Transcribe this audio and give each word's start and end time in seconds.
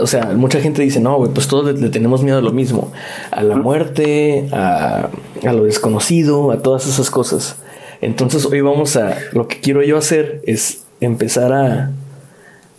O 0.00 0.06
sea, 0.06 0.26
mucha 0.26 0.60
gente 0.60 0.82
dice, 0.82 1.00
no, 1.00 1.16
güey, 1.16 1.32
pues 1.32 1.48
todos 1.48 1.80
le, 1.80 1.88
tenemos 1.88 2.22
miedo 2.22 2.38
a 2.38 2.40
lo 2.40 2.52
mismo, 2.52 2.92
a 3.32 3.42
la 3.42 3.56
muerte, 3.56 4.48
a, 4.52 5.10
a, 5.44 5.52
lo 5.52 5.64
desconocido, 5.64 6.52
a 6.52 6.62
todas 6.62 6.86
esas 6.86 7.10
cosas. 7.10 7.56
Entonces 8.00 8.44
hoy 8.44 8.60
vamos 8.60 8.96
a, 8.96 9.18
lo 9.32 9.48
que 9.48 9.60
quiero 9.60 9.82
yo 9.82 9.98
hacer 9.98 10.40
es 10.46 10.84
empezar 11.00 11.52
a, 11.52 11.90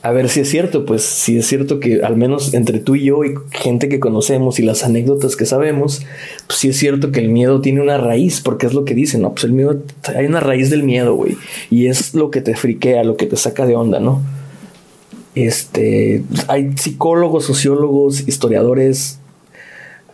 a 0.02 0.12
ver 0.12 0.30
si 0.30 0.40
es 0.40 0.50
cierto, 0.50 0.86
pues 0.86 1.04
si 1.04 1.38
es 1.38 1.46
cierto 1.46 1.82
que 1.82 2.02
al 2.04 2.16
menos 2.16 2.54
entre 2.54 2.80
tú 2.80 2.96
y 2.96 3.06
yo 3.06 3.26
y 3.26 3.34
gente 3.52 3.90
que 3.90 4.00
conocemos 4.00 4.58
y 4.58 4.64
las 4.64 4.86
anécdotas 4.86 5.36
que 5.36 5.46
sabemos, 5.46 6.06
pues 6.48 6.60
sí 6.60 6.70
es 6.70 6.78
cierto 6.78 7.12
que 7.12 7.20
el 7.20 7.28
miedo 7.28 7.60
tiene 7.60 7.82
una 7.82 7.98
raíz, 7.98 8.40
porque 8.40 8.68
es 8.68 8.74
lo 8.74 8.86
que 8.86 8.94
dicen, 8.94 9.24
¿no? 9.24 9.34
Pues 9.34 9.44
el 9.44 9.52
miedo, 9.52 9.82
hay 10.16 10.26
una 10.26 10.40
raíz 10.40 10.70
del 10.70 10.84
miedo, 10.84 11.16
güey, 11.16 11.36
y 11.70 11.88
es 11.88 12.14
lo 12.14 12.32
que 12.32 12.40
te 12.40 12.56
friquea, 12.56 13.04
lo 13.04 13.18
que 13.18 13.26
te 13.26 13.36
saca 13.36 13.66
de 13.66 13.76
onda, 13.76 14.00
¿no? 14.00 14.22
Este, 15.46 16.24
hay 16.48 16.76
psicólogos, 16.76 17.46
sociólogos, 17.46 18.28
historiadores, 18.28 19.20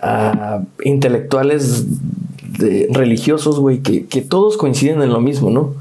uh, 0.02 0.66
intelectuales 0.84 1.86
de, 2.60 2.90
religiosos, 2.92 3.58
güey, 3.58 3.80
que, 3.80 4.06
que, 4.06 4.22
todos 4.22 4.58
coinciden 4.58 5.02
en 5.02 5.14
lo 5.14 5.22
mismo, 5.22 5.50
¿no? 5.50 5.76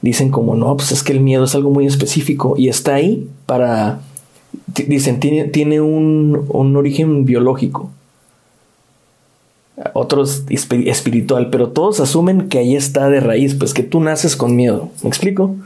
Dicen 0.00 0.30
como, 0.30 0.56
no, 0.56 0.74
pues 0.74 0.90
es 0.90 1.02
que 1.02 1.12
el 1.12 1.20
miedo 1.20 1.44
es 1.44 1.54
algo 1.54 1.68
muy 1.70 1.86
específico 1.86 2.54
y 2.56 2.68
está 2.68 2.94
ahí 2.94 3.28
para, 3.44 4.00
dicen, 4.88 5.20
tiene, 5.20 5.44
tiene 5.44 5.82
un, 5.82 6.46
un 6.48 6.74
origen 6.74 7.26
biológico, 7.26 7.90
otros 9.92 10.44
espiritual, 10.48 11.50
pero 11.50 11.68
todos 11.68 12.00
asumen 12.00 12.48
que 12.48 12.58
ahí 12.58 12.74
está 12.74 13.10
de 13.10 13.20
raíz, 13.20 13.54
pues 13.54 13.74
que 13.74 13.82
tú 13.82 14.00
naces 14.00 14.34
con 14.34 14.56
miedo. 14.56 14.88
¿Me 15.02 15.10
explico? 15.10 15.56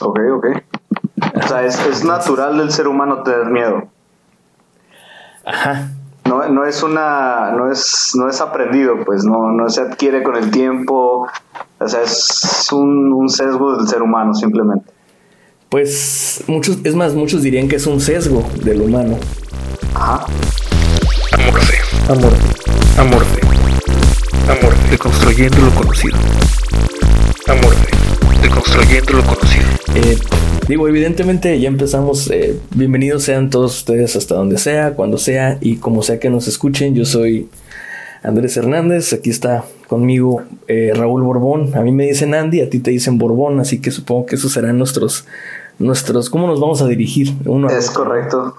Ok, 0.00 0.18
ok. 0.34 0.46
O 1.44 1.48
sea, 1.48 1.64
es, 1.64 2.04
natural 2.04 2.58
del 2.58 2.70
ser 2.70 2.88
humano 2.88 3.22
tener 3.22 3.46
miedo. 3.46 3.88
Ajá. 5.44 5.90
No, 6.24 6.48
no 6.48 6.64
es 6.64 6.82
una, 6.82 7.50
no 7.50 7.70
es, 7.70 8.12
no 8.14 8.28
es 8.28 8.40
aprendido, 8.40 9.04
pues, 9.04 9.24
no, 9.24 9.50
no 9.50 9.68
se 9.68 9.80
adquiere 9.80 10.22
con 10.22 10.36
el 10.36 10.50
tiempo. 10.50 11.26
O 11.78 11.88
sea, 11.88 12.02
es 12.02 12.68
un, 12.72 13.12
un 13.12 13.28
sesgo 13.28 13.76
del 13.76 13.88
ser 13.88 14.02
humano, 14.02 14.34
simplemente. 14.34 14.92
Pues 15.68 16.44
muchos, 16.48 16.78
es 16.84 16.94
más, 16.94 17.14
muchos 17.14 17.42
dirían 17.42 17.66
que 17.66 17.76
es 17.76 17.86
un 17.86 18.00
sesgo 18.00 18.46
del 18.62 18.82
humano. 18.82 19.16
Ajá. 19.94 20.26
Amorfe. 21.32 21.78
Amorfe. 22.10 23.00
Amorfe. 23.00 23.40
Amorfe. 24.48 24.90
Deconstruyendo 24.90 25.58
lo 25.58 25.70
conocido. 25.70 26.18
Amorfe. 27.48 27.90
Deconstruyendo 28.42 29.12
lo 29.14 29.22
conocido. 29.24 29.66
Eh, 29.94 30.18
digo, 30.68 30.88
evidentemente 30.88 31.58
ya 31.60 31.68
empezamos. 31.68 32.30
Eh, 32.30 32.58
bienvenidos 32.74 33.24
sean 33.24 33.50
todos 33.50 33.78
ustedes 33.78 34.16
hasta 34.16 34.34
donde 34.34 34.58
sea, 34.58 34.94
cuando 34.94 35.18
sea 35.18 35.58
y 35.60 35.76
como 35.76 36.02
sea 36.02 36.18
que 36.18 36.30
nos 36.30 36.48
escuchen. 36.48 36.94
Yo 36.94 37.04
soy 37.04 37.48
Andrés 38.22 38.56
Hernández. 38.56 39.12
Aquí 39.12 39.30
está 39.30 39.64
conmigo 39.88 40.42
eh, 40.68 40.92
Raúl 40.94 41.22
Borbón. 41.22 41.74
A 41.74 41.82
mí 41.82 41.92
me 41.92 42.06
dicen 42.06 42.34
Andy, 42.34 42.60
a 42.60 42.70
ti 42.70 42.78
te 42.78 42.90
dicen 42.90 43.18
Borbón, 43.18 43.60
así 43.60 43.80
que 43.80 43.90
supongo 43.90 44.26
que 44.26 44.36
esos 44.36 44.52
serán 44.52 44.78
nuestros. 44.78 45.26
nuestros 45.78 46.30
¿Cómo 46.30 46.46
nos 46.46 46.60
vamos 46.60 46.82
a 46.82 46.86
dirigir? 46.86 47.34
Uno 47.44 47.68
es 47.68 47.90
correcto. 47.90 48.56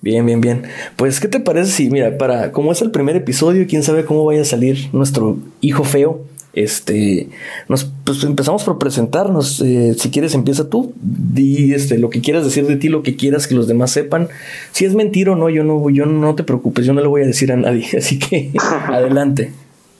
Bien, 0.00 0.24
bien, 0.24 0.40
bien. 0.40 0.62
Pues, 0.94 1.18
¿qué 1.18 1.26
te 1.26 1.40
parece 1.40 1.72
si, 1.72 1.90
mira, 1.90 2.16
para, 2.18 2.52
como 2.52 2.70
es 2.70 2.80
el 2.82 2.92
primer 2.92 3.16
episodio, 3.16 3.66
quién 3.68 3.82
sabe 3.82 4.04
cómo 4.04 4.24
vaya 4.24 4.42
a 4.42 4.44
salir 4.44 4.88
nuestro 4.92 5.38
hijo 5.60 5.82
feo? 5.82 6.20
Este, 6.54 7.28
nos 7.68 7.84
pues 8.04 8.24
empezamos 8.24 8.64
por 8.64 8.78
presentarnos. 8.78 9.60
Eh, 9.60 9.94
si 9.94 10.10
quieres, 10.10 10.34
empieza 10.34 10.68
tú. 10.68 10.92
Di 10.96 11.74
este, 11.74 11.98
lo 11.98 12.10
que 12.10 12.20
quieras 12.20 12.44
decir 12.44 12.66
de 12.66 12.76
ti, 12.76 12.88
lo 12.88 13.02
que 13.02 13.16
quieras 13.16 13.46
que 13.46 13.54
los 13.54 13.68
demás 13.68 13.90
sepan. 13.90 14.28
Si 14.72 14.84
es 14.84 14.94
mentira 14.94 15.32
o 15.32 15.36
no, 15.36 15.50
yo 15.50 15.62
no, 15.62 15.90
yo 15.90 16.06
no 16.06 16.34
te 16.34 16.44
preocupes, 16.44 16.86
yo 16.86 16.94
no 16.94 17.00
le 17.00 17.06
voy 17.06 17.22
a 17.22 17.26
decir 17.26 17.52
a 17.52 17.56
nadie. 17.56 17.86
Así 17.98 18.18
que 18.18 18.52
adelante. 18.88 19.52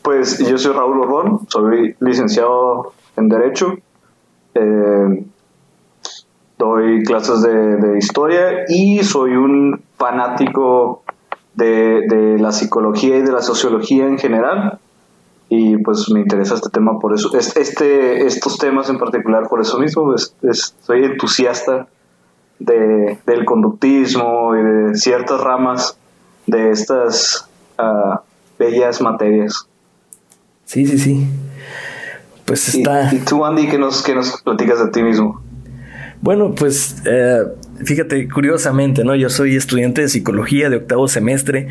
Pues 0.03 0.39
yo 0.39 0.57
soy 0.57 0.73
Raúl 0.73 0.99
Borbón, 0.99 1.41
soy 1.49 1.95
licenciado 2.01 2.93
en 3.17 3.29
Derecho. 3.29 3.79
Eh, 4.55 5.25
doy 6.59 7.03
clases 7.05 7.43
de, 7.43 7.77
de, 7.77 7.99
historia 7.99 8.65
y 8.69 9.05
soy 9.05 9.33
un 9.33 9.83
fanático 9.97 11.05
de, 11.55 12.03
de 12.09 12.39
la 12.39 12.51
psicología 12.53 13.19
y 13.19 13.23
de 13.23 13.31
la 13.31 13.43
sociología 13.43 14.07
en 14.07 14.19
general 14.19 14.81
y 15.49 15.79
pues 15.79 16.11
me 16.11 16.21
interesa 16.21 16.55
este 16.55 16.69
tema 16.69 16.99
por 16.99 17.15
eso, 17.15 17.31
este, 17.37 18.27
estos 18.27 18.59
temas 18.59 18.91
en 18.91 18.99
particular 18.99 19.49
por 19.49 19.61
eso 19.61 19.79
mismo, 19.79 20.15
pues, 20.41 20.75
soy 20.83 21.05
entusiasta 21.05 21.89
de, 22.59 23.19
del 23.27 23.45
conductismo 23.45 24.55
y 24.57 24.63
de 24.63 24.95
ciertas 24.95 25.41
ramas 25.41 25.99
de 26.47 26.71
estas 26.71 27.49
uh, 27.79 28.19
bellas 28.59 29.01
materias. 29.01 29.67
Sí, 30.65 30.87
sí, 30.87 30.99
sí. 30.99 31.27
Pues 32.45 32.75
está... 32.75 33.15
¿Y, 33.15 33.21
tú, 33.21 33.45
Andy, 33.45 33.69
qué 33.69 33.79
nos, 33.79 34.03
qué 34.03 34.15
nos 34.15 34.43
platicas 34.43 34.85
de 34.85 34.91
ti 34.91 35.03
mismo? 35.03 35.41
Bueno, 36.21 36.55
pues 36.55 36.97
eh, 37.07 37.45
fíjate, 37.85 38.29
curiosamente, 38.29 39.05
¿no? 39.05 39.15
Yo 39.15 39.31
soy 39.31 39.57
estudiante 39.57 40.03
de 40.03 40.09
psicología 40.09 40.69
de 40.69 40.77
octavo 40.77 41.09
semestre, 41.09 41.69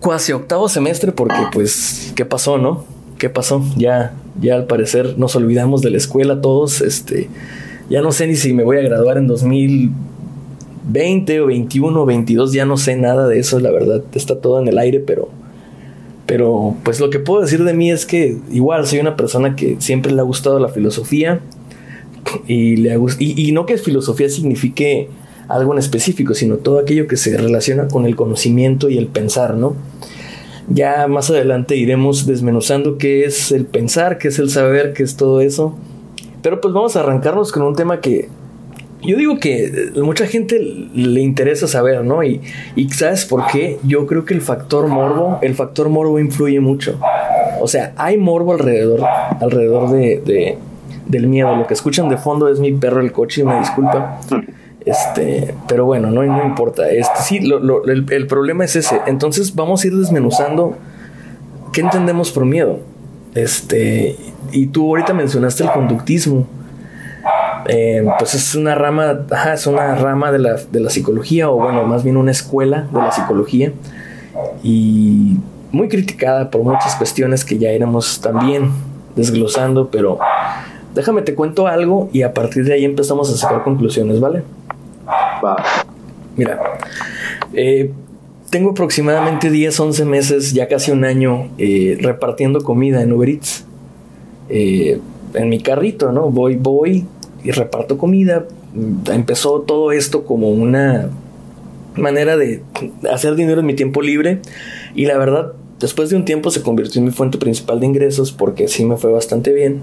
cuasi 0.00 0.32
octavo 0.32 0.68
semestre 0.68 1.12
porque 1.12 1.38
pues, 1.52 2.12
¿qué 2.14 2.24
pasó, 2.24 2.58
no? 2.58 2.84
¿Qué 3.20 3.30
pasó? 3.30 3.64
Ya, 3.76 4.14
ya 4.40 4.56
al 4.56 4.66
parecer 4.66 5.16
nos 5.18 5.36
olvidamos 5.36 5.82
de 5.82 5.90
la 5.90 5.98
escuela 5.98 6.40
todos, 6.40 6.80
este, 6.80 7.28
ya 7.88 8.02
no 8.02 8.10
sé 8.10 8.26
ni 8.26 8.34
si 8.34 8.52
me 8.52 8.64
voy 8.64 8.78
a 8.78 8.80
graduar 8.80 9.16
en 9.18 9.28
2020 9.28 11.40
o 11.40 11.46
21 11.46 12.02
o 12.02 12.06
22, 12.06 12.52
ya 12.52 12.64
no 12.64 12.76
sé 12.76 12.96
nada 12.96 13.28
de 13.28 13.38
eso, 13.38 13.60
la 13.60 13.70
verdad, 13.70 14.02
está 14.14 14.40
todo 14.40 14.60
en 14.60 14.66
el 14.68 14.78
aire, 14.78 14.98
pero, 15.00 15.28
pero 16.26 16.74
pues 16.82 16.98
lo 16.98 17.10
que 17.10 17.20
puedo 17.20 17.42
decir 17.42 17.62
de 17.62 17.74
mí 17.74 17.92
es 17.92 18.06
que 18.06 18.38
igual 18.50 18.86
soy 18.86 19.00
una 19.00 19.16
persona 19.16 19.54
que 19.54 19.76
siempre 19.78 20.12
le 20.12 20.20
ha 20.20 20.24
gustado 20.24 20.58
la 20.58 20.70
filosofía 20.70 21.40
y, 22.48 22.76
le 22.76 22.94
ha 22.94 22.98
y, 23.18 23.48
y 23.48 23.52
no 23.52 23.66
que 23.66 23.76
filosofía 23.76 24.30
signifique 24.30 25.10
algo 25.46 25.74
en 25.74 25.78
específico, 25.78 26.32
sino 26.32 26.56
todo 26.56 26.78
aquello 26.78 27.06
que 27.06 27.18
se 27.18 27.36
relaciona 27.36 27.86
con 27.88 28.06
el 28.06 28.16
conocimiento 28.16 28.88
y 28.88 28.96
el 28.96 29.08
pensar, 29.08 29.56
¿no? 29.56 29.76
Ya 30.70 31.06
más 31.08 31.30
adelante 31.30 31.76
iremos 31.76 32.26
desmenuzando 32.26 32.96
qué 32.96 33.24
es 33.24 33.52
el 33.52 33.66
pensar, 33.66 34.18
qué 34.18 34.28
es 34.28 34.38
el 34.38 34.50
saber, 34.50 34.92
qué 34.92 35.02
es 35.02 35.16
todo 35.16 35.40
eso. 35.40 35.76
Pero 36.42 36.60
pues 36.60 36.72
vamos 36.72 36.96
a 36.96 37.00
arrancarnos 37.00 37.52
con 37.52 37.62
un 37.64 37.74
tema 37.74 38.00
que 38.00 38.28
yo 39.02 39.16
digo 39.16 39.38
que 39.38 39.90
mucha 39.96 40.26
gente 40.26 40.58
le 40.58 41.20
interesa 41.20 41.66
saber, 41.66 42.04
¿no? 42.04 42.22
Y, 42.22 42.40
y 42.76 42.88
¿sabes 42.90 43.24
por 43.24 43.46
qué? 43.46 43.78
Yo 43.82 44.06
creo 44.06 44.24
que 44.24 44.34
el 44.34 44.42
factor 44.42 44.86
morbo, 44.88 45.38
el 45.42 45.54
factor 45.54 45.88
morbo 45.88 46.18
influye 46.18 46.60
mucho. 46.60 46.98
O 47.60 47.68
sea, 47.68 47.92
hay 47.96 48.16
morbo 48.16 48.52
alrededor, 48.52 49.00
alrededor 49.40 49.90
de, 49.90 50.20
de 50.24 50.58
del 51.06 51.26
miedo. 51.26 51.54
Lo 51.56 51.66
que 51.66 51.74
escuchan 51.74 52.08
de 52.08 52.16
fondo 52.16 52.48
es 52.48 52.60
mi 52.60 52.72
perro 52.72 53.00
el 53.00 53.12
coche, 53.12 53.44
me 53.44 53.58
disculpa. 53.58 54.20
Este, 54.84 55.54
pero 55.68 55.84
bueno, 55.84 56.10
no, 56.10 56.22
no 56.22 56.44
importa. 56.44 56.90
Este, 56.90 57.22
sí, 57.22 57.40
lo, 57.40 57.58
lo, 57.58 57.84
el, 57.84 58.06
el, 58.10 58.26
problema 58.26 58.64
es 58.64 58.76
ese. 58.76 59.00
Entonces 59.06 59.54
vamos 59.54 59.84
a 59.84 59.86
ir 59.86 59.96
desmenuzando 59.96 60.76
qué 61.72 61.82
entendemos 61.82 62.30
por 62.30 62.44
miedo. 62.44 62.78
Este, 63.34 64.16
y 64.52 64.66
tú 64.66 64.88
ahorita 64.88 65.12
mencionaste 65.12 65.64
el 65.64 65.70
conductismo. 65.70 66.46
Eh, 67.66 68.04
pues 68.18 68.34
es 68.34 68.54
una 68.54 68.74
rama, 68.74 69.26
ajá, 69.30 69.52
es 69.52 69.66
una 69.66 69.94
rama 69.94 70.32
de 70.32 70.38
la, 70.38 70.54
de 70.54 70.80
la 70.80 70.90
psicología, 70.90 71.50
o 71.50 71.56
bueno, 71.56 71.84
más 71.84 72.02
bien 72.02 72.16
una 72.16 72.30
escuela 72.30 72.88
de 72.90 72.98
la 72.98 73.12
psicología. 73.12 73.72
Y 74.62 75.38
muy 75.72 75.88
criticada 75.88 76.50
por 76.50 76.62
muchas 76.62 76.96
cuestiones 76.96 77.44
que 77.44 77.58
ya 77.58 77.70
iremos 77.72 78.20
también 78.20 78.70
desglosando, 79.14 79.90
pero 79.90 80.18
déjame 80.94 81.22
te 81.22 81.34
cuento 81.34 81.66
algo 81.66 82.08
y 82.12 82.22
a 82.22 82.34
partir 82.34 82.64
de 82.64 82.72
ahí 82.72 82.84
empezamos 82.84 83.32
a 83.32 83.36
sacar 83.36 83.62
conclusiones, 83.62 84.20
¿vale? 84.20 84.42
Mira, 86.36 86.78
eh, 87.52 87.90
tengo 88.50 88.70
aproximadamente 88.70 89.50
10, 89.50 89.78
11 89.78 90.04
meses, 90.04 90.52
ya 90.52 90.68
casi 90.68 90.90
un 90.90 91.04
año, 91.04 91.50
eh, 91.58 91.98
repartiendo 92.00 92.62
comida 92.62 93.02
en 93.02 93.12
Uber 93.12 93.28
Eats. 93.28 93.64
Eh, 94.48 95.00
en 95.34 95.48
mi 95.48 95.60
carrito, 95.60 96.10
¿no? 96.10 96.30
Voy, 96.30 96.56
voy 96.56 97.06
y 97.44 97.52
reparto 97.52 97.98
comida, 97.98 98.46
empezó 99.12 99.60
todo 99.60 99.92
esto 99.92 100.24
como 100.24 100.50
una 100.50 101.08
manera 101.94 102.36
de 102.36 102.62
hacer 103.10 103.36
dinero 103.36 103.60
en 103.60 103.66
mi 103.66 103.74
tiempo 103.74 104.02
libre 104.02 104.40
y 104.94 105.06
la 105.06 105.16
verdad 105.18 105.52
después 105.78 106.10
de 106.10 106.16
un 106.16 106.24
tiempo 106.24 106.50
se 106.50 106.62
convirtió 106.62 107.00
en 107.00 107.06
mi 107.06 107.12
fuente 107.12 107.38
principal 107.38 107.80
de 107.80 107.86
ingresos 107.86 108.32
porque 108.32 108.66
sí 108.66 108.84
me 108.84 108.96
fue 108.96 109.12
bastante 109.12 109.52
bien. 109.52 109.80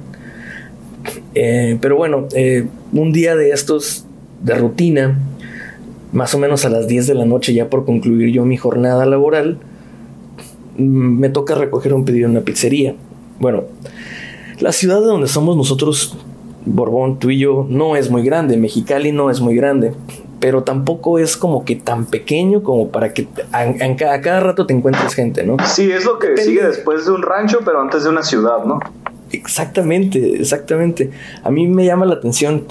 Pero 1.33 1.95
bueno, 1.95 2.27
un 2.91 3.13
día 3.13 3.35
de 3.35 3.51
estos 3.51 4.05
de 4.41 4.55
rutina, 4.55 5.17
más 6.17 6.33
o 6.33 6.39
menos 6.39 6.65
a 6.65 6.69
las 6.69 6.87
10 6.87 7.05
de 7.05 7.13
la 7.13 7.25
noche 7.25 7.53
ya 7.53 7.69
por 7.69 7.85
concluir 7.85 8.33
yo 8.33 8.43
mi 8.43 8.57
jornada 8.57 9.05
laboral, 9.05 9.59
mm, 10.77 11.19
me 11.19 11.29
toca 11.29 11.53
recoger 11.53 11.93
un 11.93 12.05
pedido 12.05 12.25
en 12.25 12.31
una 12.31 12.41
pizzería. 12.41 12.95
Bueno, 13.39 13.65
la 14.59 14.71
ciudad 14.71 14.99
de 14.99 15.05
donde 15.05 15.27
somos 15.27 15.55
nosotros, 15.55 16.17
Borbón, 16.65 17.19
tú 17.19 17.29
y 17.29 17.37
yo, 17.37 17.67
no 17.69 17.95
es 17.95 18.09
muy 18.09 18.23
grande, 18.23 18.57
Mexicali 18.57 19.11
no 19.11 19.29
es 19.29 19.41
muy 19.41 19.55
grande, 19.55 19.93
pero 20.39 20.63
tampoco 20.63 21.19
es 21.19 21.37
como 21.37 21.65
que 21.65 21.75
tan 21.75 22.07
pequeño 22.07 22.63
como 22.63 22.89
para 22.89 23.13
que 23.13 23.27
a, 23.51 23.95
cada 23.95 24.39
rato 24.39 24.65
te 24.65 24.73
encuentres 24.73 25.13
gente, 25.13 25.43
¿no? 25.43 25.57
Sí, 25.67 25.91
es 25.91 26.03
lo 26.03 26.17
que 26.17 26.35
sigue 26.37 26.63
después 26.65 27.05
de 27.05 27.11
un 27.11 27.21
rancho, 27.21 27.59
pero 27.63 27.79
antes 27.79 28.03
de 28.03 28.09
una 28.09 28.23
ciudad, 28.23 28.65
¿no? 28.65 28.79
Exactamente, 29.31 30.41
exactamente. 30.41 31.11
A 31.43 31.51
mí 31.51 31.67
me 31.67 31.85
llama 31.85 32.07
la 32.07 32.15
atención 32.15 32.65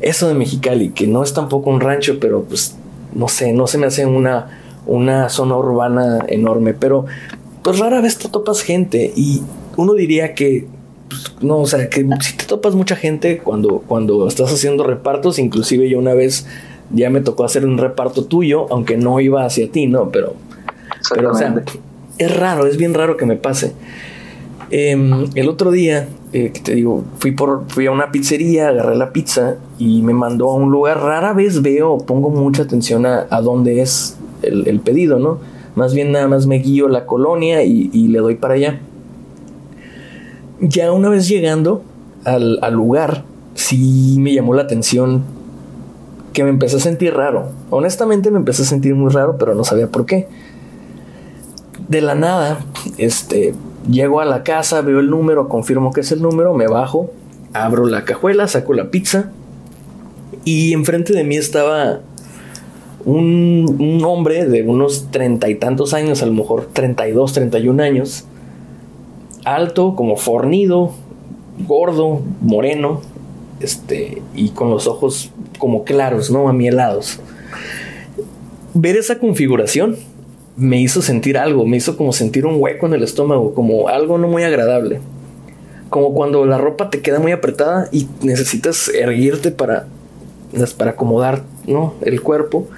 eso 0.00 0.28
de 0.28 0.34
Mexicali, 0.34 0.90
que 0.90 1.06
no 1.06 1.22
es 1.22 1.34
tampoco 1.34 1.70
un 1.70 1.80
rancho, 1.80 2.18
pero 2.20 2.42
pues 2.44 2.76
no 3.14 3.28
sé, 3.28 3.52
no 3.52 3.66
se 3.66 3.78
me 3.78 3.86
hace 3.86 4.06
una, 4.06 4.60
una 4.86 5.28
zona 5.28 5.56
urbana 5.56 6.24
enorme, 6.28 6.74
pero 6.74 7.06
pues 7.62 7.78
rara 7.78 8.00
vez 8.00 8.18
te 8.18 8.28
topas 8.28 8.62
gente 8.62 9.12
y 9.14 9.42
uno 9.76 9.94
diría 9.94 10.34
que 10.34 10.66
pues, 11.08 11.34
no, 11.40 11.58
o 11.58 11.66
sea, 11.66 11.90
que 11.90 12.06
si 12.20 12.36
te 12.36 12.44
topas 12.44 12.74
mucha 12.74 12.96
gente 12.96 13.38
cuando, 13.38 13.82
cuando 13.86 14.28
estás 14.28 14.52
haciendo 14.52 14.84
repartos, 14.84 15.38
inclusive 15.38 15.88
yo 15.88 15.98
una 15.98 16.14
vez 16.14 16.46
ya 16.92 17.10
me 17.10 17.20
tocó 17.20 17.44
hacer 17.44 17.66
un 17.66 17.78
reparto 17.78 18.24
tuyo, 18.24 18.66
aunque 18.70 18.96
no 18.96 19.20
iba 19.20 19.44
hacia 19.44 19.70
ti, 19.70 19.86
¿no? 19.86 20.10
Pero, 20.10 20.34
pero 21.14 21.32
o 21.32 21.34
sea, 21.34 21.62
es 22.18 22.36
raro, 22.36 22.66
es 22.66 22.76
bien 22.76 22.94
raro 22.94 23.16
que 23.16 23.26
me 23.26 23.36
pase. 23.36 23.72
Em, 24.70 25.26
el 25.34 25.48
otro 25.48 25.72
día, 25.72 26.08
eh, 26.32 26.52
te 26.62 26.76
digo, 26.76 27.02
fui, 27.18 27.32
por, 27.32 27.64
fui 27.68 27.86
a 27.86 27.90
una 27.90 28.12
pizzería, 28.12 28.68
agarré 28.68 28.96
la 28.96 29.12
pizza 29.12 29.56
y 29.78 30.02
me 30.02 30.12
mandó 30.12 30.50
a 30.50 30.54
un 30.54 30.70
lugar. 30.70 31.00
Rara 31.00 31.32
vez 31.32 31.60
veo, 31.60 31.98
pongo 31.98 32.30
mucha 32.30 32.62
atención 32.62 33.04
a, 33.04 33.40
dónde 33.40 33.82
es 33.82 34.16
el, 34.42 34.80
pedido, 34.80 35.18
¿no? 35.18 35.38
Más 35.74 35.92
bien 35.92 36.12
nada 36.12 36.28
más 36.28 36.46
me 36.46 36.58
guío 36.58 36.88
la 36.88 37.04
colonia 37.04 37.64
y, 37.64 38.08
le 38.08 38.18
doy 38.20 38.36
para 38.36 38.54
allá. 38.54 38.80
Ya 40.60 40.92
una 40.92 41.08
vez 41.08 41.26
llegando 41.26 41.82
al, 42.24 42.58
al 42.62 42.74
lugar, 42.74 43.24
sí 43.54 44.16
me 44.20 44.32
llamó 44.34 44.54
la 44.54 44.62
atención 44.62 45.24
que 46.32 46.44
me 46.44 46.50
empecé 46.50 46.76
a 46.76 46.80
sentir 46.80 47.14
raro. 47.14 47.50
Honestamente 47.70 48.30
me 48.30 48.38
empecé 48.38 48.62
a 48.62 48.66
sentir 48.66 48.94
muy 48.94 49.10
raro, 49.10 49.36
pero 49.36 49.54
no 49.54 49.64
sabía 49.64 49.88
por 49.88 50.06
qué. 50.06 50.28
De 51.88 52.00
la 52.00 52.14
nada, 52.14 52.60
este, 52.98 53.54
llego 53.88 54.20
a 54.20 54.24
la 54.24 54.42
casa, 54.42 54.82
veo 54.82 55.00
el 55.00 55.10
número, 55.10 55.48
confirmo 55.48 55.92
que 55.92 56.00
es 56.00 56.12
el 56.12 56.22
número, 56.22 56.54
me 56.54 56.66
bajo, 56.66 57.10
abro 57.52 57.86
la 57.86 58.04
cajuela, 58.04 58.48
saco 58.48 58.74
la 58.74 58.90
pizza 58.90 59.30
y 60.44 60.72
enfrente 60.72 61.12
de 61.12 61.24
mí 61.24 61.36
estaba 61.36 62.00
un, 63.04 63.76
un 63.78 64.04
hombre 64.04 64.46
de 64.46 64.62
unos 64.62 65.10
treinta 65.10 65.48
y 65.48 65.54
tantos 65.54 65.94
años, 65.94 66.22
a 66.22 66.26
lo 66.26 66.32
mejor 66.32 66.68
32, 66.72 67.32
31 67.32 67.82
años, 67.82 68.24
alto, 69.44 69.94
como 69.96 70.16
fornido, 70.16 70.92
gordo, 71.66 72.22
moreno, 72.40 73.00
este, 73.60 74.22
y 74.34 74.50
con 74.50 74.70
los 74.70 74.86
ojos 74.86 75.30
como 75.58 75.84
claros, 75.84 76.30
¿no? 76.30 76.48
Amielados. 76.48 77.20
Ver 78.72 78.96
esa 78.96 79.18
configuración 79.18 79.96
me 80.60 80.78
hizo 80.78 81.00
sentir 81.00 81.38
algo, 81.38 81.66
me 81.66 81.78
hizo 81.78 81.96
como 81.96 82.12
sentir 82.12 82.44
un 82.44 82.56
hueco 82.58 82.86
en 82.86 82.92
el 82.92 83.02
estómago, 83.02 83.54
como 83.54 83.88
algo 83.88 84.18
no 84.18 84.28
muy 84.28 84.42
agradable. 84.42 85.00
Como 85.88 86.12
cuando 86.12 86.44
la 86.44 86.58
ropa 86.58 86.90
te 86.90 87.00
queda 87.00 87.18
muy 87.18 87.32
apretada 87.32 87.88
y 87.90 88.06
necesitas 88.22 88.88
erguirte 88.88 89.50
para, 89.50 89.86
para 90.76 90.92
acomodar 90.92 91.42
¿no? 91.66 91.94
el 92.02 92.20
cuerpo. 92.20 92.68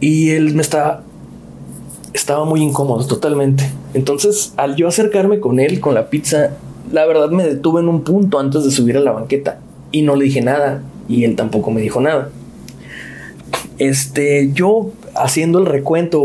Y 0.00 0.30
él 0.30 0.54
me 0.54 0.60
estaba, 0.60 1.04
estaba 2.12 2.44
muy 2.44 2.62
incómodo, 2.62 3.06
totalmente. 3.06 3.70
Entonces, 3.94 4.52
al 4.56 4.74
yo 4.74 4.88
acercarme 4.88 5.38
con 5.38 5.60
él, 5.60 5.78
con 5.78 5.94
la 5.94 6.10
pizza, 6.10 6.50
la 6.92 7.06
verdad 7.06 7.30
me 7.30 7.44
detuve 7.44 7.80
en 7.80 7.88
un 7.88 8.02
punto 8.02 8.40
antes 8.40 8.64
de 8.64 8.72
subir 8.72 8.96
a 8.96 9.00
la 9.00 9.12
banqueta 9.12 9.60
y 9.92 10.02
no 10.02 10.16
le 10.16 10.24
dije 10.24 10.42
nada 10.42 10.82
y 11.08 11.22
él 11.22 11.36
tampoco 11.36 11.70
me 11.70 11.80
dijo 11.80 12.00
nada. 12.00 12.30
Este, 13.78 14.50
yo 14.52 14.90
haciendo 15.18 15.58
el 15.58 15.66
recuento, 15.66 16.24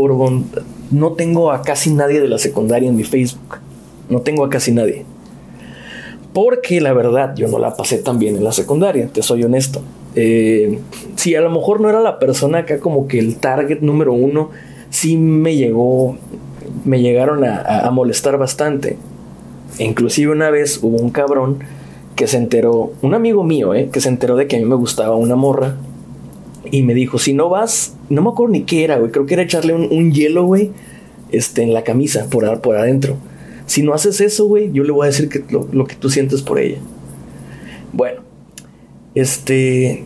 no 0.90 1.12
tengo 1.12 1.52
a 1.52 1.62
casi 1.62 1.92
nadie 1.92 2.20
de 2.20 2.28
la 2.28 2.38
secundaria 2.38 2.88
en 2.88 2.96
mi 2.96 3.04
Facebook. 3.04 3.58
No 4.08 4.20
tengo 4.20 4.44
a 4.44 4.50
casi 4.50 4.72
nadie. 4.72 5.04
Porque 6.32 6.80
la 6.80 6.92
verdad, 6.92 7.34
yo 7.36 7.48
no 7.48 7.58
la 7.58 7.76
pasé 7.76 7.98
tan 7.98 8.18
bien 8.18 8.36
en 8.36 8.44
la 8.44 8.52
secundaria, 8.52 9.08
te 9.08 9.22
soy 9.22 9.44
honesto. 9.44 9.82
Eh, 10.14 10.78
si 11.16 11.34
a 11.34 11.40
lo 11.40 11.50
mejor 11.50 11.80
no 11.80 11.88
era 11.88 12.00
la 12.00 12.18
persona 12.18 12.58
acá 12.58 12.78
como 12.80 13.06
que 13.06 13.18
el 13.18 13.36
target 13.36 13.80
número 13.80 14.12
uno, 14.12 14.50
sí 14.90 15.16
me 15.16 15.56
llegó, 15.56 16.16
me 16.84 17.00
llegaron 17.00 17.44
a, 17.44 17.90
molestar 17.90 18.38
bastante. 18.38 18.96
E 19.78 19.84
inclusive 19.84 20.32
una 20.32 20.50
vez 20.50 20.82
hubo 20.82 20.96
un 20.96 21.10
cabrón 21.10 21.58
que 22.16 22.26
se 22.26 22.36
enteró, 22.36 22.92
un 23.02 23.14
amigo 23.14 23.44
mío, 23.44 23.74
eh, 23.74 23.88
que 23.90 24.00
se 24.00 24.08
enteró 24.08 24.36
de 24.36 24.46
que 24.46 24.56
a 24.56 24.58
mí 24.58 24.64
me 24.64 24.74
gustaba 24.74 25.16
una 25.16 25.36
morra 25.36 25.76
y 26.70 26.82
me 26.82 26.94
dijo, 26.94 27.18
si 27.18 27.32
no 27.32 27.48
vas, 27.48 27.94
no 28.08 28.22
me 28.22 28.30
acuerdo 28.30 28.52
ni 28.52 28.62
qué 28.62 28.84
era, 28.84 28.98
güey, 28.98 29.10
creo 29.10 29.26
que 29.26 29.34
era 29.34 29.42
echarle 29.42 29.74
un, 29.74 30.12
hielo, 30.12 30.44
güey, 30.44 30.70
este, 31.30 31.62
en 31.62 31.74
la 31.74 31.82
camisa, 31.82 32.26
por, 32.30 32.60
por 32.60 32.76
adentro. 32.76 33.16
Si 33.66 33.82
no 33.82 33.94
haces 33.94 34.20
eso, 34.20 34.46
güey, 34.46 34.70
yo 34.72 34.84
le 34.84 34.92
voy 34.92 35.04
a 35.04 35.10
decir 35.10 35.28
que 35.28 35.44
lo, 35.50 35.68
lo 35.72 35.86
que 35.86 35.96
tú 35.96 36.10
sientes 36.10 36.42
por 36.42 36.58
ella. 36.58 36.78
Bueno, 37.92 38.20
este... 39.14 40.04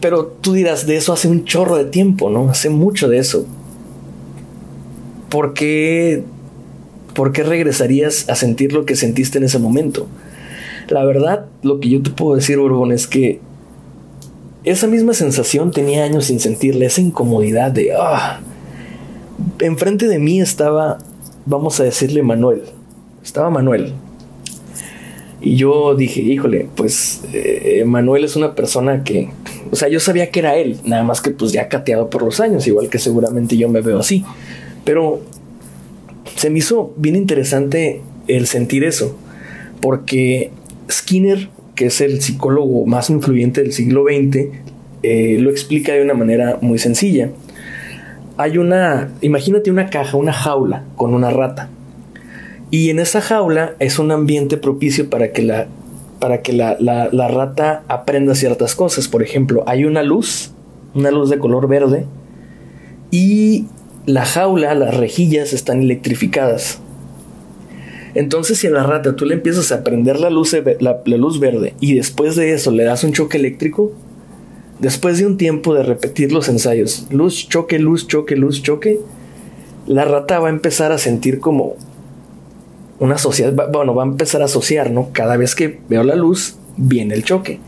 Pero 0.00 0.26
tú 0.26 0.52
dirás, 0.52 0.86
de 0.86 0.96
eso 0.96 1.12
hace 1.12 1.26
un 1.26 1.44
chorro 1.44 1.76
de 1.76 1.84
tiempo, 1.84 2.30
¿no? 2.30 2.50
Hace 2.50 2.70
mucho 2.70 3.08
de 3.08 3.18
eso. 3.18 3.46
¿Por 5.28 5.54
qué, 5.54 6.22
¿Por 7.14 7.32
qué 7.32 7.42
regresarías 7.42 8.28
a 8.28 8.36
sentir 8.36 8.72
lo 8.72 8.86
que 8.86 8.94
sentiste 8.94 9.38
en 9.38 9.44
ese 9.44 9.58
momento? 9.58 10.06
La 10.88 11.04
verdad, 11.04 11.46
lo 11.62 11.80
que 11.80 11.88
yo 11.88 12.00
te 12.00 12.10
puedo 12.10 12.36
decir, 12.36 12.58
Borbón, 12.58 12.92
es 12.92 13.08
que 13.08 13.40
esa 14.64 14.86
misma 14.86 15.14
sensación 15.14 15.70
tenía 15.70 16.04
años 16.04 16.26
sin 16.26 16.40
sentirle, 16.40 16.86
esa 16.86 17.00
incomodidad 17.00 17.70
de, 17.70 17.92
ah, 17.94 18.40
enfrente 19.60 20.08
de 20.08 20.18
mí 20.18 20.40
estaba, 20.40 20.98
vamos 21.46 21.78
a 21.80 21.84
decirle 21.84 22.22
Manuel, 22.22 22.62
estaba 23.22 23.50
Manuel. 23.50 23.92
Y 25.40 25.54
yo 25.54 25.94
dije, 25.94 26.20
híjole, 26.20 26.68
pues 26.74 27.22
eh, 27.32 27.84
Manuel 27.86 28.24
es 28.24 28.34
una 28.34 28.56
persona 28.56 29.04
que, 29.04 29.30
o 29.70 29.76
sea, 29.76 29.88
yo 29.88 30.00
sabía 30.00 30.30
que 30.30 30.40
era 30.40 30.56
él, 30.56 30.78
nada 30.84 31.04
más 31.04 31.20
que 31.20 31.30
pues 31.30 31.52
ya 31.52 31.68
cateado 31.68 32.10
por 32.10 32.22
los 32.22 32.40
años, 32.40 32.66
igual 32.66 32.88
que 32.88 32.98
seguramente 32.98 33.56
yo 33.56 33.68
me 33.68 33.80
veo 33.80 34.00
así. 34.00 34.24
Pero 34.84 35.20
se 36.34 36.50
me 36.50 36.58
hizo 36.58 36.92
bien 36.96 37.14
interesante 37.14 38.02
el 38.26 38.46
sentir 38.48 38.82
eso, 38.82 39.16
porque 39.80 40.50
Skinner 40.90 41.48
que 41.78 41.86
es 41.86 42.00
el 42.00 42.20
psicólogo 42.20 42.86
más 42.86 43.08
influyente 43.08 43.62
del 43.62 43.72
siglo 43.72 44.02
XX, 44.02 44.48
eh, 45.04 45.36
lo 45.38 45.48
explica 45.48 45.92
de 45.92 46.02
una 46.02 46.14
manera 46.14 46.58
muy 46.60 46.80
sencilla. 46.80 47.30
Hay 48.36 48.58
una, 48.58 49.12
imagínate 49.20 49.70
una 49.70 49.88
caja, 49.88 50.16
una 50.16 50.32
jaula 50.32 50.82
con 50.96 51.14
una 51.14 51.30
rata. 51.30 51.70
Y 52.72 52.90
en 52.90 52.98
esa 52.98 53.20
jaula 53.20 53.76
es 53.78 54.00
un 54.00 54.10
ambiente 54.10 54.56
propicio 54.56 55.08
para 55.08 55.30
que 55.30 55.42
la, 55.42 55.68
para 56.18 56.42
que 56.42 56.52
la, 56.52 56.76
la 56.80 57.28
rata 57.28 57.84
aprenda 57.86 58.34
ciertas 58.34 58.74
cosas. 58.74 59.06
Por 59.06 59.22
ejemplo, 59.22 59.62
hay 59.68 59.84
una 59.84 60.02
luz, 60.02 60.50
una 60.96 61.12
luz 61.12 61.30
de 61.30 61.38
color 61.38 61.68
verde, 61.68 62.06
y 63.12 63.66
la 64.04 64.24
jaula, 64.24 64.74
las 64.74 64.96
rejillas 64.96 65.52
están 65.52 65.80
electrificadas. 65.80 66.80
Entonces, 68.14 68.58
si 68.58 68.66
a 68.66 68.70
la 68.70 68.84
rata 68.84 69.16
tú 69.16 69.24
le 69.24 69.34
empiezas 69.34 69.72
a 69.72 69.84
prender 69.84 70.18
la 70.18 70.30
luz, 70.30 70.56
la, 70.80 71.02
luz 71.04 71.40
verde 71.40 71.74
y 71.80 71.94
después 71.94 72.36
de 72.36 72.52
eso 72.52 72.70
le 72.70 72.84
das 72.84 73.04
un 73.04 73.12
choque 73.12 73.38
eléctrico, 73.38 73.92
después 74.78 75.18
de 75.18 75.26
un 75.26 75.36
tiempo 75.36 75.74
de 75.74 75.82
repetir 75.82 76.32
los 76.32 76.48
ensayos, 76.48 77.06
luz, 77.10 77.48
choque, 77.48 77.78
luz, 77.78 78.06
choque, 78.06 78.36
luz, 78.36 78.62
choque, 78.62 79.00
la 79.86 80.04
rata 80.04 80.38
va 80.38 80.48
a 80.48 80.50
empezar 80.50 80.92
a 80.92 80.98
sentir 80.98 81.40
como 81.40 81.76
una 82.98 83.18
sociedad, 83.18 83.52
bueno, 83.72 83.94
va 83.94 84.02
a 84.02 84.06
empezar 84.06 84.42
a 84.42 84.46
asociar, 84.46 84.90
¿no? 84.90 85.10
Cada 85.12 85.36
vez 85.36 85.54
que 85.54 85.80
veo 85.88 86.02
la 86.02 86.16
luz, 86.16 86.56
viene 86.76 87.14
el 87.14 87.24
choque. 87.24 87.60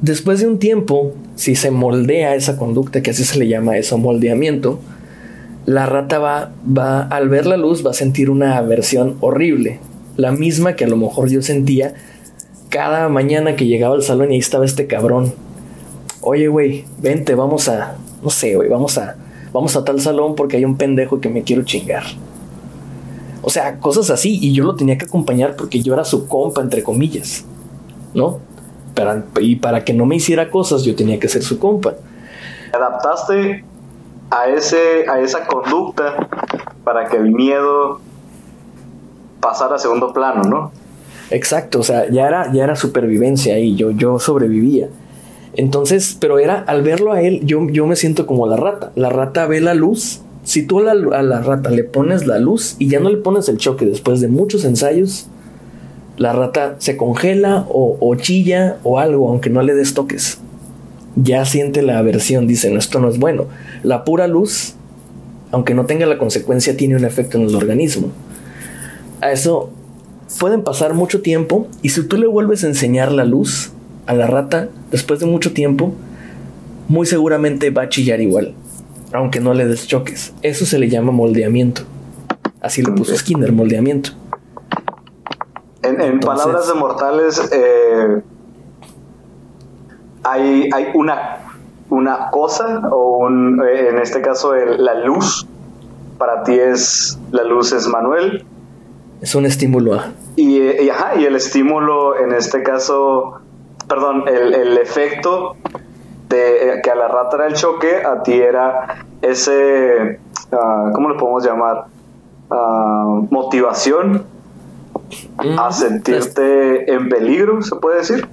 Después 0.00 0.40
de 0.40 0.46
un 0.46 0.58
tiempo, 0.58 1.12
si 1.34 1.56
se 1.56 1.70
moldea 1.70 2.34
esa 2.36 2.56
conducta, 2.56 3.02
que 3.02 3.10
así 3.10 3.24
se 3.24 3.38
le 3.38 3.48
llama 3.48 3.76
eso, 3.76 3.98
moldeamiento, 3.98 4.80
la 5.68 5.84
rata 5.84 6.18
va, 6.18 6.50
va, 6.66 7.02
al 7.02 7.28
ver 7.28 7.44
la 7.44 7.58
luz, 7.58 7.84
va 7.86 7.90
a 7.90 7.94
sentir 7.94 8.30
una 8.30 8.56
aversión 8.56 9.18
horrible, 9.20 9.80
la 10.16 10.32
misma 10.32 10.76
que 10.76 10.86
a 10.86 10.88
lo 10.88 10.96
mejor 10.96 11.28
yo 11.28 11.42
sentía 11.42 11.92
cada 12.70 13.10
mañana 13.10 13.54
que 13.54 13.66
llegaba 13.66 13.94
al 13.94 14.02
salón 14.02 14.30
y 14.30 14.36
ahí 14.36 14.40
estaba 14.40 14.64
este 14.64 14.86
cabrón. 14.86 15.34
Oye, 16.22 16.48
güey, 16.48 16.86
vente, 17.02 17.34
vamos 17.34 17.68
a, 17.68 17.98
no 18.22 18.30
sé, 18.30 18.56
güey, 18.56 18.70
vamos 18.70 18.96
a, 18.96 19.16
vamos 19.52 19.76
a 19.76 19.84
tal 19.84 20.00
salón 20.00 20.36
porque 20.36 20.56
hay 20.56 20.64
un 20.64 20.78
pendejo 20.78 21.20
que 21.20 21.28
me 21.28 21.42
quiero 21.42 21.64
chingar. 21.64 22.04
O 23.42 23.50
sea, 23.50 23.78
cosas 23.78 24.08
así. 24.08 24.38
Y 24.40 24.54
yo 24.54 24.64
lo 24.64 24.74
tenía 24.74 24.96
que 24.96 25.04
acompañar 25.04 25.54
porque 25.54 25.82
yo 25.82 25.92
era 25.92 26.04
su 26.04 26.28
compa, 26.28 26.62
entre 26.62 26.82
comillas. 26.82 27.44
¿No? 28.14 28.40
y 29.38 29.56
para 29.56 29.84
que 29.84 29.92
no 29.92 30.06
me 30.06 30.16
hiciera 30.16 30.50
cosas, 30.50 30.82
yo 30.82 30.96
tenía 30.96 31.20
que 31.20 31.28
ser 31.28 31.42
su 31.42 31.58
compa. 31.58 31.94
Adaptaste 32.72 33.64
a, 34.30 34.48
ese, 34.48 35.08
a 35.08 35.20
esa 35.20 35.46
conducta 35.46 36.28
para 36.84 37.08
que 37.08 37.16
el 37.16 37.32
miedo 37.32 38.00
pasara 39.40 39.76
a 39.76 39.78
segundo 39.78 40.12
plano, 40.12 40.42
¿no? 40.42 40.72
Exacto, 41.30 41.80
o 41.80 41.82
sea, 41.82 42.08
ya 42.10 42.26
era, 42.26 42.52
ya 42.52 42.64
era 42.64 42.76
supervivencia 42.76 43.54
ahí, 43.54 43.74
yo, 43.74 43.90
yo 43.90 44.18
sobrevivía. 44.18 44.88
Entonces, 45.54 46.16
pero 46.18 46.38
era 46.38 46.60
al 46.60 46.82
verlo 46.82 47.12
a 47.12 47.20
él, 47.20 47.40
yo, 47.44 47.66
yo 47.70 47.86
me 47.86 47.96
siento 47.96 48.26
como 48.26 48.46
la 48.46 48.56
rata. 48.56 48.92
La 48.94 49.10
rata 49.10 49.46
ve 49.46 49.60
la 49.60 49.74
luz. 49.74 50.22
Si 50.44 50.66
tú 50.66 50.78
a 50.78 50.94
la, 50.94 51.18
a 51.18 51.22
la 51.22 51.40
rata 51.42 51.70
le 51.70 51.84
pones 51.84 52.26
la 52.26 52.38
luz 52.38 52.76
y 52.78 52.88
ya 52.88 53.00
no 53.00 53.10
le 53.10 53.18
pones 53.18 53.48
el 53.48 53.58
choque 53.58 53.84
después 53.84 54.20
de 54.20 54.28
muchos 54.28 54.64
ensayos, 54.64 55.28
la 56.18 56.32
rata 56.32 56.76
se 56.78 56.96
congela 56.96 57.64
o, 57.68 58.14
chilla 58.16 58.78
o 58.82 58.98
algo, 58.98 59.28
aunque 59.28 59.50
no 59.50 59.62
le 59.62 59.74
des 59.74 59.94
toques. 59.94 60.40
Ya 61.20 61.44
siente 61.44 61.82
la 61.82 61.98
aversión, 61.98 62.46
dice, 62.46 62.70
no, 62.70 62.78
esto 62.78 63.00
no 63.00 63.08
es 63.08 63.18
bueno. 63.18 63.46
La 63.82 64.04
pura 64.04 64.28
luz, 64.28 64.74
aunque 65.50 65.74
no 65.74 65.84
tenga 65.84 66.06
la 66.06 66.16
consecuencia, 66.16 66.76
tiene 66.76 66.94
un 66.94 67.04
efecto 67.04 67.38
en 67.38 67.48
el 67.48 67.56
organismo. 67.56 68.12
A 69.20 69.32
eso 69.32 69.70
pueden 70.38 70.62
pasar 70.62 70.94
mucho 70.94 71.20
tiempo 71.20 71.66
y 71.82 71.88
si 71.88 72.04
tú 72.04 72.18
le 72.18 72.28
vuelves 72.28 72.62
a 72.62 72.68
enseñar 72.68 73.10
la 73.10 73.24
luz 73.24 73.72
a 74.06 74.14
la 74.14 74.28
rata, 74.28 74.68
después 74.92 75.18
de 75.18 75.26
mucho 75.26 75.52
tiempo, 75.52 75.92
muy 76.88 77.04
seguramente 77.04 77.70
va 77.70 77.82
a 77.82 77.88
chillar 77.88 78.20
igual, 78.20 78.54
aunque 79.12 79.40
no 79.40 79.54
le 79.54 79.66
des 79.66 79.88
choques. 79.88 80.32
Eso 80.42 80.66
se 80.66 80.78
le 80.78 80.88
llama 80.88 81.10
moldeamiento. 81.10 81.82
Así 82.60 82.82
le 82.82 82.92
puso 82.92 83.16
Skinner, 83.16 83.52
moldeamiento. 83.52 84.10
En, 85.82 86.20
palabras 86.20 86.68
de 86.68 86.74
mortales, 86.74 87.40
eh, 87.52 88.22
hay, 90.30 90.68
hay 90.72 90.88
una, 90.94 91.38
una 91.90 92.30
cosa, 92.30 92.82
o 92.90 93.18
un, 93.18 93.62
eh, 93.62 93.88
en 93.88 93.98
este 93.98 94.20
caso 94.20 94.54
la 94.54 94.94
luz, 94.94 95.46
para 96.18 96.42
ti 96.42 96.58
es, 96.58 97.18
la 97.30 97.44
luz 97.44 97.72
es 97.72 97.86
Manuel. 97.88 98.44
Es 99.20 99.34
un 99.34 99.46
estímulo. 99.46 100.00
Y, 100.36 100.60
eh, 100.60 100.84
y, 100.84 100.90
ajá, 100.90 101.16
y 101.16 101.24
el 101.24 101.34
estímulo, 101.36 102.18
en 102.18 102.32
este 102.32 102.62
caso, 102.62 103.40
perdón, 103.88 104.24
el, 104.28 104.54
el 104.54 104.78
efecto 104.78 105.56
de 106.28 106.80
que 106.82 106.90
a 106.90 106.94
la 106.94 107.08
rata 107.08 107.36
era 107.36 107.46
el 107.46 107.54
choque, 107.54 108.02
a 108.04 108.22
ti 108.22 108.34
era 108.34 109.04
ese, 109.22 110.20
uh, 110.52 110.92
¿cómo 110.92 111.08
lo 111.08 111.16
podemos 111.16 111.44
llamar? 111.44 111.86
Uh, 112.50 113.26
motivación 113.30 114.24
a 115.58 115.72
sentirte 115.72 116.92
en 116.92 117.08
peligro, 117.08 117.62
se 117.62 117.76
puede 117.76 117.98
decir. 117.98 118.28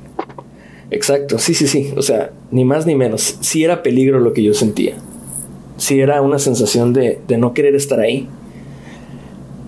Exacto, 0.92 1.40
sí, 1.40 1.54
sí, 1.54 1.68
sí. 1.68 1.94
O 1.98 2.02
sea, 2.02 2.32
ni 2.52 2.64
más 2.66 2.86
ni 2.86 2.96
menos. 2.96 3.38
Sí 3.42 3.64
era 3.64 3.84
peligro 3.84 4.20
lo 4.20 4.34
que 4.34 4.44
yo 4.44 4.54
sentía. 4.54 4.96
Sí 5.78 6.00
era 6.00 6.22
una 6.22 6.40
sensación 6.40 6.94
de, 6.94 7.20
de 7.28 7.38
no 7.38 7.54
querer 7.54 7.76
estar 7.76 8.00
ahí. 8.00 8.28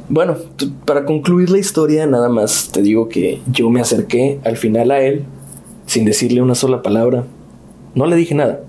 Bueno, 0.10 0.38
para 0.86 1.04
concluir 1.06 1.50
la 1.50 1.58
historia, 1.58 2.06
nada 2.06 2.30
más 2.30 2.70
te 2.72 2.82
digo 2.82 3.10
que 3.10 3.42
yo 3.52 3.70
me 3.70 3.82
acerqué 3.82 4.40
al 4.46 4.56
final 4.56 4.92
a 4.92 5.02
él, 5.02 5.26
sin 5.86 6.06
decirle 6.06 6.42
una 6.42 6.56
sola 6.56 6.82
palabra. 6.82 7.26
No 7.94 8.06
le 8.06 8.16
dije 8.16 8.34
nada. 8.34 8.62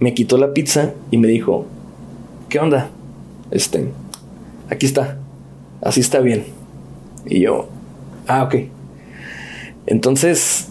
Me 0.00 0.14
quitó 0.14 0.38
la 0.38 0.54
pizza 0.54 0.94
y 1.10 1.18
me 1.18 1.28
dijo, 1.28 1.66
¿qué 2.48 2.60
onda? 2.60 2.90
Este, 3.50 3.90
aquí 4.70 4.86
está. 4.86 5.18
Así 5.82 6.00
está 6.00 6.20
bien. 6.20 6.44
Y 7.26 7.40
yo, 7.40 7.68
ah, 8.26 8.44
ok. 8.44 8.54
Entonces, 9.86 10.68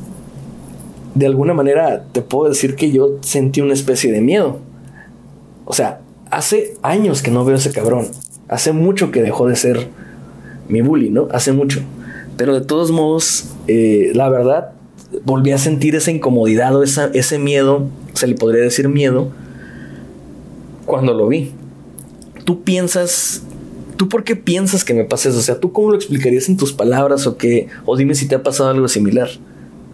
de 1.15 1.25
alguna 1.25 1.53
manera 1.53 2.05
te 2.11 2.21
puedo 2.21 2.49
decir 2.49 2.75
que 2.75 2.91
yo 2.91 3.17
sentí 3.21 3.61
una 3.61 3.73
especie 3.73 4.11
de 4.11 4.21
miedo. 4.21 4.59
O 5.65 5.73
sea, 5.73 6.01
hace 6.31 6.75
años 6.81 7.21
que 7.21 7.31
no 7.31 7.45
veo 7.45 7.55
ese 7.55 7.71
cabrón. 7.71 8.07
Hace 8.47 8.73
mucho 8.73 9.11
que 9.11 9.21
dejó 9.21 9.47
de 9.47 9.55
ser 9.55 9.87
mi 10.67 10.81
bully, 10.81 11.09
¿no? 11.09 11.27
Hace 11.31 11.51
mucho. 11.51 11.81
Pero 12.37 12.53
de 12.53 12.65
todos 12.65 12.91
modos, 12.91 13.49
eh, 13.67 14.11
la 14.13 14.29
verdad, 14.29 14.71
volví 15.23 15.51
a 15.51 15.57
sentir 15.57 15.95
esa 15.95 16.11
incomodidad 16.11 16.75
o 16.75 16.83
esa, 16.83 17.09
ese 17.13 17.39
miedo, 17.39 17.87
se 18.13 18.27
le 18.27 18.35
podría 18.35 18.63
decir 18.63 18.89
miedo, 18.89 19.29
cuando 20.85 21.13
lo 21.13 21.27
vi. 21.27 21.51
Tú 22.43 22.63
piensas 22.63 23.43
¿Tú 23.97 24.09
por 24.09 24.23
qué 24.23 24.35
piensas 24.35 24.83
que 24.83 24.93
me 24.93 25.03
pasa 25.03 25.29
eso? 25.29 25.37
O 25.37 25.41
sea, 25.41 25.59
¿tú 25.59 25.71
cómo 25.71 25.91
lo 25.91 25.95
explicarías 25.95 26.49
en 26.49 26.57
tus 26.57 26.73
palabras 26.73 27.27
o 27.27 27.37
qué? 27.37 27.67
O 27.85 27.95
dime 27.95 28.15
si 28.15 28.27
te 28.27 28.35
ha 28.35 28.43
pasado 28.43 28.69
algo 28.69 28.87
similar. 28.87 29.29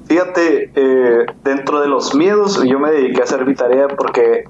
Fíjate, 0.10 0.72
eh, 0.74 1.26
dentro 1.44 1.82
de 1.82 1.88
los 1.88 2.16
miedos 2.16 2.64
yo 2.64 2.80
me 2.80 2.90
dediqué 2.90 3.22
a 3.22 3.26
hacer 3.26 3.46
mi 3.46 3.54
tarea 3.54 3.88
porque 3.90 4.46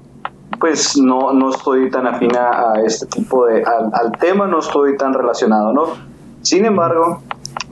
pues 0.58 0.96
no, 0.96 1.34
no 1.34 1.50
estoy 1.50 1.90
tan 1.90 2.06
afina 2.06 2.72
a 2.72 2.80
este 2.80 3.04
tipo 3.04 3.44
de, 3.44 3.62
al, 3.62 4.12
tema, 4.18 4.46
no 4.46 4.60
estoy 4.60 4.96
tan 4.96 5.12
relacionado, 5.12 5.74
¿no? 5.74 5.88
Sin 6.40 6.64
embargo, 6.64 7.20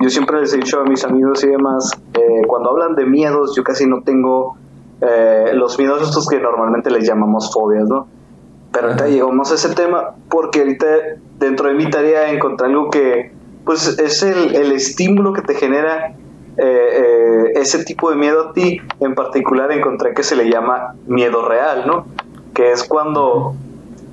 yo 0.01 0.11
siempre 0.11 0.39
les 0.39 0.53
he 0.53 0.59
dicho 0.59 0.81
a 0.81 0.85
mis 0.85 1.03
amigos 1.03 1.43
y 1.45 1.47
demás, 1.47 1.91
eh, 2.13 2.43
cuando 2.47 2.73
hablan 2.73 2.95
de 2.95 3.07
miedos, 3.07 3.57
yo 3.57 3.65
casi 3.65 3.87
no 3.87 4.03
tengo 4.03 4.59
eh, 5.01 5.53
los 5.55 5.79
miedos 5.79 6.03
estos 6.03 6.29
que 6.29 6.39
normalmente 6.39 6.91
les 6.91 7.09
llamamos 7.09 7.51
fobias, 7.55 7.89
¿no? 7.89 8.07
Pero 8.71 8.89
ahorita 8.89 9.09
llegamos 9.09 9.51
a 9.51 9.55
ese 9.55 9.75
tema 9.75 10.11
porque 10.29 10.61
ahorita 10.61 10.87
dentro 11.39 11.69
de 11.69 11.75
mi 11.75 11.89
tarea 11.89 12.31
encontré 12.31 12.67
algo 12.67 12.91
que 12.91 13.33
pues 13.65 13.99
es 13.99 14.23
el, 14.23 14.55
el 14.55 14.73
estímulo 14.73 15.33
que 15.33 15.41
te 15.41 15.55
genera 15.55 16.15
eh, 16.59 16.65
eh, 16.65 17.53
ese 17.55 17.85
tipo 17.85 18.11
de 18.11 18.17
miedo 18.17 18.49
a 18.49 18.53
ti. 18.53 18.81
En 19.01 19.15
particular 19.15 19.71
encontré 19.71 20.13
que 20.13 20.23
se 20.23 20.37
le 20.37 20.51
llama 20.51 20.95
miedo 21.07 21.47
real, 21.47 21.87
¿no? 21.87 22.07
Que 22.53 22.73
es 22.73 22.83
cuando 22.83 23.55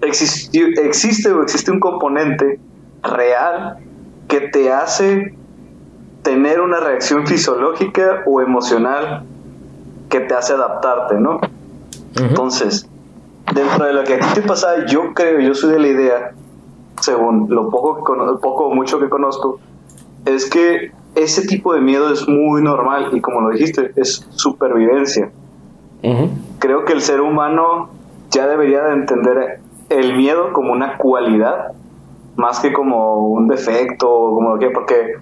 existe 0.02 1.32
o 1.32 1.42
existe 1.42 1.72
un 1.72 1.80
componente 1.80 2.60
real 3.02 3.78
que 4.28 4.42
te 4.42 4.72
hace 4.72 5.36
tener 6.22 6.62
una 6.62 6.80
reacción 6.80 7.26
fisiológica 7.26 8.24
o 8.26 8.42
emocional 8.42 9.24
que 10.10 10.20
te 10.20 10.34
hace 10.34 10.54
adaptarte, 10.54 11.16
¿no? 11.16 11.40
Entonces, 12.16 12.88
dentro 13.54 13.86
de 13.86 13.94
lo 13.94 14.04
que 14.04 14.16
a 14.16 14.20
ti 14.20 14.26
te 14.36 14.42
pasa, 14.42 14.86
yo 14.86 15.14
creo, 15.14 15.40
yo 15.40 15.54
soy 15.54 15.74
de 15.74 15.80
la 15.80 15.88
idea, 15.88 16.32
según 17.02 17.48
lo 17.50 17.70
poco, 17.70 18.04
poco 18.42 18.68
o 18.68 18.76
mucho 18.76 19.00
que 19.00 19.10
conozco, 19.10 19.60
es 20.26 20.50
que 20.50 20.92
ese 21.16 21.48
tipo 21.48 21.74
de 21.74 21.82
miedo 21.82 22.12
es 22.12 22.28
muy 22.28 22.62
normal 22.62 23.10
y 23.14 23.22
como 23.22 23.42
lo 23.42 23.50
dijiste, 23.50 23.92
es 23.96 24.28
supervivencia. 24.32 25.32
Creo 26.60 26.86
que 26.86 26.94
el 26.94 27.02
ser 27.02 27.22
humano 27.22 27.90
ya 28.30 28.48
debería 28.48 28.84
de 28.84 28.94
entender 28.94 29.60
el 29.90 30.16
miedo 30.16 30.54
como 30.54 30.72
una 30.72 30.98
cualidad 30.98 31.72
más 32.36 32.60
que 32.60 32.74
como 32.74 33.30
un 33.30 33.48
defecto 33.48 34.12
o 34.12 34.36
como 34.36 34.52
lo 34.52 34.60
que 34.60 34.70
porque 34.70 35.16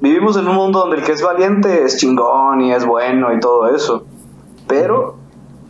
vivimos 0.00 0.36
en 0.36 0.48
un 0.48 0.56
mundo 0.56 0.80
donde 0.80 0.96
el 0.96 1.04
que 1.04 1.12
es 1.12 1.22
valiente 1.22 1.84
es 1.84 1.96
chingón 1.96 2.60
y 2.60 2.72
es 2.72 2.84
bueno 2.84 3.32
y 3.32 3.40
todo 3.40 3.74
eso. 3.74 4.04
Pero 4.66 5.16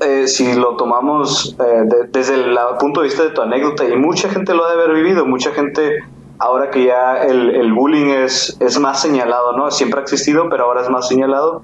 eh, 0.01 0.27
si 0.27 0.55
lo 0.55 0.77
tomamos 0.77 1.57
eh, 1.59 2.07
desde 2.13 2.35
el 2.35 2.59
punto 2.79 3.01
de 3.01 3.09
vista 3.09 3.23
de 3.23 3.31
tu 3.31 3.41
anécdota, 3.43 3.85
y 3.85 3.97
mucha 3.97 4.29
gente 4.29 4.55
lo 4.55 4.65
ha 4.65 4.75
de 4.75 4.83
haber 4.83 4.95
vivido, 4.95 5.25
mucha 5.25 5.53
gente, 5.53 6.05
ahora 6.39 6.71
que 6.71 6.85
ya 6.85 7.23
el, 7.23 7.73
bullying 7.73 8.07
es, 8.07 8.57
es 8.61 8.79
más 8.79 9.01
señalado, 9.01 9.57
¿no? 9.57 9.71
Siempre 9.71 10.01
ha 10.01 10.03
existido, 10.03 10.49
pero 10.49 10.65
ahora 10.65 10.83
es 10.83 10.91
más 10.91 11.09
señalado, 11.09 11.63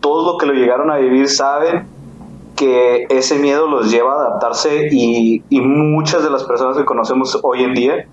todos 0.00 0.26
los 0.26 0.38
que 0.38 0.46
lo 0.46 0.54
llegaron 0.54 0.90
a 0.90 0.96
vivir 0.96 1.28
saben 1.28 1.86
que 2.56 3.06
ese 3.08 3.38
miedo 3.38 3.68
los 3.68 3.90
lleva 3.90 4.12
a 4.12 4.16
adaptarse 4.16 4.88
y, 4.90 5.44
y 5.48 5.60
muchas 5.60 6.24
de 6.24 6.30
las 6.30 6.44
personas 6.44 6.76
que 6.76 6.84
conocemos 6.84 7.38
hoy 7.42 7.62
en 7.62 7.74
día 7.74 8.06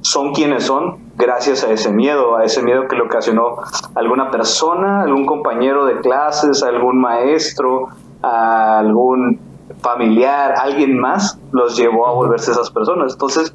son 0.00 0.34
quienes 0.34 0.64
son 0.64 0.98
gracias 1.16 1.62
a 1.62 1.70
ese 1.70 1.92
miedo, 1.92 2.36
a 2.36 2.44
ese 2.44 2.62
miedo 2.62 2.88
que 2.88 2.96
le 2.96 3.02
ocasionó 3.02 3.56
alguna 3.94 4.30
persona, 4.30 5.02
algún 5.02 5.24
compañero 5.26 5.84
de 5.86 6.00
clases, 6.00 6.62
algún 6.62 7.00
maestro, 7.00 7.88
a 8.22 8.80
algún 8.80 9.38
familiar, 9.80 10.54
alguien 10.60 10.98
más, 10.98 11.38
los 11.52 11.76
llevó 11.76 12.06
a 12.06 12.12
volverse 12.12 12.50
esas 12.50 12.70
personas. 12.70 13.12
Entonces, 13.12 13.54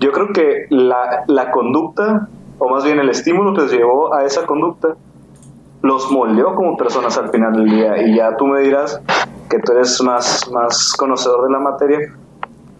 yo 0.00 0.12
creo 0.12 0.32
que 0.32 0.66
la, 0.70 1.24
la 1.26 1.50
conducta, 1.50 2.28
o 2.58 2.68
más 2.68 2.84
bien 2.84 2.98
el 2.98 3.08
estímulo 3.08 3.54
que 3.54 3.62
los 3.62 3.72
llevó 3.72 4.14
a 4.14 4.24
esa 4.24 4.46
conducta, 4.46 4.96
los 5.82 6.10
moldeó 6.10 6.54
como 6.54 6.76
personas 6.76 7.16
al 7.18 7.30
final 7.30 7.52
del 7.52 7.70
día. 7.70 8.02
Y 8.02 8.16
ya 8.16 8.36
tú 8.36 8.46
me 8.46 8.60
dirás 8.60 9.00
que 9.48 9.58
tú 9.58 9.72
eres 9.72 10.00
más, 10.02 10.50
más 10.50 10.94
conocedor 10.96 11.44
de 11.46 11.52
la 11.52 11.58
materia, 11.58 11.98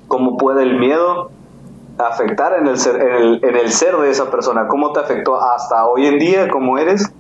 cómo 0.07 0.37
puede 0.37 0.63
el 0.63 0.79
miedo 0.79 1.31
afectar 1.99 2.59
en 2.61 2.69
el, 2.69 2.79
ser, 2.79 3.01
en 3.01 3.15
el, 3.15 3.45
en 3.45 3.57
el 3.57 3.71
ser 3.71 3.97
de 3.97 4.11
esa 4.11 4.31
persona, 4.31 4.69
cómo 4.69 4.93
te 4.93 5.01
afectó 5.01 5.41
hasta 5.41 5.87
hoy 5.87 6.07
en 6.07 6.19
día, 6.19 6.49
cómo 6.49 6.79
eres, 6.79 7.11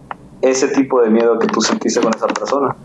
ese 0.40 0.68
tipo 0.68 1.00
de 1.00 1.10
miedo 1.10 1.38
que 1.38 1.48
tú 1.48 1.60
sentiste 1.60 2.00
con 2.00 2.14
esa 2.14 2.28
persona. 2.28 2.76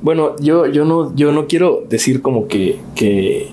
Bueno, 0.00 0.34
yo, 0.40 0.66
yo 0.66 0.84
no, 0.84 1.14
yo 1.14 1.30
no 1.30 1.46
quiero 1.46 1.82
decir 1.88 2.22
como 2.22 2.48
que, 2.48 2.80
que 2.96 3.52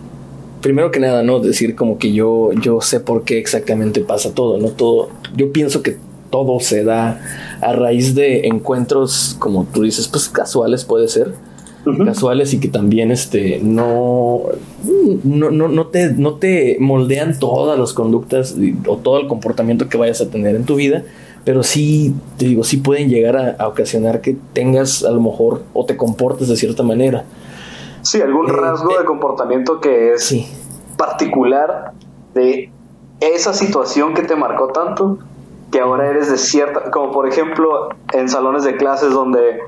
primero 0.62 0.92
que 0.92 1.00
nada, 1.00 1.24
no 1.24 1.40
decir 1.40 1.76
como 1.76 1.98
que 1.98 2.12
yo, 2.12 2.52
yo 2.62 2.82
sé 2.82 3.00
por 3.00 3.24
qué 3.24 3.38
exactamente 3.38 4.02
pasa 4.02 4.34
todo, 4.34 4.58
no 4.58 4.70
todo. 4.70 5.10
Yo 5.36 5.52
pienso 5.52 5.82
que 5.82 5.98
todo 6.30 6.60
se 6.60 6.84
da 6.84 7.22
a 7.62 7.74
raíz 7.74 8.16
de 8.16 8.48
encuentros, 8.48 9.36
como 9.40 9.66
tú 9.66 9.84
dices, 9.84 10.08
pues 10.08 10.30
casuales 10.30 10.86
puede 10.86 11.08
ser, 11.08 11.34
casuales 12.06 12.54
y 12.54 12.60
que 12.60 12.68
también 12.68 13.12
este 13.12 13.60
no, 13.64 14.44
no, 15.24 15.50
no, 15.50 15.68
no, 15.68 15.88
te, 15.88 16.12
no 16.12 16.36
te 16.36 16.78
moldean 16.80 17.40
todas 17.40 17.80
las 17.80 17.94
conductas 17.94 18.56
o 18.86 18.98
todo 18.98 19.20
el 19.20 19.28
comportamiento 19.28 19.90
que 19.90 19.98
vayas 19.98 20.22
a 20.22 20.30
tener 20.30 20.56
en 20.56 20.66
tu 20.66 20.76
vida, 20.76 21.04
pero 21.46 21.64
sí, 21.64 22.14
te 22.38 22.46
digo, 22.46 22.64
sí 22.64 22.78
pueden 22.78 23.10
llegar 23.10 23.38
a, 23.38 23.52
a 23.52 23.68
ocasionar 23.68 24.22
que 24.22 24.36
tengas 24.54 25.04
a 25.04 25.12
lo 25.12 25.22
mejor 25.22 25.64
o 25.74 25.86
te 25.86 25.98
comportes 25.98 26.48
de 26.48 26.58
cierta 26.58 26.84
manera. 26.84 27.26
Sí, 28.10 28.22
algún 28.24 28.50
Eh, 28.50 28.54
rasgo 28.54 28.92
eh, 28.96 29.00
de 29.00 29.06
comportamiento 29.06 29.80
que 29.80 30.14
es 30.14 30.26
Sí. 30.26 30.48
particular 30.98 31.92
de 32.34 32.72
esa 33.20 33.54
situación 33.54 34.16
que 34.16 34.24
te 34.24 34.36
marcó 34.36 34.70
tanto 34.70 35.20
que 35.72 35.80
ahora 35.80 36.08
eres 36.10 36.32
de 36.32 36.38
cierta, 36.40 36.90
como 36.90 37.12
por 37.12 37.28
ejemplo 37.28 37.90
en 38.14 38.28
salones 38.28 38.64
de 38.64 38.76
clases 38.78 39.12
donde 39.14 39.60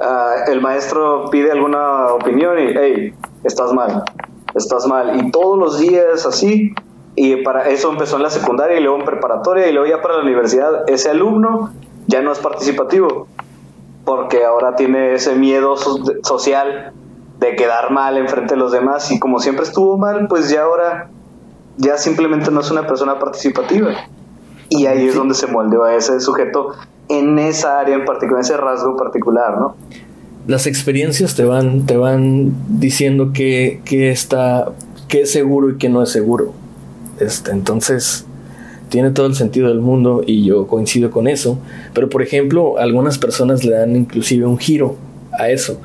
ah, 0.00 0.34
el 0.48 0.62
maestro 0.62 1.28
pide 1.30 1.52
alguna 1.52 2.06
opinión 2.14 2.58
y, 2.58 2.68
hey, 2.74 3.14
estás 3.44 3.72
mal, 3.74 4.02
estás 4.54 4.86
mal, 4.86 5.20
y 5.20 5.30
todos 5.30 5.58
los 5.58 5.78
días 5.78 6.24
así, 6.24 6.74
y 7.16 7.36
para 7.44 7.68
eso 7.68 7.90
empezó 7.90 8.16
en 8.16 8.22
la 8.22 8.30
secundaria 8.30 8.78
y 8.78 8.82
luego 8.82 8.98
en 8.98 9.04
preparatoria 9.04 9.66
y 9.68 9.72
luego 9.72 9.86
ya 9.88 10.00
para 10.00 10.16
la 10.16 10.22
universidad, 10.22 10.88
ese 10.88 11.10
alumno 11.10 11.70
ya 12.06 12.22
no 12.22 12.32
es 12.32 12.38
participativo, 12.38 13.28
porque 14.06 14.44
ahora 14.46 14.74
tiene 14.76 15.12
ese 15.14 15.34
miedo 15.36 15.76
so- 15.76 15.98
social 16.22 16.92
de 17.44 17.56
quedar 17.56 17.90
mal 17.90 18.16
enfrente 18.16 18.54
de 18.54 18.60
los 18.60 18.72
demás 18.72 19.10
y 19.10 19.18
como 19.18 19.38
siempre 19.38 19.64
estuvo 19.64 19.96
mal, 19.98 20.26
pues 20.28 20.50
ya 20.50 20.62
ahora 20.62 21.10
ya 21.76 21.96
simplemente 21.98 22.50
no 22.50 22.60
es 22.60 22.70
una 22.70 22.86
persona 22.86 23.18
participativa. 23.18 23.92
Y 24.68 24.86
ahí 24.86 25.08
es 25.08 25.14
donde 25.14 25.34
se 25.34 25.46
moldeó 25.46 25.84
a 25.84 25.94
ese 25.94 26.20
sujeto 26.20 26.72
en 27.08 27.38
esa 27.38 27.80
área 27.80 27.94
en 27.94 28.04
particular, 28.04 28.40
en 28.40 28.44
ese 28.44 28.56
rasgo 28.56 28.96
particular, 28.96 29.58
¿no? 29.58 29.76
las 30.46 30.66
experiencias 30.66 31.34
te 31.34 31.44
van, 31.44 31.86
te 31.86 31.96
van 31.96 32.52
diciendo 32.68 33.32
que, 33.32 33.80
que 33.84 34.10
está, 34.10 34.72
que 35.08 35.22
es 35.22 35.32
seguro 35.32 35.70
y 35.70 35.78
que 35.78 35.88
no 35.88 36.02
es 36.02 36.10
seguro. 36.10 36.52
Este, 37.18 37.50
entonces, 37.50 38.26
tiene 38.90 39.10
todo 39.10 39.26
el 39.26 39.34
sentido 39.34 39.68
del 39.68 39.80
mundo 39.80 40.22
y 40.26 40.44
yo 40.44 40.66
coincido 40.66 41.10
con 41.10 41.28
eso. 41.28 41.58
Pero, 41.94 42.10
por 42.10 42.22
ejemplo, 42.22 42.78
algunas 42.78 43.18
personas 43.18 43.64
le 43.64 43.72
dan 43.72 43.96
inclusive 43.96 44.44
un 44.46 44.58
giro 44.58 44.96
a 45.38 45.48
eso. 45.48 45.80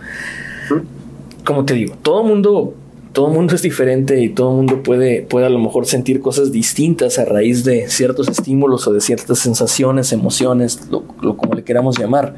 Como 1.46 1.66
te 1.66 1.74
digo, 1.74 1.96
todo 2.02 2.24
mundo, 2.24 2.74
todo 3.14 3.30
mundo 3.30 3.56
es 3.56 3.62
diferente 3.62 4.22
y 4.22 4.30
todo 4.30 4.52
mundo 4.52 4.84
puede, 4.84 5.22
puede 5.22 5.46
a 5.46 5.50
lo 5.50 5.60
mejor 5.60 5.86
sentir 5.86 6.22
cosas 6.22 6.52
distintas 6.52 7.20
a 7.20 7.26
raíz 7.26 7.64
de 7.64 7.90
ciertos 7.90 8.28
estímulos 8.28 8.88
o 8.88 8.94
de 8.94 9.02
ciertas 9.02 9.40
sensaciones, 9.40 10.12
emociones, 10.12 10.88
lo, 10.90 11.04
lo 11.22 11.38
como 11.38 11.54
le 11.54 11.64
queramos 11.64 11.98
llamar 11.98 12.36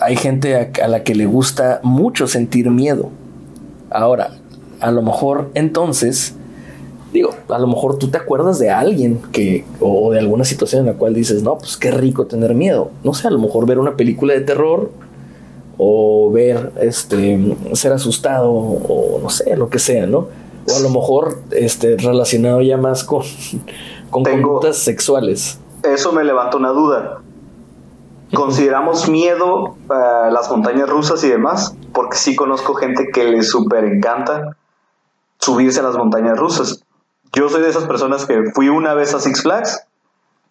hay 0.00 0.16
gente 0.16 0.56
a, 0.56 0.84
a 0.84 0.88
la 0.88 1.02
que 1.02 1.14
le 1.14 1.26
gusta 1.26 1.80
mucho 1.82 2.26
sentir 2.26 2.70
miedo. 2.70 3.10
Ahora, 3.90 4.36
a 4.80 4.90
lo 4.90 5.02
mejor 5.02 5.50
entonces, 5.54 6.34
digo, 7.12 7.34
a 7.48 7.58
lo 7.58 7.66
mejor 7.66 7.98
tú 7.98 8.08
te 8.08 8.18
acuerdas 8.18 8.58
de 8.58 8.70
alguien 8.70 9.20
que, 9.32 9.64
o 9.80 10.12
de 10.12 10.18
alguna 10.18 10.44
situación 10.44 10.80
en 10.80 10.86
la 10.86 10.94
cual 10.94 11.14
dices, 11.14 11.42
no, 11.42 11.58
pues 11.58 11.76
qué 11.76 11.90
rico 11.90 12.26
tener 12.26 12.54
miedo. 12.54 12.90
No 13.02 13.14
sé, 13.14 13.28
a 13.28 13.30
lo 13.30 13.38
mejor 13.38 13.66
ver 13.66 13.78
una 13.78 13.96
película 13.96 14.34
de 14.34 14.40
terror 14.40 14.92
o 15.82 16.30
ver, 16.30 16.72
este, 16.80 17.56
ser 17.72 17.92
asustado 17.94 18.50
o 18.52 19.18
no 19.22 19.30
sé, 19.30 19.56
lo 19.56 19.70
que 19.70 19.78
sea, 19.78 20.06
¿no? 20.06 20.18
O 20.68 20.76
a 20.76 20.80
lo 20.80 20.90
mejor, 20.90 21.38
este, 21.52 21.96
relacionado 21.96 22.60
ya 22.60 22.76
más 22.76 23.02
con, 23.02 23.22
con 24.10 24.22
Tengo- 24.24 24.42
conductas 24.48 24.76
sexuales. 24.76 25.58
Eso 25.82 26.12
me 26.12 26.22
levanta 26.22 26.58
una 26.58 26.68
duda. 26.70 27.22
¿Consideramos 28.34 29.08
miedo 29.08 29.76
a 29.88 30.28
las 30.30 30.50
montañas 30.50 30.88
rusas 30.88 31.24
y 31.24 31.28
demás? 31.28 31.74
Porque 31.92 32.16
sí 32.16 32.36
conozco 32.36 32.74
gente 32.74 33.08
que 33.12 33.24
le 33.24 33.42
súper 33.42 33.84
encanta 33.84 34.56
subirse 35.38 35.80
a 35.80 35.82
las 35.82 35.96
montañas 35.96 36.38
rusas. 36.38 36.84
Yo 37.32 37.48
soy 37.48 37.62
de 37.62 37.70
esas 37.70 37.84
personas 37.84 38.26
que 38.26 38.50
fui 38.54 38.68
una 38.68 38.94
vez 38.94 39.14
a 39.14 39.20
Six 39.20 39.42
Flags, 39.42 39.84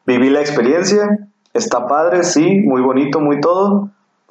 viví 0.05 0.29
la 0.29 0.41
experiencia, 0.41 1.29
está 1.53 1.87
padre, 1.87 2.23
sí, 2.23 2.61
muy 2.65 2.81
bonito, 2.81 3.19
muy 3.21 3.39
todo, 3.39 3.89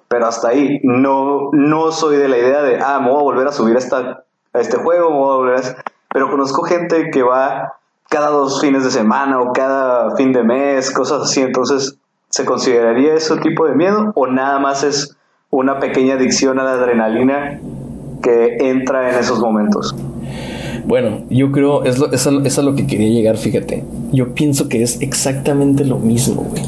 pero 0.09 0.27
hasta 0.27 0.49
ahí. 0.49 0.81
No, 0.83 1.51
no 1.53 1.92
soy 1.92 2.16
de 2.16 2.29
la 2.29 2.38
idea 2.38 2.62
de, 2.62 2.79
ah, 2.81 2.99
me 3.01 3.11
voy 3.11 3.21
a 3.21 3.23
volver 3.23 3.47
a 3.47 3.53
subir 3.53 3.77
a, 3.77 3.79
esta, 3.79 4.25
a 4.53 4.59
este 4.59 4.79
juego, 4.79 5.11
me 5.11 5.16
voy 5.16 5.33
a 5.33 5.37
volver 5.37 5.57
a... 5.57 5.85
Pero 6.11 6.31
conozco 6.31 6.62
gente 6.62 7.11
que 7.11 7.23
va 7.23 7.75
cada 8.09 8.31
dos 8.31 8.61
fines 8.61 8.85
de 8.85 8.90
semana 8.90 9.40
o 9.40 9.53
cada 9.53 10.16
fin 10.16 10.33
de 10.33 10.42
mes, 10.42 10.90
cosas 10.90 11.23
así. 11.23 11.42
Entonces, 11.42 11.99
¿se 12.31 12.44
consideraría 12.44 13.14
ese 13.14 13.37
tipo 13.38 13.66
de 13.66 13.75
miedo 13.75 14.12
o 14.14 14.27
nada 14.27 14.59
más 14.59 14.83
es 14.83 15.16
una 15.51 15.79
pequeña 15.79 16.14
adicción 16.14 16.59
a 16.59 16.64
la 16.64 16.73
adrenalina 16.73 17.61
que 18.23 18.57
entra 18.61 19.11
en 19.11 19.18
esos 19.18 19.40
momentos? 19.40 19.94
Bueno, 20.87 21.25
yo 21.29 21.53
creo, 21.53 21.85
es, 21.85 21.99
lo, 21.99 22.11
es, 22.11 22.27
a, 22.27 22.31
es 22.44 22.59
a 22.59 22.62
lo 22.62 22.75
que 22.75 22.87
quería 22.87 23.11
llegar, 23.11 23.37
fíjate. 23.37 23.85
Yo 24.11 24.33
pienso 24.33 24.71
que 24.71 24.83
es 24.83 25.03
exactamente 25.03 25.85
lo 25.85 25.99
mismo, 25.99 26.42
güey. 26.44 26.62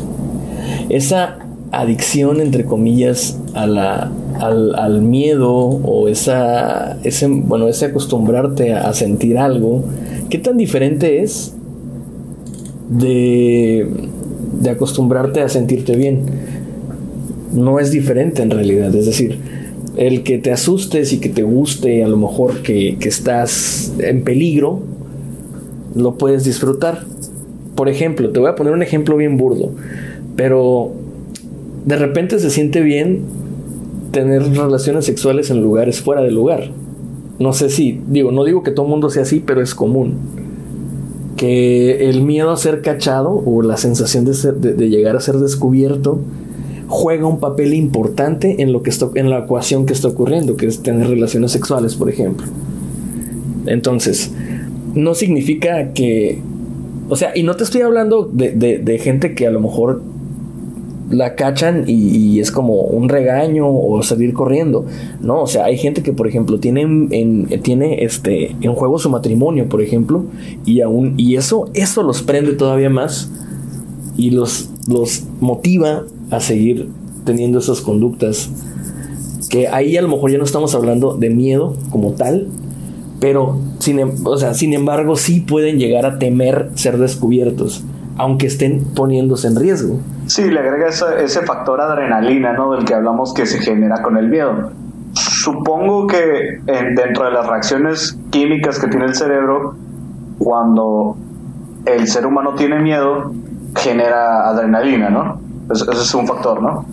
Esa 0.90 1.38
adicción, 1.72 2.40
entre 2.40 2.64
comillas, 2.64 3.38
a 3.54 3.66
la, 3.66 4.10
al, 4.38 4.74
al 4.74 5.02
miedo 5.02 5.50
o 5.50 6.08
esa, 6.08 6.98
ese, 7.04 7.28
bueno, 7.28 7.68
ese 7.68 7.86
acostumbrarte 7.86 8.72
a, 8.72 8.92
sentir 8.92 9.38
algo, 9.38 9.84
¿qué 10.28 10.38
tan 10.38 10.56
diferente 10.56 11.22
es 11.22 11.54
de, 12.88 13.88
de 14.60 14.70
acostumbrarte 14.70 15.42
a 15.42 15.48
sentirte 15.48 15.96
bien? 15.96 16.22
No 17.52 17.78
es 17.78 17.90
diferente 17.90 18.42
en 18.42 18.50
realidad, 18.50 18.94
es 18.94 19.06
decir, 19.06 19.38
el 19.96 20.22
que 20.22 20.38
te 20.38 20.52
asustes 20.52 21.12
y 21.12 21.18
que 21.18 21.28
te 21.28 21.42
guste, 21.42 22.02
a 22.04 22.08
lo 22.08 22.16
mejor 22.16 22.62
que, 22.62 22.96
que 22.98 23.08
estás 23.08 23.92
en 23.98 24.22
peligro, 24.22 24.80
lo 25.94 26.16
puedes 26.16 26.44
disfrutar. 26.44 27.04
Por 27.74 27.88
ejemplo, 27.88 28.30
te 28.30 28.40
voy 28.40 28.50
a 28.50 28.54
poner 28.54 28.72
un 28.72 28.82
ejemplo 28.82 29.16
bien 29.16 29.36
burdo, 29.36 29.70
pero 30.36 30.92
de 31.84 31.96
repente 31.96 32.38
se 32.38 32.50
siente 32.50 32.80
bien 32.82 33.20
tener 34.12 34.42
relaciones 34.54 35.04
sexuales 35.04 35.50
en 35.50 35.62
lugares 35.62 36.00
fuera 36.00 36.20
de 36.22 36.30
lugar. 36.30 36.70
No 37.38 37.52
sé 37.52 37.70
si, 37.70 38.00
digo, 38.08 38.32
no 38.32 38.44
digo 38.44 38.62
que 38.62 38.70
todo 38.70 38.86
el 38.86 38.90
mundo 38.90 39.08
sea 39.10 39.22
así, 39.22 39.40
pero 39.44 39.62
es 39.62 39.74
común. 39.74 40.14
Que 41.36 42.10
el 42.10 42.22
miedo 42.22 42.50
a 42.50 42.56
ser 42.56 42.82
cachado 42.82 43.30
o 43.30 43.62
la 43.62 43.76
sensación 43.78 44.24
de, 44.24 44.34
ser- 44.34 44.56
de- 44.56 44.88
llegar 44.90 45.16
a 45.16 45.20
ser 45.20 45.36
descubierto 45.36 46.18
juega 46.88 47.26
un 47.26 47.38
papel 47.40 47.72
importante 47.72 48.60
en 48.62 48.72
lo 48.72 48.82
que 48.82 48.90
está, 48.90 49.08
en 49.14 49.30
la 49.30 49.38
ecuación 49.40 49.86
que 49.86 49.92
está 49.94 50.08
ocurriendo, 50.08 50.56
que 50.56 50.66
es 50.66 50.82
tener 50.82 51.08
relaciones 51.08 51.52
sexuales, 51.52 51.94
por 51.94 52.10
ejemplo. 52.10 52.46
Entonces, 53.66 54.32
no 54.94 55.14
significa 55.14 55.92
que, 55.92 56.40
o 57.08 57.16
sea, 57.16 57.30
y 57.34 57.42
no 57.44 57.54
te 57.56 57.64
estoy 57.64 57.82
hablando 57.82 58.28
de- 58.30 58.50
de 58.78 58.98
gente 58.98 59.34
que 59.34 59.46
a 59.46 59.50
lo 59.50 59.60
mejor 59.60 60.02
la 61.10 61.34
cachan 61.34 61.84
y, 61.86 62.38
es 62.40 62.50
como 62.50 62.82
un 62.82 63.08
regaño 63.08 63.66
o 63.68 64.02
salir 64.02 64.32
corriendo. 64.32 64.86
No, 65.20 65.42
o 65.42 65.46
sea, 65.46 65.64
hay 65.64 65.76
gente 65.76 66.02
que, 66.02 66.12
por 66.12 66.26
ejemplo, 66.28 66.58
tiene 66.60 66.82
en, 66.82 67.08
en- 67.10 67.62
tiene 67.62 68.04
este 68.04 68.56
en 68.60 68.72
juego 68.74 68.98
su 68.98 69.10
matrimonio, 69.10 69.68
por 69.68 69.82
ejemplo, 69.82 70.24
y 70.64 70.80
aún 70.80 71.14
y 71.16 71.36
eso 71.36 71.68
eso 71.74 72.02
los 72.02 72.22
prende 72.22 72.52
todavía 72.52 72.90
más 72.90 73.30
y 74.16 74.30
los 74.30 74.70
los 74.88 75.24
motiva 75.40 76.04
a 76.30 76.40
seguir 76.40 76.88
teniendo 77.24 77.58
esas 77.58 77.80
conductas 77.80 78.50
que 79.50 79.68
ahí 79.68 79.96
a 79.96 80.02
lo 80.02 80.08
mejor 80.08 80.30
ya 80.30 80.38
no 80.38 80.44
estamos 80.44 80.74
hablando 80.74 81.16
de 81.16 81.28
miedo 81.30 81.74
como 81.90 82.12
tal, 82.12 82.46
pero 83.18 83.58
sin, 83.80 83.98
em- 83.98 84.12
o 84.24 84.36
sea, 84.38 84.54
sin 84.54 84.72
embargo 84.74 85.16
sí 85.16 85.40
pueden 85.40 85.78
llegar 85.78 86.06
a 86.06 86.18
temer 86.18 86.70
ser 86.74 86.98
descubiertos, 86.98 87.82
aunque 88.20 88.46
estén 88.48 88.84
poniéndose 88.94 89.46
en 89.48 89.56
riesgo. 89.56 89.98
Sí, 90.26 90.50
le 90.50 90.60
agrega 90.60 90.88
ese, 90.88 91.04
ese 91.24 91.40
factor 91.40 91.80
adrenalina, 91.80 92.52
¿no? 92.52 92.72
Del 92.72 92.84
que 92.84 92.94
hablamos 92.94 93.32
que 93.32 93.46
se 93.46 93.58
genera 93.60 94.02
con 94.02 94.16
el 94.18 94.28
miedo. 94.28 94.72
Supongo 95.14 96.06
que 96.06 96.60
en- 96.66 96.94
dentro 96.94 97.24
de 97.24 97.30
las 97.32 97.46
reacciones 97.46 98.18
químicas 98.30 98.78
que 98.78 98.88
tiene 98.88 99.06
el 99.06 99.14
cerebro, 99.14 99.74
cuando 100.38 101.16
el 101.86 102.06
ser 102.06 102.26
humano 102.26 102.54
tiene 102.56 102.78
miedo, 102.80 103.32
genera 103.76 104.48
adrenalina, 104.48 105.08
¿no? 105.10 105.40
Es- 105.72 105.82
ese 105.82 106.02
es 106.02 106.14
un 106.14 106.26
factor, 106.26 106.62
¿no? 106.62 106.84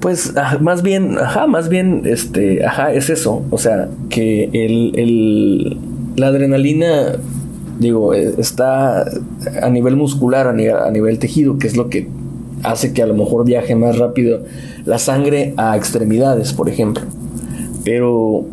Pues 0.00 0.36
ajá, 0.36 0.58
más 0.58 0.82
bien, 0.82 1.16
ajá, 1.18 1.46
más 1.46 1.68
bien, 1.68 2.02
este, 2.04 2.64
ajá, 2.66 2.92
es 2.92 3.08
eso. 3.08 3.42
O 3.50 3.58
sea, 3.58 3.88
que 4.10 4.44
el, 4.52 4.92
el- 4.98 5.78
la 6.16 6.26
adrenalina, 6.28 7.12
digo, 7.78 8.14
eh, 8.14 8.34
está 8.38 9.04
a 9.62 9.70
nivel 9.70 9.96
muscular, 9.96 10.48
a 10.48 10.90
nivel, 10.90 11.18
tejido, 11.18 11.58
que 11.58 11.66
es 11.66 11.76
lo 11.76 11.88
que 11.88 12.08
hace 12.62 12.92
que 12.92 13.02
a 13.02 13.06
lo 13.06 13.14
mejor 13.14 13.44
viaje 13.44 13.74
más 13.74 13.98
rápido 13.98 14.40
la 14.84 14.98
sangre 14.98 15.54
a 15.56 15.76
extremidades, 15.76 16.52
por 16.52 16.68
ejemplo. 16.68 17.04
Pero 17.84 18.44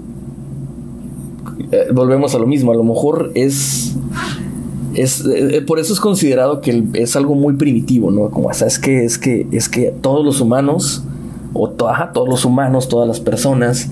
eh, 1.72 1.88
volvemos 1.94 2.36
a 2.36 2.40
lo 2.40 2.48
mismo, 2.48 2.72
a 2.72 2.76
lo 2.76 2.84
mejor 2.84 3.32
es 3.36 3.96
es 4.96 5.26
eh, 5.26 5.64
por 5.66 5.80
eso 5.80 5.94
es 5.94 6.00
considerado 6.00 6.62
que 6.62 6.84
es 6.94 7.16
algo 7.16 7.36
muy 7.36 7.56
primitivo, 7.56 8.12
¿no? 8.12 8.30
Como 8.30 8.50
o 8.50 8.54
sea, 8.54 8.68
es 8.68 8.78
que 8.78 9.06
es 9.06 9.18
que 9.18 9.48
es 9.52 9.70
que 9.70 9.92
todos 10.02 10.24
los 10.24 10.42
humanos 10.42 11.04
o 11.54 11.70
todos 11.70 12.28
los 12.28 12.46
humanos, 12.46 12.90
todas 12.90 13.08
las 13.08 13.20
personas 13.20 13.90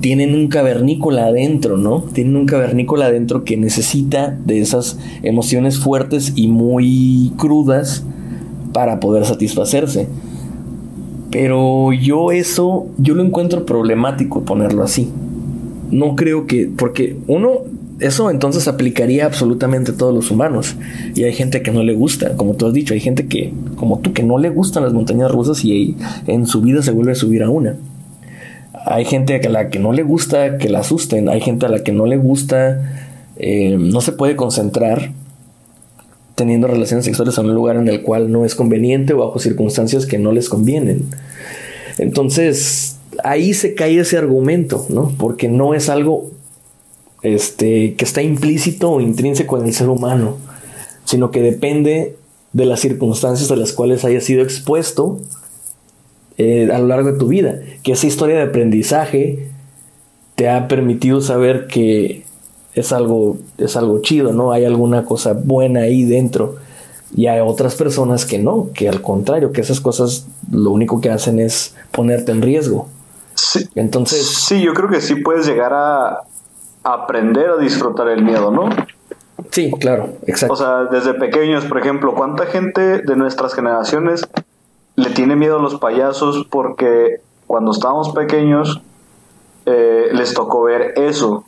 tienen 0.00 0.34
un 0.34 0.48
cavernícola 0.48 1.26
adentro, 1.26 1.76
¿no? 1.76 2.04
Tienen 2.12 2.36
un 2.36 2.46
cavernícola 2.46 3.06
adentro 3.06 3.44
que 3.44 3.56
necesita 3.56 4.38
de 4.44 4.60
esas 4.60 4.98
emociones 5.22 5.78
fuertes 5.78 6.32
y 6.36 6.48
muy 6.48 7.32
crudas 7.36 8.04
para 8.72 9.00
poder 9.00 9.24
satisfacerse. 9.24 10.08
Pero 11.30 11.92
yo 11.92 12.30
eso, 12.30 12.86
yo 12.98 13.14
lo 13.14 13.24
encuentro 13.24 13.66
problemático 13.66 14.44
ponerlo 14.44 14.82
así. 14.82 15.10
No 15.90 16.16
creo 16.16 16.46
que, 16.46 16.70
porque 16.74 17.16
uno, 17.26 17.62
eso 18.00 18.30
entonces 18.30 18.68
aplicaría 18.68 19.26
absolutamente 19.26 19.90
a 19.90 19.96
todos 19.96 20.14
los 20.14 20.30
humanos. 20.30 20.76
Y 21.14 21.24
hay 21.24 21.32
gente 21.32 21.62
que 21.62 21.72
no 21.72 21.82
le 21.82 21.94
gusta, 21.94 22.36
como 22.36 22.54
tú 22.54 22.66
has 22.66 22.72
dicho, 22.72 22.94
hay 22.94 23.00
gente 23.00 23.26
que, 23.26 23.52
como 23.76 23.98
tú, 23.98 24.12
que 24.12 24.22
no 24.22 24.38
le 24.38 24.50
gustan 24.50 24.84
las 24.84 24.92
montañas 24.92 25.30
rusas 25.30 25.64
y 25.64 25.96
en 26.26 26.46
su 26.46 26.62
vida 26.62 26.82
se 26.82 26.92
vuelve 26.92 27.12
a 27.12 27.16
subir 27.16 27.42
a 27.42 27.50
una. 27.50 27.76
Hay 28.86 29.04
gente 29.04 29.34
a 29.34 29.48
la 29.48 29.70
que 29.70 29.78
no 29.78 29.92
le 29.92 30.02
gusta 30.02 30.58
que 30.58 30.68
la 30.68 30.80
asusten, 30.80 31.28
hay 31.28 31.40
gente 31.40 31.66
a 31.66 31.68
la 31.68 31.82
que 31.82 31.92
no 31.92 32.06
le 32.06 32.16
gusta, 32.16 32.80
eh, 33.36 33.76
no 33.78 34.00
se 34.00 34.12
puede 34.12 34.36
concentrar 34.36 35.12
teniendo 36.34 36.68
relaciones 36.68 37.04
sexuales 37.04 37.36
en 37.38 37.46
un 37.46 37.54
lugar 37.54 37.76
en 37.76 37.88
el 37.88 38.02
cual 38.02 38.30
no 38.30 38.44
es 38.44 38.54
conveniente 38.54 39.12
o 39.12 39.18
bajo 39.18 39.38
circunstancias 39.40 40.06
que 40.06 40.18
no 40.18 40.32
les 40.32 40.48
convienen. 40.48 41.08
Entonces, 41.98 42.96
ahí 43.24 43.54
se 43.54 43.74
cae 43.74 43.98
ese 43.98 44.16
argumento, 44.16 44.86
¿no? 44.88 45.12
Porque 45.18 45.48
no 45.48 45.74
es 45.74 45.88
algo 45.88 46.30
este, 47.22 47.94
que 47.94 48.04
está 48.04 48.22
implícito 48.22 48.92
o 48.92 49.00
intrínseco 49.00 49.58
en 49.58 49.66
el 49.66 49.74
ser 49.74 49.88
humano, 49.88 50.36
sino 51.04 51.32
que 51.32 51.42
depende 51.42 52.16
de 52.52 52.66
las 52.66 52.80
circunstancias 52.80 53.50
a 53.50 53.56
las 53.56 53.72
cuales 53.72 54.04
haya 54.04 54.20
sido 54.20 54.42
expuesto 54.42 55.20
eh, 56.38 56.70
a 56.72 56.78
lo 56.78 56.86
largo 56.86 57.12
de 57.12 57.18
tu 57.18 57.28
vida. 57.28 57.60
Que 57.82 57.92
esa 57.92 58.06
historia 58.06 58.36
de 58.36 58.42
aprendizaje 58.42 59.50
te 60.34 60.48
ha 60.48 60.68
permitido 60.68 61.20
saber 61.20 61.66
que 61.66 62.24
es 62.74 62.92
algo, 62.92 63.38
es 63.58 63.76
algo 63.76 64.00
chido, 64.00 64.32
¿no? 64.32 64.52
Hay 64.52 64.64
alguna 64.64 65.04
cosa 65.04 65.32
buena 65.32 65.80
ahí 65.80 66.04
dentro. 66.04 66.56
Y 67.14 67.26
hay 67.26 67.40
otras 67.40 67.74
personas 67.74 68.24
que 68.24 68.38
no, 68.38 68.68
que 68.74 68.88
al 68.88 69.02
contrario, 69.02 69.52
que 69.52 69.62
esas 69.62 69.80
cosas 69.80 70.26
lo 70.50 70.70
único 70.70 71.00
que 71.00 71.10
hacen 71.10 71.38
es 71.40 71.74
ponerte 71.90 72.32
en 72.32 72.42
riesgo. 72.42 72.88
Sí. 73.34 73.68
Entonces. 73.74 74.26
Sí, 74.26 74.60
yo 74.60 74.74
creo 74.74 74.88
que 74.88 75.00
sí 75.00 75.16
puedes 75.16 75.46
llegar 75.46 75.72
a 75.74 76.20
aprender 76.84 77.50
a 77.50 77.56
disfrutar 77.56 78.08
el 78.08 78.22
miedo, 78.22 78.50
¿no? 78.50 78.68
Sí, 79.50 79.70
claro, 79.80 80.10
exacto. 80.26 80.54
O 80.54 80.56
sea, 80.56 80.84
desde 80.84 81.14
pequeños, 81.14 81.64
por 81.64 81.78
ejemplo, 81.78 82.14
¿cuánta 82.14 82.46
gente 82.46 82.98
de 82.98 83.16
nuestras 83.16 83.54
generaciones 83.54 84.28
le 84.98 85.10
tiene 85.10 85.36
miedo 85.36 85.60
a 85.60 85.62
los 85.62 85.76
payasos 85.76 86.44
porque 86.50 87.20
cuando 87.46 87.70
estábamos 87.70 88.10
pequeños 88.10 88.82
eh, 89.64 90.08
les 90.12 90.34
tocó 90.34 90.64
ver 90.64 90.94
eso? 90.96 91.44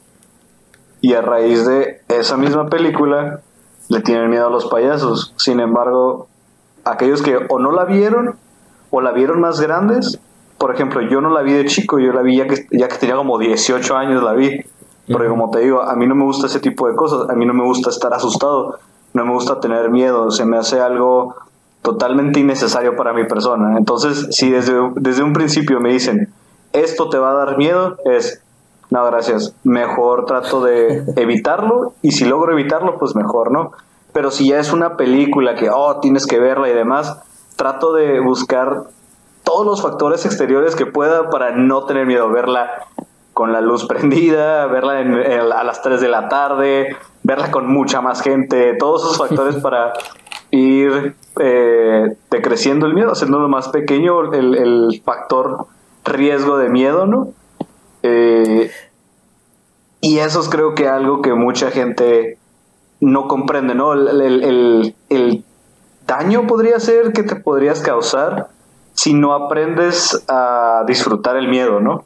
Y 1.00 1.14
a 1.14 1.20
raíz 1.20 1.66
de 1.66 2.00
esa 2.06 2.36
misma 2.36 2.68
película 2.68 3.40
le 3.88 4.00
tienen 4.02 4.30
miedo 4.30 4.46
a 4.46 4.50
los 4.50 4.66
payasos. 4.66 5.34
Sin 5.36 5.58
embargo, 5.58 6.28
aquellos 6.84 7.22
que 7.22 7.38
o 7.48 7.58
no 7.58 7.72
la 7.72 7.86
vieron 7.86 8.36
o 8.90 9.00
la 9.00 9.10
vieron 9.10 9.40
más 9.40 9.60
grandes, 9.60 10.20
por 10.56 10.72
ejemplo, 10.72 11.00
yo 11.00 11.20
no 11.20 11.30
la 11.30 11.42
vi 11.42 11.54
de 11.54 11.64
chico, 11.64 11.98
yo 11.98 12.12
la 12.12 12.22
vi 12.22 12.36
ya 12.36 12.46
que, 12.46 12.68
ya 12.70 12.86
que 12.86 12.98
tenía 12.98 13.16
como 13.16 13.36
18 13.36 13.96
años, 13.96 14.22
la 14.22 14.34
vi. 14.34 14.60
Porque 15.10 15.26
como 15.26 15.50
te 15.50 15.58
digo, 15.58 15.82
a 15.82 15.96
mí 15.96 16.06
no 16.06 16.14
me 16.14 16.22
gusta 16.22 16.46
ese 16.46 16.60
tipo 16.60 16.86
de 16.86 16.94
cosas, 16.94 17.28
a 17.28 17.32
mí 17.32 17.44
no 17.46 17.52
me 17.52 17.64
gusta 17.64 17.90
estar 17.90 18.14
asustado, 18.14 18.78
no 19.12 19.24
me 19.24 19.32
gusta 19.32 19.58
tener 19.58 19.90
miedo, 19.90 20.30
se 20.30 20.44
me 20.44 20.56
hace 20.56 20.80
algo 20.80 21.34
totalmente 21.82 22.40
innecesario 22.40 22.96
para 22.96 23.12
mi 23.12 23.24
persona. 23.24 23.76
Entonces, 23.78 24.28
si 24.30 24.50
desde, 24.50 24.74
desde 24.96 25.22
un 25.22 25.32
principio 25.32 25.80
me 25.80 25.92
dicen, 25.92 26.32
esto 26.72 27.08
te 27.08 27.18
va 27.18 27.30
a 27.30 27.34
dar 27.34 27.56
miedo, 27.56 27.96
es, 28.04 28.42
no, 28.90 29.04
gracias, 29.06 29.54
mejor 29.64 30.26
trato 30.26 30.62
de 30.62 31.04
evitarlo 31.16 31.94
y 32.02 32.12
si 32.12 32.24
logro 32.24 32.52
evitarlo, 32.52 32.98
pues 32.98 33.14
mejor, 33.14 33.50
¿no? 33.50 33.72
Pero 34.12 34.30
si 34.30 34.48
ya 34.48 34.58
es 34.58 34.72
una 34.72 34.96
película 34.96 35.54
que, 35.54 35.70
oh, 35.70 36.00
tienes 36.00 36.26
que 36.26 36.38
verla 36.38 36.68
y 36.68 36.74
demás, 36.74 37.22
trato 37.56 37.92
de 37.92 38.20
buscar 38.20 38.84
todos 39.44 39.64
los 39.64 39.82
factores 39.82 40.26
exteriores 40.26 40.74
que 40.74 40.86
pueda 40.86 41.30
para 41.30 41.52
no 41.52 41.84
tener 41.84 42.06
miedo, 42.06 42.28
verla 42.30 42.86
con 43.32 43.52
la 43.52 43.60
luz 43.60 43.84
prendida, 43.88 44.66
verla 44.66 45.00
a 45.58 45.64
las 45.64 45.82
3 45.82 46.00
de 46.00 46.08
la 46.08 46.28
tarde, 46.28 46.96
verla 47.22 47.50
con 47.50 47.68
mucha 47.72 48.00
más 48.00 48.20
gente, 48.20 48.74
todos 48.78 49.04
esos 49.04 49.18
factores 49.18 49.56
para 49.62 49.92
ir 50.50 51.14
eh, 51.38 52.16
decreciendo 52.30 52.86
el 52.86 52.94
miedo, 52.94 53.12
haciéndolo 53.12 53.48
más 53.48 53.68
pequeño 53.68 54.32
el, 54.32 55.00
factor 55.04 55.66
riesgo 56.04 56.58
de 56.58 56.68
miedo, 56.68 57.06
¿no? 57.06 57.32
Eh, 58.02 58.70
y 60.00 60.18
eso 60.18 60.40
es 60.40 60.48
creo 60.48 60.74
que 60.74 60.88
algo 60.88 61.22
que 61.22 61.34
mucha 61.34 61.70
gente 61.70 62.38
no 63.00 63.28
comprende, 63.28 63.74
¿no? 63.74 63.92
El, 63.92 64.94
el, 65.08 65.44
daño 66.06 66.46
podría 66.48 66.80
ser 66.80 67.12
que 67.12 67.22
te 67.22 67.36
podrías 67.36 67.80
causar 67.80 68.48
si 68.94 69.14
no 69.14 69.32
aprendes 69.32 70.24
a 70.28 70.82
disfrutar 70.86 71.36
el 71.36 71.48
miedo, 71.48 71.80
¿no? 71.80 72.04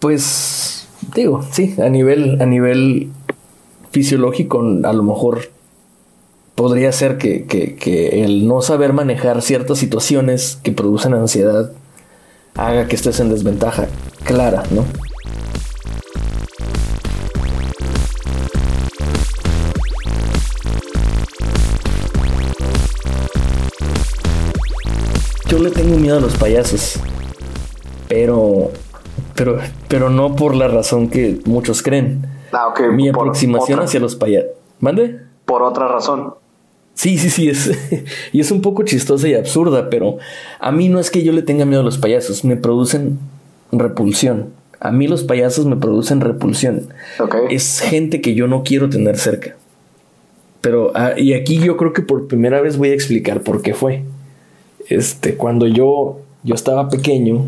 Pues 0.00 0.88
digo, 1.14 1.42
sí, 1.42 1.76
a 1.80 1.88
nivel, 1.88 2.42
a 2.42 2.46
nivel 2.46 3.10
fisiológico, 3.92 4.60
a 4.60 4.92
lo 4.92 5.02
mejor 5.04 5.55
podría 6.56 6.90
ser 6.90 7.18
que, 7.18 7.44
que, 7.44 8.24
el 8.24 8.48
no 8.48 8.62
saber 8.62 8.92
manejar 8.94 9.42
ciertas 9.42 9.78
situaciones 9.78 10.58
que 10.62 10.72
producen 10.72 11.14
ansiedad 11.14 11.70
haga 12.56 12.88
que 12.88 12.96
estés 12.96 13.20
en 13.20 13.28
desventaja 13.28 13.86
clara, 14.24 14.64
¿no? 14.70 14.84
Yo 25.48 25.58
le 25.58 25.70
tengo 25.70 25.96
miedo 25.98 26.16
a 26.16 26.20
los 26.20 26.36
payasos, 26.36 26.98
pero, 28.08 28.70
pero, 29.34 29.58
pero 29.88 30.10
no 30.10 30.34
por 30.34 30.56
la 30.56 30.68
razón 30.68 31.08
que 31.08 31.38
muchos 31.44 31.82
creen. 31.82 32.26
Ah, 32.52 32.72
Mi 32.92 33.10
aproximación 33.10 33.80
hacia 33.80 34.00
los 34.00 34.16
payasos. 34.16 34.50
¿Mande? 34.80 35.20
Por 35.44 35.62
otra 35.62 35.86
razón. 35.86 36.34
Sí, 36.96 37.18
sí, 37.18 37.28
sí, 37.28 37.48
es, 37.50 37.70
y 38.32 38.40
es 38.40 38.50
un 38.50 38.62
poco 38.62 38.82
chistosa 38.82 39.28
y 39.28 39.34
absurda, 39.34 39.90
pero 39.90 40.16
a 40.58 40.72
mí 40.72 40.88
no 40.88 40.98
es 40.98 41.10
que 41.10 41.22
yo 41.22 41.30
le 41.32 41.42
tenga 41.42 41.66
miedo 41.66 41.82
a 41.82 41.84
los 41.84 41.98
payasos, 41.98 42.42
me 42.42 42.56
producen 42.56 43.18
repulsión. 43.70 44.54
A 44.80 44.90
mí 44.92 45.06
los 45.06 45.22
payasos 45.22 45.66
me 45.66 45.76
producen 45.76 46.22
repulsión. 46.22 46.88
Es 47.50 47.80
gente 47.80 48.22
que 48.22 48.34
yo 48.34 48.48
no 48.48 48.62
quiero 48.62 48.88
tener 48.88 49.18
cerca. 49.18 49.56
Pero, 50.62 50.92
ah, 50.94 51.12
y 51.16 51.34
aquí 51.34 51.58
yo 51.58 51.76
creo 51.76 51.92
que 51.92 52.02
por 52.02 52.28
primera 52.28 52.62
vez 52.62 52.78
voy 52.78 52.90
a 52.90 52.94
explicar 52.94 53.42
por 53.42 53.62
qué 53.62 53.74
fue. 53.74 54.02
Este, 54.88 55.34
cuando 55.34 55.66
yo, 55.66 56.20
yo 56.44 56.54
estaba 56.54 56.88
pequeño, 56.88 57.44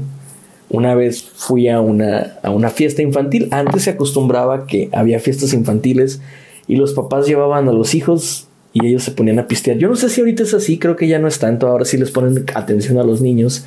una 0.68 0.94
vez 0.94 1.22
fui 1.22 1.68
a 1.68 1.80
una, 1.80 2.38
a 2.42 2.50
una 2.50 2.68
fiesta 2.68 3.00
infantil. 3.00 3.48
Antes 3.50 3.84
se 3.84 3.90
acostumbraba 3.90 4.66
que 4.66 4.90
había 4.92 5.20
fiestas 5.20 5.54
infantiles 5.54 6.20
y 6.66 6.76
los 6.76 6.92
papás 6.92 7.26
llevaban 7.26 7.68
a 7.68 7.72
los 7.72 7.94
hijos 7.94 8.47
y 8.72 8.86
ellos 8.86 9.02
se 9.02 9.12
ponían 9.12 9.38
a 9.38 9.46
pistear. 9.46 9.78
Yo 9.78 9.88
no 9.88 9.96
sé 9.96 10.08
si 10.08 10.20
ahorita 10.20 10.42
es 10.42 10.54
así, 10.54 10.78
creo 10.78 10.96
que 10.96 11.08
ya 11.08 11.18
no 11.18 11.28
es 11.28 11.38
tanto, 11.38 11.68
ahora 11.68 11.84
sí 11.84 11.96
les 11.96 12.10
ponen 12.10 12.44
atención 12.54 12.98
a 12.98 13.04
los 13.04 13.20
niños 13.20 13.64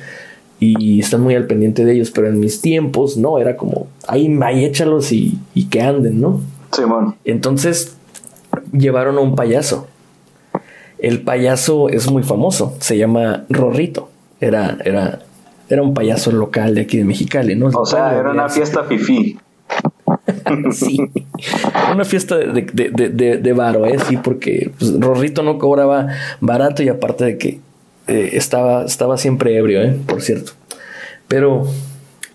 y 0.58 1.00
están 1.00 1.22
muy 1.22 1.34
al 1.34 1.46
pendiente 1.46 1.84
de 1.84 1.92
ellos, 1.92 2.12
pero 2.12 2.28
en 2.28 2.38
mis 2.38 2.60
tiempos, 2.60 3.16
no, 3.16 3.38
era 3.38 3.56
como, 3.56 3.88
ahí, 4.06 4.32
ahí 4.42 4.64
échalos 4.64 5.10
y, 5.10 5.38
y 5.54 5.64
que 5.64 5.82
anden, 5.82 6.20
¿no? 6.20 6.40
Sí. 6.70 6.82
Entonces 7.24 7.96
llevaron 8.72 9.18
a 9.18 9.20
un 9.20 9.34
payaso. 9.34 9.88
El 10.98 11.22
payaso 11.22 11.88
es 11.88 12.08
muy 12.08 12.22
famoso, 12.22 12.76
se 12.78 12.96
llama 12.96 13.44
Rorrito. 13.48 14.08
Era, 14.40 14.78
era, 14.84 15.22
era 15.68 15.82
un 15.82 15.94
payaso 15.94 16.30
local 16.30 16.76
de 16.76 16.82
aquí 16.82 16.96
de 16.96 17.04
Mexicali, 17.04 17.56
¿no? 17.56 17.66
O 17.74 17.84
sea, 17.86 18.16
era 18.16 18.30
una 18.30 18.48
fiesta 18.48 18.84
fifí. 18.84 19.36
sí. 20.72 20.98
Una 21.92 22.04
fiesta 22.04 22.36
de, 22.36 22.62
de, 22.62 22.90
de, 23.10 23.36
de 23.38 23.52
varo, 23.52 23.86
¿eh? 23.86 23.98
Sí, 24.08 24.16
porque 24.16 24.72
pues, 24.78 24.98
Rorrito 24.98 25.42
no 25.42 25.58
cobraba 25.58 26.08
barato 26.40 26.82
y 26.82 26.88
aparte 26.88 27.24
de 27.24 27.38
que 27.38 27.60
eh, 28.08 28.30
estaba, 28.34 28.84
estaba 28.84 29.16
siempre 29.16 29.56
ebrio, 29.56 29.82
¿eh? 29.82 29.96
Por 30.06 30.22
cierto. 30.22 30.52
Pero, 31.28 31.66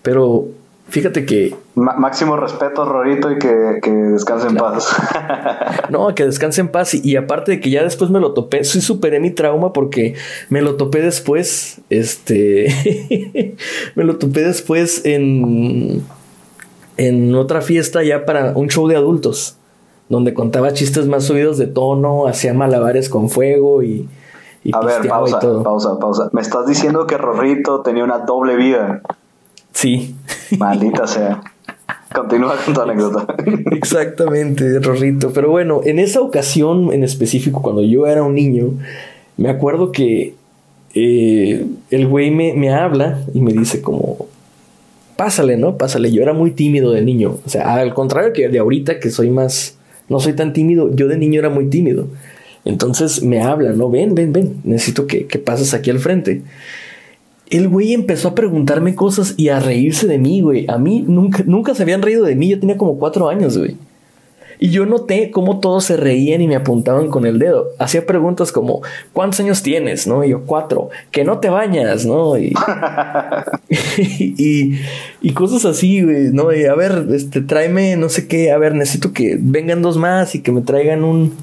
pero 0.02 0.48
Fíjate 0.88 1.26
que. 1.26 1.54
máximo 1.74 2.36
respeto, 2.38 2.86
Rorito, 2.86 3.30
y 3.30 3.38
que, 3.38 3.78
que 3.82 3.90
descanse 3.90 4.46
en 4.46 4.56
paz. 4.56 4.96
no, 5.90 6.14
que 6.14 6.24
descanse 6.24 6.62
en 6.62 6.68
paz. 6.68 6.94
Y, 6.94 7.16
aparte 7.16 7.52
de 7.52 7.60
que 7.60 7.68
ya 7.68 7.82
después 7.82 8.10
me 8.10 8.20
lo 8.20 8.32
topé, 8.32 8.64
sí 8.64 8.80
superé 8.80 9.20
mi 9.20 9.30
trauma 9.30 9.74
porque 9.74 10.14
me 10.48 10.62
lo 10.62 10.76
topé 10.76 11.02
después. 11.02 11.82
Este. 11.90 13.54
me 13.96 14.04
lo 14.04 14.16
topé 14.16 14.40
después 14.40 15.04
en. 15.04 16.02
En 16.98 17.34
otra 17.34 17.62
fiesta 17.62 18.02
ya 18.02 18.26
para 18.26 18.52
un 18.54 18.68
show 18.68 18.86
de 18.86 18.96
adultos. 18.96 19.56
Donde 20.08 20.34
contaba 20.34 20.72
chistes 20.72 21.06
más 21.06 21.24
subidos 21.24 21.58
de 21.58 21.66
tono, 21.66 22.26
hacía 22.26 22.54
malabares 22.54 23.08
con 23.08 23.28
fuego 23.28 23.82
y. 23.82 24.08
y 24.64 24.74
A 24.74 24.80
ver, 24.80 25.06
pausa, 25.06 25.38
pausa, 25.62 25.98
pausa. 25.98 26.30
Me 26.32 26.40
estás 26.40 26.66
diciendo 26.66 27.06
que 27.06 27.18
Rorrito 27.18 27.80
tenía 27.80 28.04
una 28.04 28.18
doble 28.18 28.56
vida. 28.56 29.02
Sí. 29.72 30.14
Maldita 30.58 31.06
sea. 31.06 31.40
Continúa 32.14 32.56
con 32.64 32.74
tu 32.74 32.80
anécdota. 32.80 33.26
Exactamente, 33.70 34.78
Rorrito. 34.80 35.30
Pero 35.32 35.50
bueno, 35.50 35.80
en 35.84 35.98
esa 35.98 36.20
ocasión 36.20 36.92
en 36.92 37.04
específico, 37.04 37.60
cuando 37.60 37.82
yo 37.82 38.06
era 38.06 38.22
un 38.22 38.34
niño, 38.34 38.70
me 39.36 39.50
acuerdo 39.50 39.92
que 39.92 40.34
eh, 40.94 41.66
el 41.90 42.08
güey 42.08 42.30
me, 42.30 42.54
me, 42.54 42.72
habla 42.72 43.20
y 43.34 43.40
me 43.40 43.52
dice 43.52 43.82
como, 43.82 44.27
pásale, 45.18 45.56
¿no? 45.56 45.76
Pásale. 45.76 46.12
Yo 46.12 46.22
era 46.22 46.32
muy 46.32 46.52
tímido 46.52 46.92
de 46.92 47.02
niño. 47.02 47.40
O 47.44 47.48
sea, 47.48 47.74
al 47.74 47.92
contrario 47.92 48.32
que 48.32 48.48
de 48.48 48.60
ahorita 48.60 49.00
que 49.00 49.10
soy 49.10 49.30
más, 49.30 49.76
no 50.08 50.20
soy 50.20 50.34
tan 50.34 50.52
tímido, 50.52 50.94
yo 50.94 51.08
de 51.08 51.18
niño 51.18 51.40
era 51.40 51.50
muy 51.50 51.66
tímido. 51.66 52.06
Entonces 52.64 53.22
me 53.22 53.42
habla, 53.42 53.72
¿no? 53.72 53.90
Ven, 53.90 54.14
ven, 54.14 54.32
ven, 54.32 54.60
necesito 54.62 55.08
que, 55.08 55.26
que 55.26 55.40
pases 55.40 55.74
aquí 55.74 55.90
al 55.90 55.98
frente 55.98 56.42
el 57.50 57.68
güey 57.68 57.94
empezó 57.94 58.28
a 58.28 58.34
preguntarme 58.34 58.94
cosas 58.94 59.34
y 59.36 59.48
a 59.48 59.58
reírse 59.60 60.06
de 60.06 60.18
mí, 60.18 60.40
güey. 60.40 60.66
A 60.68 60.78
mí 60.78 61.04
nunca, 61.06 61.42
nunca 61.46 61.74
se 61.74 61.82
habían 61.82 62.02
reído 62.02 62.24
de 62.24 62.34
mí. 62.34 62.48
Yo 62.48 62.60
tenía 62.60 62.76
como 62.76 62.98
cuatro 62.98 63.28
años, 63.28 63.56
güey. 63.56 63.76
Y 64.58 64.70
yo 64.70 64.86
noté 64.86 65.30
cómo 65.30 65.60
todos 65.60 65.84
se 65.84 65.96
reían 65.96 66.40
y 66.40 66.48
me 66.48 66.56
apuntaban 66.56 67.08
con 67.08 67.26
el 67.26 67.38
dedo. 67.38 67.68
Hacía 67.78 68.06
preguntas 68.06 68.52
como, 68.52 68.82
¿cuántos 69.12 69.40
años 69.40 69.62
tienes? 69.62 70.06
¿No? 70.06 70.24
Y 70.24 70.30
yo, 70.30 70.42
cuatro. 70.46 70.90
Que 71.10 71.24
no 71.24 71.38
te 71.38 71.48
bañas, 71.48 72.06
¿no? 72.06 72.34
Y, 73.98 74.78
y, 75.20 75.32
cosas 75.32 75.64
así, 75.64 76.02
güey, 76.02 76.32
¿no? 76.32 76.52
Y 76.54 76.64
a 76.64 76.74
ver, 76.74 77.06
este, 77.12 77.42
tráeme, 77.42 77.96
no 77.96 78.08
sé 78.08 78.26
qué, 78.26 78.50
a 78.50 78.58
ver, 78.58 78.74
necesito 78.74 79.12
que 79.12 79.36
vengan 79.38 79.82
dos 79.82 79.96
más 79.96 80.34
y 80.34 80.40
que 80.40 80.52
me 80.52 80.62
traigan 80.62 81.04
un, 81.04 81.34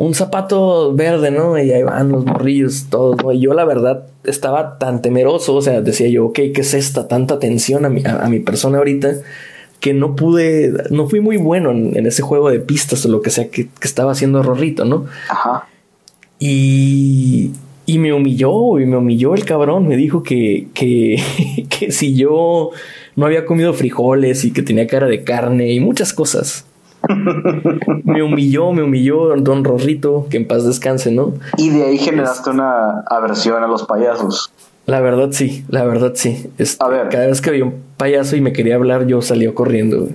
un 0.00 0.14
zapato 0.14 0.94
verde, 0.94 1.30
¿no? 1.30 1.58
Y 1.58 1.70
ahí 1.72 1.82
van 1.82 2.10
los 2.10 2.24
morrillos 2.24 2.86
todos, 2.88 3.22
¿no? 3.22 3.32
Y 3.32 3.40
yo 3.40 3.52
la 3.52 3.66
verdad 3.66 4.04
estaba 4.24 4.78
tan 4.78 5.02
temeroso, 5.02 5.54
o 5.54 5.60
sea, 5.60 5.82
decía 5.82 6.08
yo, 6.08 6.26
ok, 6.26 6.36
¿qué 6.54 6.60
es 6.62 6.72
esta 6.72 7.06
tanta 7.06 7.38
tensión 7.38 7.84
a 7.84 7.90
mi, 7.90 8.02
a, 8.06 8.26
mi 8.26 8.40
persona 8.40 8.78
ahorita? 8.78 9.12
Que 9.80 9.94
no 9.94 10.14
pude, 10.14 10.72
no 10.90 11.08
fui 11.08 11.20
muy 11.20 11.36
bueno 11.36 11.70
en, 11.70 12.06
ese 12.06 12.22
juego 12.22 12.50
de 12.50 12.60
pistas 12.60 13.04
o 13.06 13.08
lo 13.08 13.22
que 13.22 13.30
sea 13.30 13.50
que, 13.50 13.68
estaba 13.82 14.12
haciendo 14.12 14.42
Rorrito, 14.42 14.84
¿no? 14.84 15.06
Ajá. 15.28 15.66
Y, 16.38 17.50
y 17.86 17.98
me 17.98 18.12
humilló, 18.12 18.78
y 18.78 18.86
me 18.86 18.96
humilló 18.96 19.34
el 19.34 19.44
cabrón, 19.44 19.88
me 19.88 19.96
dijo 19.96 20.22
que, 20.22 20.68
que, 20.74 21.16
que 21.68 21.92
si 21.92 22.14
yo 22.14 22.70
no 23.16 23.26
había 23.26 23.46
comido 23.46 23.72
frijoles 23.72 24.44
y 24.44 24.52
que 24.52 24.62
tenía 24.62 24.86
cara 24.86 25.06
de 25.06 25.24
carne 25.24 25.72
y 25.72 25.80
muchas 25.80 26.12
cosas 26.12 26.66
me 28.04 28.22
humilló, 28.22 28.72
me 28.72 28.82
humilló 28.82 29.34
Don 29.36 29.64
Rorrito, 29.64 30.26
que 30.30 30.36
en 30.36 30.46
paz 30.46 30.64
descanse, 30.64 31.10
¿no? 31.10 31.34
Y 31.56 31.70
de 31.70 31.84
ahí 31.84 31.98
generaste 31.98 32.50
una 32.50 33.00
aversión 33.06 33.62
a 33.62 33.66
los 33.66 33.84
payasos. 33.84 34.52
La 34.86 35.00
verdad 35.00 35.28
sí, 35.30 35.64
la 35.68 35.84
verdad 35.84 36.12
sí. 36.14 36.50
a 36.78 36.88
ver, 36.88 37.08
cada 37.08 37.26
vez 37.26 37.40
que 37.40 37.50
había 37.50 37.64
un 37.64 37.82
payaso 37.96 38.36
y 38.36 38.40
me 38.40 38.52
quería 38.52 38.74
hablar, 38.74 39.06
yo 39.06 39.22
salía 39.22 39.54
corriendo. 39.54 40.08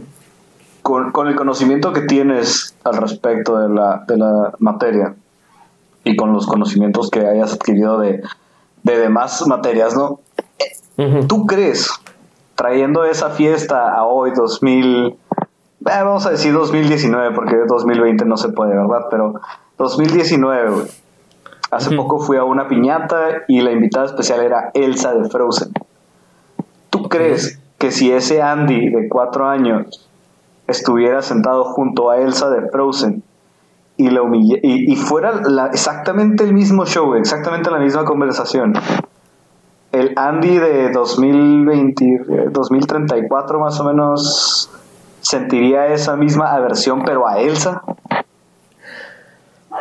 Con, 0.82 1.28
el 1.28 1.36
conocimiento 1.36 1.94
que 1.94 2.02
tienes 2.02 2.76
al 2.84 2.98
respecto 2.98 3.58
de 3.58 3.70
la, 3.70 4.04
de 4.08 4.18
la 4.18 4.54
materia 4.60 5.16
y 6.04 6.16
con 6.16 6.34
los 6.34 6.46
conocimientos 6.46 7.10
que 7.10 7.26
hayas 7.26 7.54
adquirido 7.54 8.00
de, 8.00 8.22
de 8.84 8.98
demás 8.98 9.46
materias, 9.48 9.96
¿no? 9.96 10.20
¿Tú 11.28 11.46
crees, 11.46 11.90
trayendo 12.56 13.04
esa 13.04 13.32
fiesta 13.32 13.94
a 13.94 14.06
hoy, 14.06 14.32
2000, 14.32 15.08
eh, 15.08 15.16
vamos 15.82 16.26
a 16.26 16.32
decir 16.32 16.54
2019, 16.54 17.36
porque 17.36 17.58
2020 17.68 18.26
no 18.26 18.38
se 18.38 18.50
puede, 18.50 18.76
¿verdad? 18.76 19.08
Pero 19.10 19.42
2019, 19.78 20.70
güey. 20.72 20.88
Hace 21.76 21.94
poco 21.94 22.20
fui 22.20 22.38
a 22.38 22.46
una 22.46 22.70
piñata 22.70 23.44
y 23.50 23.60
la 23.60 23.74
invitada 23.74 24.06
especial 24.06 24.40
era 24.40 24.72
Elsa 24.74 25.14
de 25.14 25.30
Frozen. 25.30 25.74
¿Tú 26.90 27.10
crees 27.10 27.60
que 27.78 27.92
si 27.92 28.14
ese 28.14 28.42
Andy 28.42 28.92
de 28.92 29.10
cuatro 29.10 29.46
años 29.46 30.10
estuviera 30.68 31.22
sentado 31.22 31.66
junto 31.66 32.12
a 32.12 32.20
Elsa 32.20 32.50
de 32.50 32.70
Frozen 32.70 33.24
y, 33.98 34.10
le 34.10 34.22
y, 34.64 34.96
fuera 34.96 35.42
exactamente 35.74 36.46
el 36.46 36.54
mismo 36.54 36.86
show, 36.86 37.14
exactamente 37.16 37.70
la 37.70 37.80
misma 37.80 38.06
conversación, 38.06 38.72
el 39.92 40.14
Andy 40.16 40.58
de 40.58 40.92
2020, 40.92 42.52
2034 42.52 43.60
más 43.60 43.78
o 43.82 43.84
menos 43.84 44.72
sentiría 45.20 45.88
esa 45.88 46.16
misma 46.16 46.54
aversión, 46.54 47.04
pero 47.04 47.28
a 47.28 47.38
Elsa? 47.42 47.82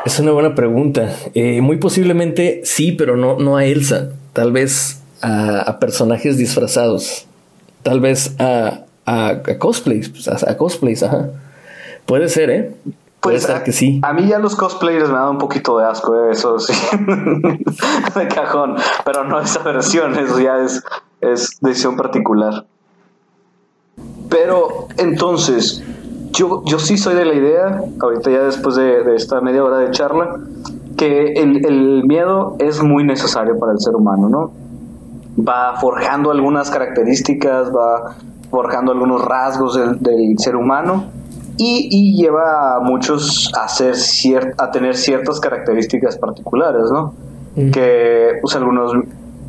Es 0.05 0.19
una 0.19 0.33
buena 0.33 0.55
pregunta. 0.55 1.17
Eh, 1.35 1.63
muy 1.63 1.79
posiblemente 1.79 2.61
sí, 2.65 2.93
pero 2.93 3.17
no, 3.17 3.39
no 3.39 3.57
a 3.57 3.65
Elsa. 3.65 4.11
Tal 4.35 4.53
vez 4.53 5.03
a, 5.23 5.79
personajes 5.79 6.37
disfrazados. 6.37 7.27
Tal 7.83 8.01
vez 8.01 8.37
a, 8.39 8.85
a, 9.07 9.41
cosplays. 9.59 10.11
Pues, 10.11 10.29
a, 10.29 10.57
cosplays, 10.59 11.03
ajá. 11.03 11.31
Puede 12.05 12.29
ser, 12.29 12.51
¿eh? 12.51 12.75
Puede 13.21 13.37
pues 13.37 13.45
ser 13.45 13.63
que 13.63 13.73
sí. 13.73 14.01
A 14.03 14.13
mí 14.13 14.29
ya 14.29 14.39
los 14.39 14.55
cosplayers 14.55 15.09
me 15.09 15.15
dan 15.15 15.31
un 15.31 15.39
poquito 15.39 15.79
de 15.79 15.87
asco, 15.87 16.15
¿eh? 16.15 16.33
eso 16.33 16.59
sí. 16.59 16.75
de 18.15 18.29
cajón. 18.29 18.77
Pero 19.07 19.25
no 19.25 19.41
esa 19.41 19.63
versión, 19.63 20.19
eso 20.19 20.39
ya 20.39 20.59
es, 20.59 20.83
es 21.23 21.59
decisión 21.63 21.97
particular. 21.97 22.67
Pero 24.29 24.89
entonces, 24.99 25.83
yo, 26.35 26.63
yo 26.65 26.79
sí 26.79 26.97
soy 26.97 27.15
de 27.15 27.25
la 27.25 27.35
idea, 27.35 27.83
ahorita 28.01 28.31
ya 28.31 28.43
después 28.43 28.75
de, 28.75 29.15
esta 29.15 29.41
media 29.41 29.63
hora 29.63 29.79
de 29.79 29.91
charla, 29.93 30.37
que 30.97 31.35
el, 31.35 32.05
miedo 32.05 32.57
es 32.59 32.83
muy 32.83 33.05
necesario 33.05 33.59
para 33.59 33.73
el 33.73 33.79
ser 33.79 33.95
humano, 33.95 34.29
¿no? 34.29 34.53
Va 35.43 35.77
forjando 35.81 36.31
algunas 36.31 36.71
características, 36.71 37.71
va 37.75 38.17
forjando 38.51 38.93
algunos 38.93 39.25
rasgos 39.25 39.75
del, 39.75 40.39
ser 40.39 40.57
humano 40.57 41.07
y, 41.57 42.21
lleva 42.21 42.77
a 42.77 42.81
muchos 42.81 43.53
a, 43.55 44.71
tener 44.71 44.97
ciertas 44.97 45.41
características 45.41 46.19
particulares, 46.19 46.91
¿no? 46.93 47.15
Que 47.73 48.39
pues, 48.41 48.57
algunos 48.57 48.93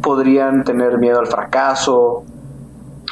podrían 0.01 0.63
tener 0.63 0.99
miedo 0.99 1.19
al 1.19 1.25
fracaso, 1.25 2.23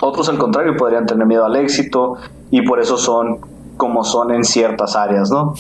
otros, 0.01 0.29
al 0.29 0.37
contrario, 0.37 0.75
podrían 0.77 1.05
tener 1.05 1.25
miedo 1.25 1.45
al 1.45 1.55
éxito 1.55 2.17
y 2.51 2.61
por 2.63 2.79
eso 2.79 2.97
son 2.97 3.52
como 3.77 4.03
son 4.03 4.31
en 4.31 4.43
ciertas 4.43 4.95
áreas, 4.95 5.29
¿no? 5.31 5.53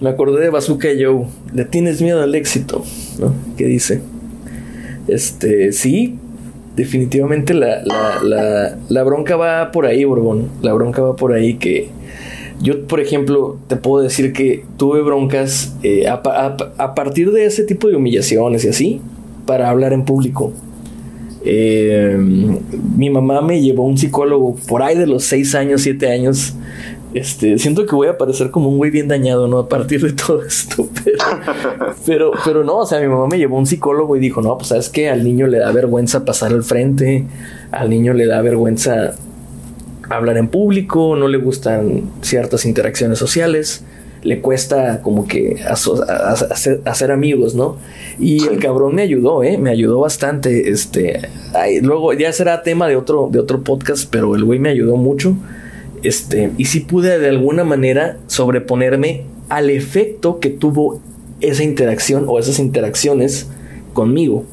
Me 0.00 0.10
acordé 0.10 0.40
de 0.42 0.50
Bazooka 0.50 0.88
Joe. 0.98 1.26
Le 1.52 1.64
tienes 1.64 2.02
miedo 2.02 2.22
al 2.22 2.34
éxito, 2.34 2.82
¿no? 3.20 3.32
¿Qué 3.56 3.66
dice? 3.66 4.02
Este, 5.06 5.72
sí, 5.72 6.18
definitivamente 6.76 7.54
la, 7.54 7.82
la, 8.22 8.76
la, 8.88 9.02
bronca 9.02 9.36
va 9.36 9.70
por 9.70 9.86
ahí, 9.86 10.04
Borbón. 10.04 10.48
La 10.62 10.72
bronca 10.72 11.02
va 11.02 11.16
por 11.16 11.32
ahí 11.32 11.54
que 11.54 11.90
yo, 12.62 12.86
por 12.86 13.00
ejemplo, 13.00 13.58
te 13.66 13.76
puedo 13.76 14.04
decir 14.04 14.32
que 14.32 14.64
tuve 14.76 15.02
broncas 15.02 15.74
eh, 15.82 16.06
a, 16.08 16.94
partir 16.94 17.32
de 17.32 17.44
ese 17.44 17.64
tipo 17.64 17.88
de 17.88 17.96
humillaciones 17.96 18.64
y 18.64 18.68
así 18.68 19.00
para 19.46 19.68
hablar 19.68 19.92
en 19.92 20.04
público. 20.04 20.52
Eh, 21.44 22.16
mi 22.18 23.10
mamá 23.10 23.40
me 23.40 23.60
llevó 23.60 23.84
a 23.84 23.86
un 23.86 23.98
psicólogo 23.98 24.54
por 24.68 24.82
ahí 24.82 24.96
de 24.96 25.06
los 25.06 25.24
6 25.24 25.54
años, 25.54 25.82
7 25.82 26.10
años. 26.10 26.54
Este, 27.14 27.58
siento 27.58 27.84
que 27.84 27.94
voy 27.94 28.08
a 28.08 28.16
parecer 28.16 28.50
como 28.50 28.70
un 28.70 28.78
güey 28.78 28.90
bien 28.90 29.06
dañado, 29.06 29.46
¿no? 29.46 29.58
A 29.58 29.68
partir 29.68 30.00
de 30.02 30.12
todo 30.26 30.42
esto. 30.42 30.88
Pero, 32.06 32.32
pero, 32.44 32.64
no, 32.64 32.78
o 32.78 32.86
sea, 32.86 33.00
mi 33.00 33.08
mamá 33.08 33.26
me 33.26 33.38
llevó 33.38 33.56
a 33.56 33.60
un 33.60 33.66
psicólogo 33.66 34.16
y 34.16 34.20
dijo, 34.20 34.40
no, 34.40 34.56
pues 34.56 34.68
sabes 34.68 34.88
que 34.88 35.10
al 35.10 35.24
niño 35.24 35.46
le 35.46 35.58
da 35.58 35.72
vergüenza 35.72 36.24
pasar 36.24 36.52
al 36.52 36.62
frente, 36.62 37.26
al 37.70 37.90
niño 37.90 38.14
le 38.14 38.26
da 38.26 38.40
vergüenza 38.40 39.14
hablar 40.08 40.36
en 40.36 40.48
público, 40.48 41.16
no 41.16 41.28
le 41.28 41.38
gustan 41.38 42.02
ciertas 42.22 42.64
interacciones 42.64 43.18
sociales 43.18 43.84
le 44.22 44.40
cuesta 44.40 45.02
como 45.02 45.26
que 45.26 45.60
hacer, 45.64 47.10
amigos, 47.10 47.54
¿no? 47.54 47.76
Y 48.20 48.46
el 48.46 48.58
cabrón 48.60 48.94
me 48.94 49.02
ayudó, 49.02 49.42
¿eh? 49.42 49.58
Me 49.58 49.70
ayudó 49.70 50.00
bastante. 50.00 50.70
Este, 50.70 51.28
luego 51.82 52.12
ya 52.12 52.32
será 52.32 52.62
tema 52.62 52.86
de 52.86 52.96
otro, 52.96 53.28
de 53.30 53.40
otro 53.40 53.62
podcast, 53.62 54.08
pero 54.10 54.36
el 54.36 54.44
güey 54.44 54.58
me 54.58 54.68
ayudó 54.68 54.96
mucho. 54.96 55.36
Este, 56.02 56.50
y 56.56 56.66
sí 56.66 56.80
pude 56.80 57.18
de 57.18 57.28
alguna 57.28 57.64
manera 57.64 58.18
sobreponerme 58.26 59.24
al 59.48 59.70
efecto 59.70 60.40
que 60.40 60.50
tuvo 60.50 61.00
esa 61.40 61.64
interacción 61.64 62.24
o 62.28 62.38
esas 62.38 62.58
interacciones 62.58 63.48
conmigo. 63.92 64.44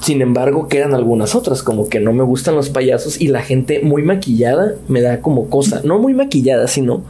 sin 0.00 0.20
embargo, 0.20 0.68
quedan 0.68 0.92
algunas 0.92 1.34
otras, 1.34 1.62
como 1.62 1.88
que 1.88 1.98
no 1.98 2.12
me 2.12 2.24
gustan 2.24 2.56
los 2.56 2.68
payasos 2.68 3.18
y 3.18 3.28
la 3.28 3.40
gente 3.40 3.80
muy 3.80 4.02
maquillada 4.02 4.74
me 4.86 5.00
da 5.00 5.22
como 5.22 5.48
cosa. 5.48 5.80
No 5.82 5.98
muy 5.98 6.12
maquillada, 6.12 6.68
sino, 6.68 7.04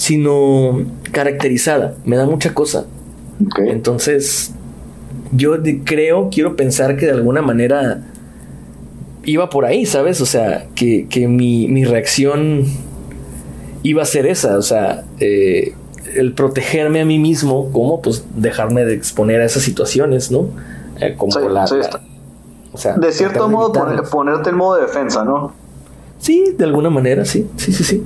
sino 0.00 0.80
caracterizada. 1.12 1.94
Me 2.06 2.16
da 2.16 2.24
mucha 2.24 2.54
cosa. 2.54 2.86
Entonces, 3.66 4.52
yo 5.30 5.56
creo, 5.84 6.30
quiero 6.32 6.56
pensar 6.56 6.96
que 6.96 7.04
de 7.04 7.12
alguna 7.12 7.42
manera 7.42 8.00
iba 9.24 9.50
por 9.50 9.66
ahí, 9.66 9.84
¿sabes? 9.84 10.22
O 10.22 10.26
sea, 10.26 10.64
que, 10.74 11.06
que 11.06 11.28
mi, 11.28 11.68
mi 11.68 11.84
reacción 11.84 12.64
iba 13.82 14.00
a 14.00 14.06
ser 14.06 14.24
esa, 14.24 14.56
o 14.56 14.62
sea, 14.62 15.04
eh, 15.18 15.74
el 16.16 16.32
protegerme 16.32 17.02
a 17.02 17.04
mí 17.04 17.18
mismo, 17.18 17.70
como 17.70 18.00
pues 18.00 18.24
dejarme 18.36 18.86
de 18.86 18.94
exponer 18.94 19.42
a 19.42 19.44
esas 19.44 19.62
situaciones, 19.62 20.30
¿no? 20.30 20.46
Eh, 20.98 21.14
como 21.14 21.30
Sí, 21.32 21.38
la, 21.50 21.66
sí, 21.66 21.74
la- 21.76 21.80
está. 21.82 22.00
o 22.72 22.78
sea, 22.78 22.94
De 22.96 23.12
cierto 23.12 23.50
modo, 23.50 23.70
poner- 23.74 24.02
ponerte 24.10 24.48
en 24.48 24.56
modo 24.56 24.76
de 24.76 24.82
defensa, 24.86 25.24
¿no? 25.26 25.52
Sí, 26.18 26.54
de 26.56 26.64
alguna 26.64 26.88
manera, 26.88 27.26
sí, 27.26 27.46
sí, 27.56 27.70
sí, 27.74 27.84
sí. 27.84 28.02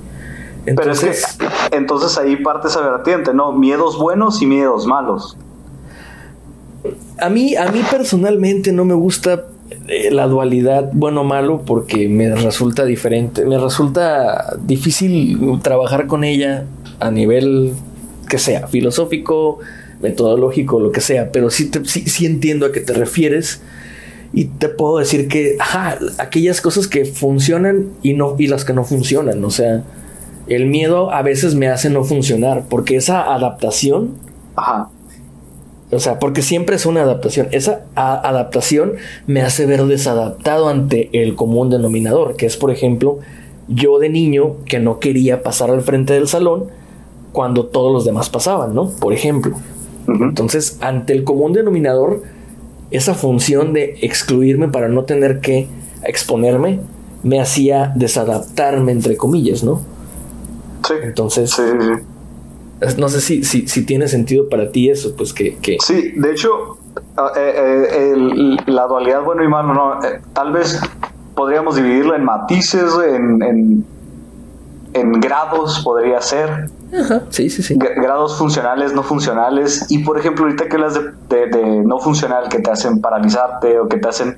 Pero 0.64 0.92
es 0.92 1.02
Entonces, 1.02 1.36
que 1.70 1.76
entonces 1.76 2.16
ahí 2.18 2.36
parte 2.36 2.68
esa 2.68 2.80
vertiente, 2.80 3.34
¿no? 3.34 3.52
Miedos 3.52 3.98
buenos 3.98 4.40
y 4.42 4.46
miedos 4.46 4.86
malos. 4.86 5.36
A 7.18 7.28
mí, 7.30 7.56
a 7.56 7.70
mí 7.70 7.80
personalmente 7.90 8.72
no 8.72 8.84
me 8.84 8.94
gusta 8.94 9.44
eh, 9.88 10.10
la 10.10 10.26
dualidad 10.26 10.90
bueno-malo 10.92 11.62
porque 11.64 12.08
me 12.08 12.34
resulta 12.34 12.84
diferente, 12.84 13.44
me 13.46 13.58
resulta 13.58 14.56
difícil 14.62 15.38
trabajar 15.62 16.06
con 16.06 16.24
ella 16.24 16.64
a 17.00 17.10
nivel 17.10 17.72
que 18.28 18.38
sea, 18.38 18.66
filosófico, 18.68 19.58
metodológico, 20.02 20.80
lo 20.80 20.92
que 20.92 21.00
sea, 21.00 21.30
pero 21.32 21.50
sí, 21.50 21.70
te- 21.70 21.84
sí, 21.84 22.02
sí 22.06 22.26
entiendo 22.26 22.66
a 22.66 22.72
qué 22.72 22.80
te 22.80 22.92
refieres 22.92 23.62
y 24.32 24.46
te 24.46 24.68
puedo 24.68 24.98
decir 24.98 25.28
que, 25.28 25.56
ajá, 25.60 25.98
aquellas 26.18 26.60
cosas 26.60 26.88
que 26.88 27.04
funcionan 27.04 27.86
y, 28.02 28.14
no, 28.14 28.34
y 28.38 28.48
las 28.48 28.64
que 28.64 28.72
no 28.72 28.84
funcionan, 28.84 29.42
o 29.44 29.50
sea, 29.50 29.84
el 30.46 30.66
miedo 30.66 31.10
a 31.10 31.22
veces 31.22 31.54
me 31.54 31.68
hace 31.68 31.90
no 31.90 32.04
funcionar 32.04 32.64
porque 32.68 32.96
esa 32.96 33.34
adaptación 33.34 34.14
Ajá. 34.56 34.90
o 35.90 35.98
sea, 35.98 36.18
porque 36.18 36.42
siempre 36.42 36.76
es 36.76 36.86
una 36.86 37.02
adaptación. 37.02 37.48
Esa 37.52 37.84
adaptación 37.94 38.94
me 39.26 39.42
hace 39.42 39.66
ver 39.66 39.84
desadaptado 39.84 40.68
ante 40.68 41.10
el 41.12 41.34
común 41.34 41.70
denominador, 41.70 42.36
que 42.36 42.46
es, 42.46 42.56
por 42.56 42.70
ejemplo, 42.70 43.18
yo 43.68 43.98
de 43.98 44.08
niño 44.08 44.56
que 44.66 44.78
no 44.78 44.98
quería 44.98 45.42
pasar 45.42 45.70
al 45.70 45.82
frente 45.82 46.12
del 46.12 46.28
salón 46.28 46.66
cuando 47.32 47.66
todos 47.66 47.92
los 47.92 48.04
demás 48.04 48.30
pasaban, 48.30 48.74
¿no? 48.74 48.90
Por 48.90 49.12
ejemplo. 49.12 49.56
Entonces, 50.06 50.78
ante 50.82 51.14
el 51.14 51.24
común 51.24 51.54
denominador, 51.54 52.22
esa 52.90 53.14
función 53.14 53.72
de 53.72 53.98
excluirme 54.02 54.68
para 54.68 54.88
no 54.88 55.04
tener 55.04 55.40
que 55.40 55.66
exponerme 56.04 56.80
me 57.22 57.40
hacía 57.40 57.92
desadaptarme, 57.96 58.92
entre 58.92 59.16
comillas, 59.16 59.64
¿no? 59.64 59.80
Sí. 60.86 60.94
Entonces, 61.02 61.50
Sí, 61.50 61.62
sí, 61.62 61.86
sí. 62.90 62.94
no 63.00 63.08
sé 63.08 63.20
si, 63.20 63.44
si, 63.44 63.66
si 63.68 63.84
tiene 63.86 64.08
sentido 64.08 64.48
para 64.48 64.70
ti 64.70 64.90
eso, 64.90 65.14
pues 65.16 65.32
que... 65.32 65.56
que 65.58 65.78
Sí, 65.84 66.12
de 66.16 66.30
hecho, 66.32 66.78
ah, 67.16 67.32
eh, 67.36 67.52
eh, 67.56 68.12
el- 68.12 68.60
la 68.66 68.86
dualidad 68.86 69.22
bueno 69.22 69.42
y 69.44 69.48
malo, 69.48 69.72
no, 69.74 70.04
eh, 70.04 70.20
tal 70.32 70.52
vez 70.52 70.80
podríamos 71.34 71.76
dividirlo 71.76 72.14
en 72.14 72.24
matices, 72.24 72.92
en, 73.08 73.42
en, 73.42 73.84
en 74.92 75.12
grados, 75.20 75.80
podría 75.84 76.20
ser, 76.20 76.68
Ajá, 76.96 77.22
sí, 77.30 77.50
sí, 77.50 77.62
sí. 77.62 77.74
Grados 77.76 78.36
funcionales, 78.38 78.92
no 78.92 79.02
funcionales, 79.02 79.86
y 79.90 80.04
por 80.04 80.16
ejemplo, 80.18 80.44
ahorita 80.44 80.68
que 80.68 80.76
hablas 80.76 80.94
de, 80.94 81.00
de- 81.28 81.46
de 81.46 81.66
no 81.84 81.98
funcional, 81.98 82.48
que 82.48 82.60
te 82.60 82.70
hacen 82.70 83.00
paralizarte 83.00 83.80
o 83.80 83.88
que 83.88 83.96
te 83.96 84.08
hacen 84.08 84.36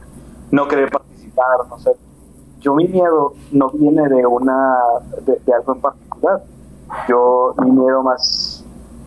no 0.51 0.67
querer 0.69 0.89
participar, 0.91 1.45
no 1.69 1.79
sé. 1.81 1.91
Yo 2.67 2.75
mi 2.75 2.89
miedo 2.89 3.33
no 3.53 3.71
viene 3.71 4.09
de 4.09 4.27
una 4.27 4.75
de, 5.25 5.41
de 5.47 5.55
algo 5.55 5.75
en 5.75 5.81
particular. 5.81 6.43
Yo 7.09 7.55
mi 7.63 7.71
miedo 7.71 8.03
más 8.03 8.65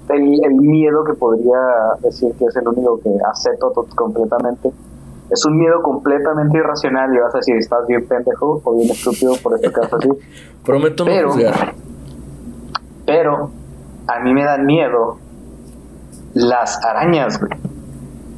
el, 0.08 0.40
el 0.46 0.56
miedo 0.56 1.04
que 1.04 1.14
podría 1.14 1.60
decir 2.02 2.34
que 2.40 2.46
es 2.46 2.56
el 2.56 2.66
único 2.70 3.02
que 3.02 3.10
acepto 3.30 3.70
to- 3.72 3.86
completamente 3.96 4.72
es 5.30 5.46
un 5.46 5.58
miedo 5.58 5.82
completamente 5.84 6.58
irracional 6.58 7.14
y 7.14 7.20
vas 7.20 7.36
a 7.36 7.40
decir 7.40 7.58
estás 7.58 7.86
bien 7.86 8.08
pendejo 8.08 8.62
o 8.64 8.76
bien 8.76 8.90
estúpido 8.90 9.34
por 9.44 9.54
esto 9.56 9.72
que 9.74 9.80
vas 9.82 9.94
a 9.94 9.98
decir 10.00 10.14
Prometo 10.66 11.04
no 11.04 11.12
Pero- 11.12 11.32
juzgar. 11.34 11.74
pero 13.06 13.52
a 14.08 14.20
mí 14.22 14.34
me 14.34 14.44
dan 14.46 14.66
miedo 14.66 15.18
las 16.34 16.84
arañas, 16.86 17.40
güey. 17.40 17.52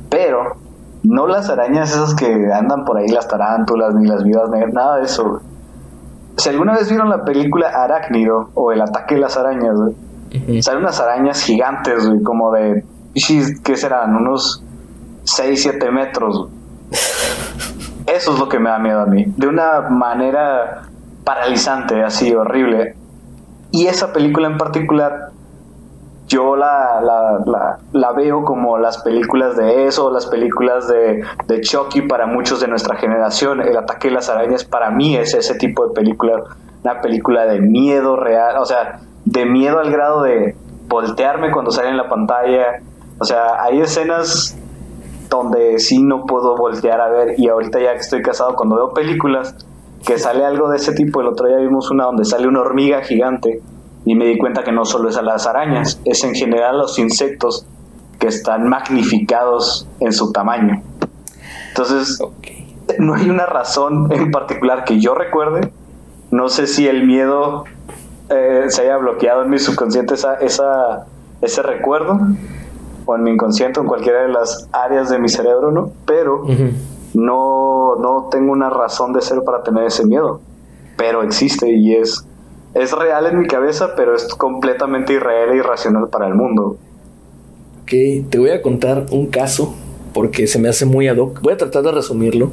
Pero 0.09 0.55
no 1.03 1.27
las 1.27 1.49
arañas 1.49 1.91
esas 1.91 2.13
que 2.15 2.51
andan 2.53 2.85
por 2.85 2.97
ahí, 2.97 3.07
las 3.07 3.27
tarántulas, 3.27 3.95
ni 3.95 4.07
las 4.07 4.23
vidas 4.23 4.49
negras, 4.49 4.73
nada 4.73 4.97
de 4.97 5.05
eso, 5.05 5.27
güey. 5.27 5.41
Si 6.37 6.49
alguna 6.49 6.73
vez 6.73 6.89
vieron 6.89 7.09
la 7.09 7.25
película 7.25 7.67
Arácnido 7.67 8.49
o 8.53 8.71
El 8.71 8.81
ataque 8.81 9.15
de 9.15 9.21
las 9.21 9.37
arañas, 9.37 9.75
güey, 9.75 10.61
salen 10.61 10.81
unas 10.81 10.99
arañas 10.99 11.41
gigantes, 11.41 12.07
güey, 12.07 12.23
como 12.23 12.51
de, 12.51 12.85
¿qué 13.63 13.75
serán? 13.75 14.15
Unos 14.15 14.63
6, 15.23 15.61
7 15.61 15.91
metros. 15.91 16.37
güey. 16.37 16.51
Eso 18.07 18.33
es 18.33 18.39
lo 18.39 18.49
que 18.49 18.59
me 18.59 18.69
da 18.69 18.79
miedo 18.79 19.01
a 19.01 19.05
mí. 19.05 19.25
De 19.37 19.47
una 19.47 19.81
manera 19.81 20.83
paralizante, 21.23 22.03
así 22.03 22.33
horrible. 22.33 22.95
Y 23.71 23.87
esa 23.87 24.11
película 24.11 24.47
en 24.47 24.57
particular, 24.57 25.31
yo 26.31 26.55
la, 26.55 27.01
la, 27.01 27.39
la, 27.45 27.79
la 27.91 28.11
veo 28.13 28.45
como 28.45 28.77
las 28.77 28.99
películas 29.03 29.57
de 29.57 29.85
eso, 29.87 30.09
las 30.11 30.27
películas 30.27 30.87
de, 30.87 31.23
de 31.47 31.61
Chucky 31.61 32.03
para 32.03 32.25
muchos 32.25 32.61
de 32.61 32.69
nuestra 32.69 32.95
generación. 32.95 33.59
El 33.59 33.75
ataque 33.75 34.07
de 34.07 34.13
las 34.13 34.29
arañas 34.29 34.63
para 34.63 34.91
mí 34.91 35.17
es 35.17 35.33
ese 35.33 35.55
tipo 35.55 35.85
de 35.87 35.93
película, 35.93 36.41
una 36.83 37.01
película 37.01 37.45
de 37.45 37.59
miedo 37.59 38.15
real, 38.15 38.57
o 38.57 38.65
sea, 38.65 39.01
de 39.25 39.45
miedo 39.45 39.79
al 39.79 39.91
grado 39.91 40.23
de 40.23 40.55
voltearme 40.87 41.51
cuando 41.51 41.71
sale 41.71 41.89
en 41.89 41.97
la 41.97 42.07
pantalla. 42.07 42.81
O 43.19 43.25
sea, 43.25 43.61
hay 43.61 43.81
escenas 43.81 44.57
donde 45.29 45.79
sí 45.79 46.01
no 46.01 46.25
puedo 46.25 46.55
voltear 46.55 47.01
a 47.01 47.09
ver 47.09 47.37
y 47.37 47.49
ahorita 47.49 47.79
ya 47.79 47.91
que 47.91 47.99
estoy 47.99 48.21
casado, 48.21 48.55
cuando 48.55 48.77
veo 48.77 48.93
películas 48.93 49.53
que 50.05 50.17
sale 50.17 50.45
algo 50.45 50.69
de 50.69 50.77
ese 50.77 50.93
tipo, 50.93 51.19
el 51.19 51.27
otro 51.27 51.47
día 51.47 51.57
vimos 51.57 51.91
una 51.91 52.05
donde 52.05 52.23
sale 52.23 52.47
una 52.47 52.61
hormiga 52.61 53.01
gigante 53.01 53.61
y 54.05 54.15
me 54.15 54.25
di 54.25 54.37
cuenta 54.37 54.63
que 54.63 54.71
no 54.71 54.85
solo 54.85 55.09
es 55.09 55.17
a 55.17 55.21
las 55.21 55.45
arañas, 55.47 55.99
es 56.05 56.23
en 56.23 56.33
general 56.33 56.77
los 56.77 56.97
insectos 56.97 57.65
que 58.19 58.27
están 58.27 58.67
magnificados 58.69 59.87
en 59.99 60.13
su 60.13 60.31
tamaño. 60.31 60.81
Entonces, 61.69 62.19
no 62.99 63.15
hay 63.15 63.29
una 63.29 63.45
razón 63.45 64.11
en 64.11 64.31
particular 64.31 64.83
que 64.83 64.99
yo 64.99 65.15
recuerde. 65.15 65.71
No 66.29 66.49
sé 66.49 66.67
si 66.67 66.87
el 66.87 67.05
miedo 67.05 67.65
eh, 68.29 68.65
se 68.69 68.83
haya 68.83 68.97
bloqueado 68.97 69.43
en 69.43 69.49
mi 69.49 69.59
subconsciente 69.59 70.13
esa, 70.13 70.35
esa, 70.35 71.05
ese 71.41 71.61
recuerdo, 71.61 72.19
o 73.05 73.15
en 73.15 73.23
mi 73.23 73.31
inconsciente, 73.31 73.79
o 73.79 73.83
en 73.83 73.89
cualquiera 73.89 74.21
de 74.21 74.29
las 74.29 74.69
áreas 74.71 75.09
de 75.09 75.19
mi 75.19 75.29
cerebro, 75.29 75.71
¿no? 75.71 75.91
Pero 76.05 76.43
no, 77.13 77.95
no 77.95 78.29
tengo 78.31 78.51
una 78.51 78.69
razón 78.69 79.13
de 79.13 79.21
ser 79.21 79.43
para 79.43 79.63
tener 79.63 79.85
ese 79.85 80.05
miedo. 80.05 80.41
Pero 80.97 81.23
existe 81.23 81.69
y 81.69 81.95
es, 81.95 82.25
es 82.73 82.91
real 82.91 83.25
en 83.25 83.39
mi 83.39 83.47
cabeza, 83.47 83.95
pero 83.95 84.15
es 84.15 84.25
completamente 84.35 85.13
irreal 85.13 85.51
e 85.51 85.57
irracional 85.57 86.07
para 86.09 86.27
el 86.27 86.35
mundo. 86.35 86.77
Ok, 87.83 87.91
te 88.29 88.39
voy 88.39 88.51
a 88.51 88.61
contar 88.61 89.05
un 89.11 89.27
caso 89.27 89.75
porque 90.13 90.47
se 90.47 90.59
me 90.59 90.69
hace 90.69 90.85
muy 90.85 91.07
ad 91.07 91.17
hoc. 91.17 91.41
Voy 91.41 91.53
a 91.53 91.57
tratar 91.57 91.83
de 91.83 91.91
resumirlo. 91.91 92.51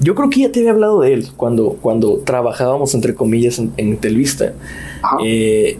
Yo 0.00 0.14
creo 0.14 0.30
que 0.30 0.40
ya 0.40 0.52
te 0.52 0.60
había 0.60 0.72
hablado 0.72 1.00
de 1.00 1.12
él 1.12 1.28
cuando, 1.36 1.76
cuando 1.80 2.18
trabajábamos, 2.24 2.94
entre 2.94 3.14
comillas, 3.14 3.58
en, 3.58 3.72
en 3.76 3.96
Telvista. 3.98 4.54
Eh, 5.22 5.78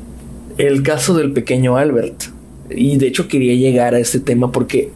el 0.58 0.82
caso 0.82 1.14
del 1.14 1.32
pequeño 1.32 1.76
Albert. 1.76 2.24
Y 2.70 2.96
de 2.96 3.08
hecho 3.08 3.28
quería 3.28 3.54
llegar 3.54 3.94
a 3.94 3.98
este 3.98 4.20
tema 4.20 4.52
porque 4.52 4.90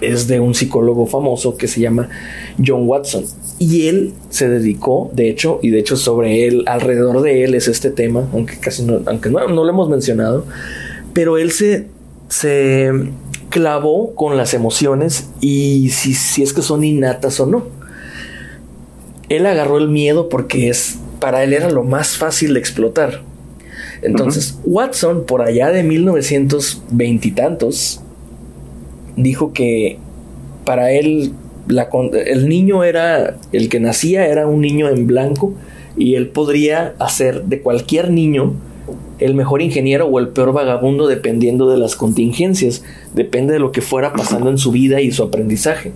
es 0.00 0.28
de 0.28 0.40
un 0.40 0.54
psicólogo 0.54 1.06
famoso 1.06 1.56
que 1.56 1.68
se 1.68 1.80
llama 1.80 2.08
John 2.64 2.82
Watson. 2.86 3.24
Y 3.58 3.88
él 3.88 4.14
se 4.30 4.48
dedicó, 4.48 5.10
de 5.12 5.28
hecho, 5.28 5.58
y 5.62 5.70
de 5.70 5.80
hecho 5.80 5.96
sobre 5.96 6.46
él, 6.46 6.64
alrededor 6.66 7.22
de 7.22 7.44
él 7.44 7.54
es 7.54 7.68
este 7.68 7.90
tema, 7.90 8.28
aunque 8.32 8.58
casi 8.58 8.84
no, 8.84 9.00
aunque 9.06 9.30
no, 9.30 9.46
no 9.48 9.64
lo 9.64 9.70
hemos 9.70 9.88
mencionado, 9.88 10.46
pero 11.12 11.38
él 11.38 11.50
se, 11.50 11.86
se 12.28 12.92
clavó 13.50 14.14
con 14.14 14.36
las 14.36 14.54
emociones 14.54 15.30
y 15.40 15.90
si, 15.90 16.14
si 16.14 16.42
es 16.42 16.52
que 16.52 16.62
son 16.62 16.84
innatas 16.84 17.40
o 17.40 17.46
no. 17.46 17.66
Él 19.28 19.44
agarró 19.46 19.78
el 19.78 19.88
miedo 19.88 20.28
porque 20.28 20.68
es, 20.68 20.98
para 21.20 21.42
él 21.42 21.52
era 21.52 21.70
lo 21.70 21.82
más 21.82 22.16
fácil 22.16 22.54
de 22.54 22.60
explotar. 22.60 23.22
Entonces, 24.00 24.58
Watson, 24.64 25.24
por 25.26 25.42
allá 25.42 25.70
de 25.70 25.82
1920 25.82 27.28
y 27.28 27.30
tantos, 27.32 28.00
dijo 29.22 29.52
que 29.52 29.98
para 30.64 30.92
él 30.92 31.32
el 32.26 32.48
niño 32.48 32.84
era, 32.84 33.36
el 33.52 33.68
que 33.68 33.80
nacía 33.80 34.26
era 34.26 34.46
un 34.46 34.60
niño 34.60 34.88
en 34.88 35.06
blanco 35.06 35.52
y 35.96 36.14
él 36.14 36.28
podría 36.28 36.94
hacer 36.98 37.44
de 37.44 37.60
cualquier 37.60 38.10
niño 38.10 38.54
el 39.18 39.34
mejor 39.34 39.62
ingeniero 39.62 40.06
o 40.06 40.18
el 40.18 40.28
peor 40.28 40.52
vagabundo 40.52 41.06
dependiendo 41.06 41.68
de 41.68 41.76
las 41.76 41.96
contingencias, 41.96 42.84
depende 43.14 43.52
de 43.52 43.58
lo 43.58 43.72
que 43.72 43.82
fuera 43.82 44.12
pasando 44.12 44.48
en 44.48 44.58
su 44.58 44.70
vida 44.70 45.00
y 45.00 45.10
su 45.10 45.24
aprendizaje. 45.24 45.92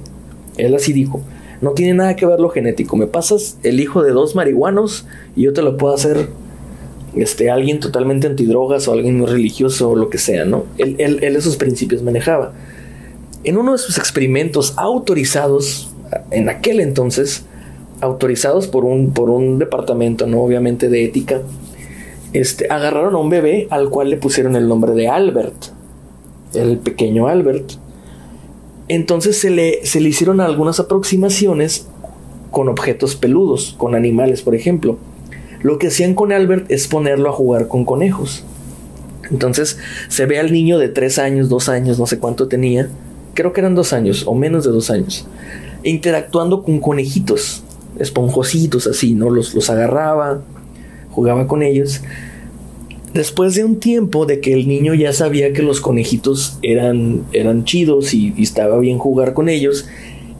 Él 0.56 0.74
así 0.74 0.92
dijo, 0.92 1.22
no 1.60 1.70
tiene 1.70 1.94
nada 1.94 2.16
que 2.16 2.26
ver 2.26 2.40
lo 2.40 2.50
genético, 2.50 2.96
me 2.96 3.06
pasas 3.06 3.58
el 3.62 3.80
hijo 3.80 4.02
de 4.02 4.10
dos 4.10 4.34
marihuanos 4.34 5.06
y 5.36 5.42
yo 5.42 5.52
te 5.52 5.62
lo 5.62 5.76
puedo 5.76 5.94
hacer 5.94 6.28
este, 7.14 7.50
alguien 7.50 7.78
totalmente 7.78 8.26
antidrogas 8.26 8.88
o 8.88 8.92
alguien 8.92 9.18
muy 9.18 9.26
religioso 9.26 9.90
o 9.90 9.96
lo 9.96 10.10
que 10.10 10.18
sea, 10.18 10.44
¿no? 10.44 10.64
Él, 10.78 10.96
él, 10.98 11.20
él 11.22 11.36
esos 11.36 11.56
principios 11.56 12.02
manejaba. 12.02 12.52
En 13.44 13.56
uno 13.56 13.72
de 13.72 13.78
sus 13.78 13.98
experimentos 13.98 14.74
autorizados, 14.76 15.92
en 16.30 16.48
aquel 16.48 16.80
entonces, 16.80 17.44
autorizados 18.00 18.66
por 18.66 18.84
un, 18.84 19.12
por 19.12 19.30
un 19.30 19.58
departamento, 19.58 20.26
¿no? 20.26 20.42
Obviamente 20.42 20.88
de 20.88 21.04
ética, 21.04 21.42
este, 22.32 22.66
agarraron 22.70 23.14
a 23.14 23.18
un 23.18 23.30
bebé 23.30 23.68
al 23.70 23.90
cual 23.90 24.10
le 24.10 24.16
pusieron 24.16 24.56
el 24.56 24.68
nombre 24.68 24.92
de 24.92 25.08
Albert, 25.08 25.54
el 26.54 26.78
pequeño 26.78 27.28
Albert. 27.28 27.72
Entonces 28.88 29.38
se 29.38 29.50
le, 29.50 29.84
se 29.86 30.00
le 30.00 30.08
hicieron 30.08 30.40
algunas 30.40 30.80
aproximaciones 30.80 31.86
con 32.50 32.68
objetos 32.68 33.16
peludos, 33.16 33.74
con 33.78 33.94
animales, 33.94 34.42
por 34.42 34.54
ejemplo. 34.54 34.98
Lo 35.62 35.78
que 35.78 35.88
hacían 35.88 36.14
con 36.14 36.32
Albert 36.32 36.70
es 36.70 36.88
ponerlo 36.88 37.28
a 37.28 37.32
jugar 37.32 37.68
con 37.68 37.84
conejos. 37.84 38.44
Entonces 39.30 39.78
se 40.08 40.26
ve 40.26 40.38
al 40.40 40.52
niño 40.52 40.78
de 40.78 40.88
tres 40.88 41.18
años, 41.18 41.48
dos 41.48 41.68
años, 41.68 41.98
no 41.98 42.06
sé 42.06 42.18
cuánto 42.18 42.48
tenía, 42.48 42.88
creo 43.34 43.52
que 43.52 43.60
eran 43.60 43.74
dos 43.74 43.92
años 43.92 44.24
o 44.26 44.34
menos 44.34 44.64
de 44.64 44.70
dos 44.70 44.90
años, 44.90 45.26
interactuando 45.82 46.62
con 46.62 46.80
conejitos, 46.80 47.62
esponjositos 47.98 48.86
así, 48.86 49.14
¿no? 49.14 49.30
Los, 49.30 49.54
los 49.54 49.68
agarraba, 49.70 50.42
jugaba 51.10 51.46
con 51.46 51.62
ellos. 51.62 52.02
Después 53.14 53.54
de 53.54 53.64
un 53.64 53.78
tiempo 53.78 54.24
de 54.24 54.40
que 54.40 54.54
el 54.54 54.66
niño 54.66 54.94
ya 54.94 55.12
sabía 55.12 55.52
que 55.52 55.62
los 55.62 55.82
conejitos 55.82 56.58
eran, 56.62 57.24
eran 57.32 57.64
chidos 57.64 58.14
y, 58.14 58.32
estaba 58.38 58.78
bien 58.78 58.96
jugar 58.98 59.34
con 59.34 59.50
ellos, 59.50 59.86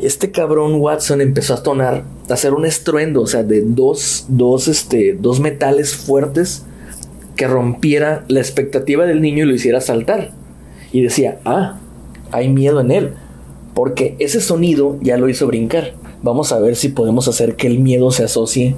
este 0.01 0.31
cabrón 0.31 0.77
Watson 0.77 1.21
empezó 1.21 1.55
a 1.55 1.63
tonar, 1.63 2.05
a 2.31 2.33
hacer 2.33 2.55
un 2.55 2.65
estruendo, 2.65 3.21
o 3.21 3.27
sea, 3.27 3.43
de 3.43 3.61
dos, 3.61 4.25
dos, 4.29 4.69
este, 4.69 5.13
dos 5.13 5.39
metales 5.39 5.95
fuertes 5.95 6.65
que 7.37 7.47
rompiera 7.47 8.25
la 8.29 8.41
expectativa 8.41 9.05
del 9.05 9.21
niño 9.21 9.45
y 9.45 9.49
lo 9.49 9.55
hiciera 9.55 9.81
saltar. 9.81 10.31
Y 10.93 11.03
decía, 11.03 11.41
ah, 11.45 11.79
hay 12.33 12.49
miedo 12.49 12.81
en 12.81 12.91
él, 12.91 13.13
porque 13.75 14.17
ese 14.19 14.41
sonido 14.41 14.99
ya 15.01 15.17
lo 15.17 15.29
hizo 15.29 15.47
brincar. 15.47 15.95
Vamos 16.23 16.53
a 16.53 16.59
ver 16.59 16.77
si 16.77 16.89
podemos 16.89 17.29
hacer 17.29 17.57
que 17.57 17.67
el 17.67 17.79
miedo 17.79 18.11
se 18.11 18.25
asocie 18.25 18.75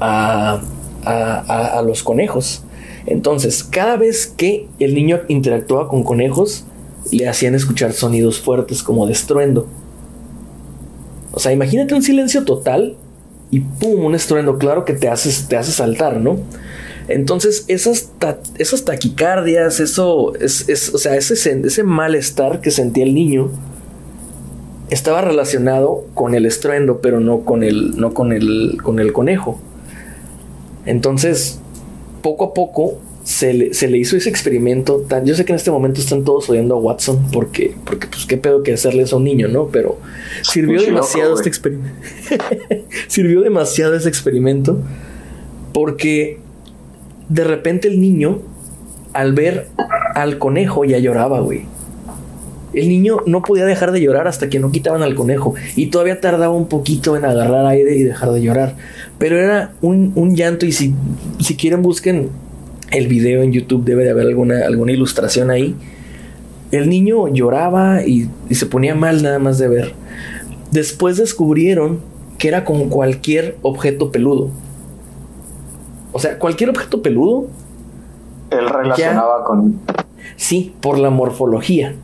a, 0.00 0.60
a, 1.04 1.82
los 1.86 2.02
conejos. 2.02 2.62
Entonces, 3.06 3.64
cada 3.64 3.96
vez 3.96 4.26
que 4.26 4.68
el 4.78 4.94
niño 4.94 5.20
interactuaba 5.28 5.88
con 5.88 6.02
conejos, 6.02 6.64
le 7.10 7.28
hacían 7.28 7.54
escuchar 7.54 7.92
sonidos 7.92 8.40
fuertes 8.40 8.82
como 8.82 9.06
de 9.06 9.12
estruendo. 9.12 9.66
O 11.32 11.40
sea, 11.40 11.52
imagínate 11.52 11.94
un 11.94 12.02
silencio 12.02 12.44
total 12.44 12.96
y 13.50 13.60
pum, 13.60 14.04
un 14.04 14.14
estruendo, 14.14 14.58
claro 14.58 14.84
que 14.84 14.92
te 14.92 15.08
hace, 15.08 15.30
te 15.48 15.56
hace 15.56 15.72
saltar, 15.72 16.20
¿no? 16.20 16.38
Entonces, 17.08 17.64
esas, 17.68 18.10
ta 18.18 18.38
esas 18.58 18.84
taquicardias, 18.84 19.80
eso, 19.80 20.34
es, 20.36 20.68
es, 20.68 20.94
o 20.94 20.98
sea, 20.98 21.16
ese, 21.16 21.34
ese 21.34 21.82
malestar 21.82 22.60
que 22.60 22.70
sentía 22.70 23.04
el 23.04 23.14
niño 23.14 23.50
estaba 24.90 25.22
relacionado 25.22 26.04
con 26.14 26.34
el 26.34 26.46
estruendo, 26.46 27.00
pero 27.00 27.20
no 27.20 27.40
con 27.40 27.62
el, 27.62 27.96
no 27.96 28.12
con 28.12 28.32
el, 28.32 28.78
con 28.82 29.00
el 29.00 29.12
conejo. 29.12 29.58
Entonces, 30.84 31.60
poco 32.22 32.44
a 32.44 32.54
poco 32.54 32.98
se 33.24 33.54
le, 33.54 33.74
se 33.74 33.88
le, 33.88 33.98
hizo 33.98 34.16
ese 34.16 34.28
experimento 34.28 34.98
tan. 35.08 35.24
Yo 35.24 35.34
sé 35.34 35.44
que 35.44 35.52
en 35.52 35.56
este 35.56 35.70
momento 35.70 36.00
están 36.00 36.24
todos 36.24 36.50
oyendo 36.50 36.74
a 36.74 36.78
Watson 36.78 37.30
porque, 37.32 37.74
porque 37.84 38.06
pues 38.08 38.26
qué 38.26 38.36
pedo 38.36 38.62
que 38.62 38.72
hacerle 38.72 39.04
eso 39.04 39.16
a 39.16 39.18
un 39.18 39.24
niño, 39.24 39.48
¿no? 39.48 39.68
Pero 39.68 39.98
sirvió 40.42 40.76
Muy 40.76 40.86
demasiado 40.86 41.30
loco, 41.30 41.40
este 41.40 41.48
experimento. 41.48 41.96
sirvió 43.08 43.40
demasiado 43.42 43.94
ese 43.94 44.08
experimento 44.08 44.78
porque 45.72 46.38
de 47.32 47.44
repente 47.44 47.88
el 47.88 48.00
niño, 48.00 48.40
al 49.14 49.32
ver 49.32 49.68
al 50.14 50.38
conejo, 50.38 50.84
ya 50.84 50.98
lloraba, 50.98 51.40
güey. 51.40 51.62
El 52.74 52.88
niño 52.88 53.18
no 53.26 53.42
podía 53.42 53.64
dejar 53.64 53.92
de 53.92 54.00
llorar 54.00 54.28
hasta 54.28 54.48
que 54.48 54.58
no 54.58 54.70
quitaban 54.70 55.02
al 55.02 55.14
conejo. 55.14 55.54
Y 55.76 55.86
todavía 55.86 56.20
tardaba 56.20 56.54
un 56.54 56.68
poquito 56.68 57.16
en 57.16 57.24
agarrar 57.24 57.66
aire 57.66 57.96
y 57.96 58.02
dejar 58.02 58.32
de 58.32 58.42
llorar. 58.42 58.76
Pero 59.18 59.38
era 59.38 59.72
un, 59.82 60.12
un 60.14 60.34
llanto. 60.34 60.64
Y 60.64 60.72
si, 60.72 60.94
si 61.38 61.56
quieren, 61.56 61.82
busquen 61.82 62.30
el 62.90 63.08
video 63.08 63.42
en 63.42 63.52
YouTube. 63.52 63.84
Debe 63.84 64.04
de 64.04 64.10
haber 64.10 64.26
alguna, 64.26 64.66
alguna 64.66 64.92
ilustración 64.92 65.50
ahí. 65.50 65.74
El 66.70 66.88
niño 66.88 67.28
lloraba 67.28 68.06
y, 68.06 68.28
y 68.48 68.54
se 68.54 68.64
ponía 68.64 68.94
mal 68.94 69.22
nada 69.22 69.38
más 69.38 69.58
de 69.58 69.68
ver. 69.68 69.92
Después 70.70 71.18
descubrieron 71.18 72.00
que 72.38 72.48
era 72.48 72.64
con 72.64 72.88
cualquier 72.88 73.56
objeto 73.60 74.10
peludo. 74.10 74.50
O 76.12 76.18
sea, 76.18 76.38
cualquier 76.38 76.70
objeto 76.70 77.02
peludo. 77.02 77.46
Él 78.50 78.68
relacionaba 78.68 79.38
ya, 79.40 79.44
con. 79.44 79.80
Sí, 80.36 80.74
por 80.80 80.98
la 80.98 81.10
morfología 81.10 81.94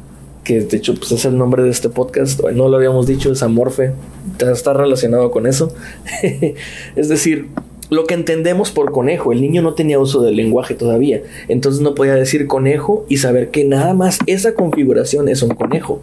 que 0.48 0.62
de 0.62 0.78
hecho 0.78 0.94
pues 0.94 1.12
es 1.12 1.26
el 1.26 1.36
nombre 1.36 1.62
de 1.62 1.68
este 1.68 1.90
podcast, 1.90 2.42
no 2.42 2.70
lo 2.70 2.78
habíamos 2.78 3.06
dicho, 3.06 3.30
es 3.30 3.42
amorfe, 3.42 3.92
está 4.40 4.72
relacionado 4.72 5.30
con 5.30 5.46
eso. 5.46 5.74
es 6.96 7.08
decir, 7.10 7.48
lo 7.90 8.06
que 8.06 8.14
entendemos 8.14 8.70
por 8.70 8.90
conejo, 8.90 9.32
el 9.32 9.42
niño 9.42 9.60
no 9.60 9.74
tenía 9.74 9.98
uso 9.98 10.22
del 10.22 10.36
lenguaje 10.36 10.74
todavía, 10.74 11.22
entonces 11.48 11.82
no 11.82 11.94
podía 11.94 12.14
decir 12.14 12.46
conejo 12.46 13.04
y 13.10 13.18
saber 13.18 13.50
que 13.50 13.64
nada 13.64 13.92
más 13.92 14.20
esa 14.26 14.54
configuración 14.54 15.28
es 15.28 15.42
un 15.42 15.50
conejo. 15.50 16.00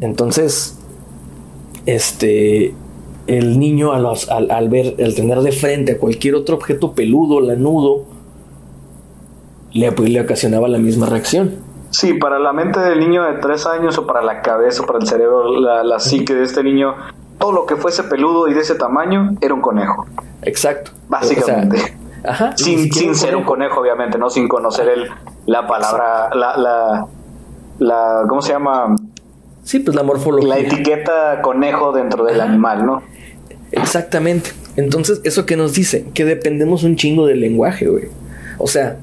Entonces, 0.00 0.76
este, 1.86 2.72
el 3.26 3.58
niño 3.58 3.92
al, 3.92 4.06
al, 4.06 4.50
al 4.50 4.68
ver, 4.68 4.96
al 5.02 5.14
tener 5.14 5.40
de 5.40 5.52
frente 5.52 5.92
a 5.92 5.98
cualquier 5.98 6.34
otro 6.34 6.56
objeto 6.56 6.92
peludo, 6.92 7.40
lanudo, 7.40 8.04
le, 9.72 9.92
pues, 9.92 10.10
le 10.10 10.20
ocasionaba 10.20 10.68
la 10.68 10.78
misma 10.78 11.06
reacción. 11.06 11.56
Sí, 11.90 12.14
para 12.14 12.38
la 12.38 12.52
mente 12.52 12.80
del 12.80 13.00
niño 13.00 13.22
de 13.22 13.34
tres 13.34 13.66
años 13.66 13.98
o 13.98 14.06
para 14.06 14.22
la 14.22 14.40
cabeza 14.40 14.82
o 14.82 14.86
para 14.86 14.98
el 14.98 15.06
cerebro, 15.06 15.60
la, 15.60 15.84
la 15.84 15.98
psique 16.00 16.34
de 16.34 16.42
este 16.44 16.62
niño, 16.62 16.94
todo 17.38 17.52
lo 17.52 17.66
que 17.66 17.76
fuese 17.76 18.04
peludo 18.04 18.48
y 18.48 18.54
de 18.54 18.60
ese 18.60 18.76
tamaño 18.76 19.32
era 19.40 19.52
un 19.52 19.60
conejo. 19.60 20.06
Exacto. 20.42 20.92
Básicamente. 21.08 21.76
O 21.76 21.80
sea, 21.80 22.30
ajá, 22.30 22.56
sin 22.56 22.92
sin 22.92 23.10
un 23.10 23.14
ser 23.14 23.36
un 23.36 23.44
conejo, 23.44 23.80
obviamente, 23.80 24.16
¿no? 24.16 24.30
Sin 24.30 24.48
conocer 24.48 24.88
el, 24.88 25.10
la 25.46 25.66
palabra, 25.66 26.30
la, 26.34 26.56
la, 26.56 27.06
la, 27.78 28.22
¿cómo 28.28 28.40
se 28.40 28.52
llama? 28.52 28.96
Sí, 29.64 29.78
pues 29.78 29.94
la 29.94 30.02
morfología. 30.02 30.48
La 30.48 30.58
etiqueta 30.58 31.40
conejo 31.42 31.92
dentro 31.92 32.24
del 32.24 32.40
animal, 32.40 32.84
¿no? 32.84 33.02
Exactamente. 33.70 34.50
Entonces, 34.76 35.20
¿eso 35.24 35.46
que 35.46 35.56
nos 35.56 35.74
dice? 35.74 36.04
Que 36.14 36.24
dependemos 36.24 36.82
un 36.82 36.96
chingo 36.96 37.26
del 37.26 37.40
lenguaje, 37.40 37.86
güey. 37.86 38.04
O 38.58 38.66
sea, 38.66 38.98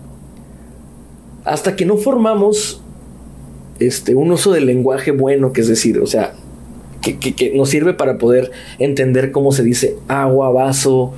hasta 1.45 1.75
que 1.75 1.85
no 1.85 1.97
formamos 1.97 2.81
este, 3.79 4.15
un 4.15 4.31
uso 4.31 4.51
del 4.51 4.65
lenguaje 4.65 5.11
bueno, 5.11 5.53
que 5.53 5.61
es 5.61 5.67
decir, 5.67 5.99
o 5.99 6.07
sea, 6.07 6.33
que, 7.01 7.17
que, 7.17 7.33
que, 7.33 7.53
nos 7.55 7.69
sirve 7.69 7.93
para 7.93 8.17
poder 8.17 8.51
entender 8.77 9.31
cómo 9.31 9.51
se 9.51 9.63
dice 9.63 9.95
agua, 10.07 10.51
vaso, 10.51 11.13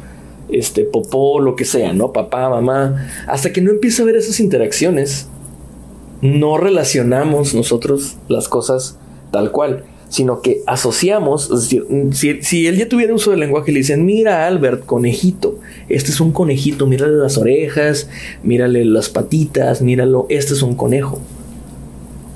este, 0.50 0.84
popó, 0.84 1.40
lo 1.40 1.56
que 1.56 1.66
sea, 1.66 1.94
¿no? 1.94 2.14
Papá, 2.14 2.50
mamá. 2.50 3.10
Hasta 3.28 3.52
que 3.52 3.62
no 3.62 3.72
empieza 3.72 4.02
a 4.02 4.04
haber 4.04 4.16
esas 4.16 4.40
interacciones, 4.40 5.28
no 6.22 6.58
relacionamos 6.58 7.56
nosotros 7.56 8.18
las 8.28 8.48
cosas 8.48 8.98
tal 9.32 9.52
cual, 9.52 9.84
sino 10.12 10.42
que 10.42 10.62
asociamos, 10.68 11.50
si, 12.12 12.68
él 12.68 12.78
ya 12.78 12.90
tuviera 12.90 13.14
uso 13.14 13.32
del 13.32 13.40
lenguaje 13.40 13.72
le 13.72 13.80
dicen, 13.80 14.06
mira 14.06 14.46
Albert, 14.46 14.86
conejito, 14.86 15.58
este 15.88 16.12
es 16.12 16.20
un 16.20 16.34
conejito, 16.34 16.86
mírale 16.86 17.16
las 17.16 17.38
orejas, 17.38 18.10
mírale 18.44 18.84
las 18.84 19.08
patitas, 19.08 19.82
míralo, 19.82 20.26
este 20.28 20.54
es 20.54 20.62
un 20.62 20.76
conejo. 20.76 21.20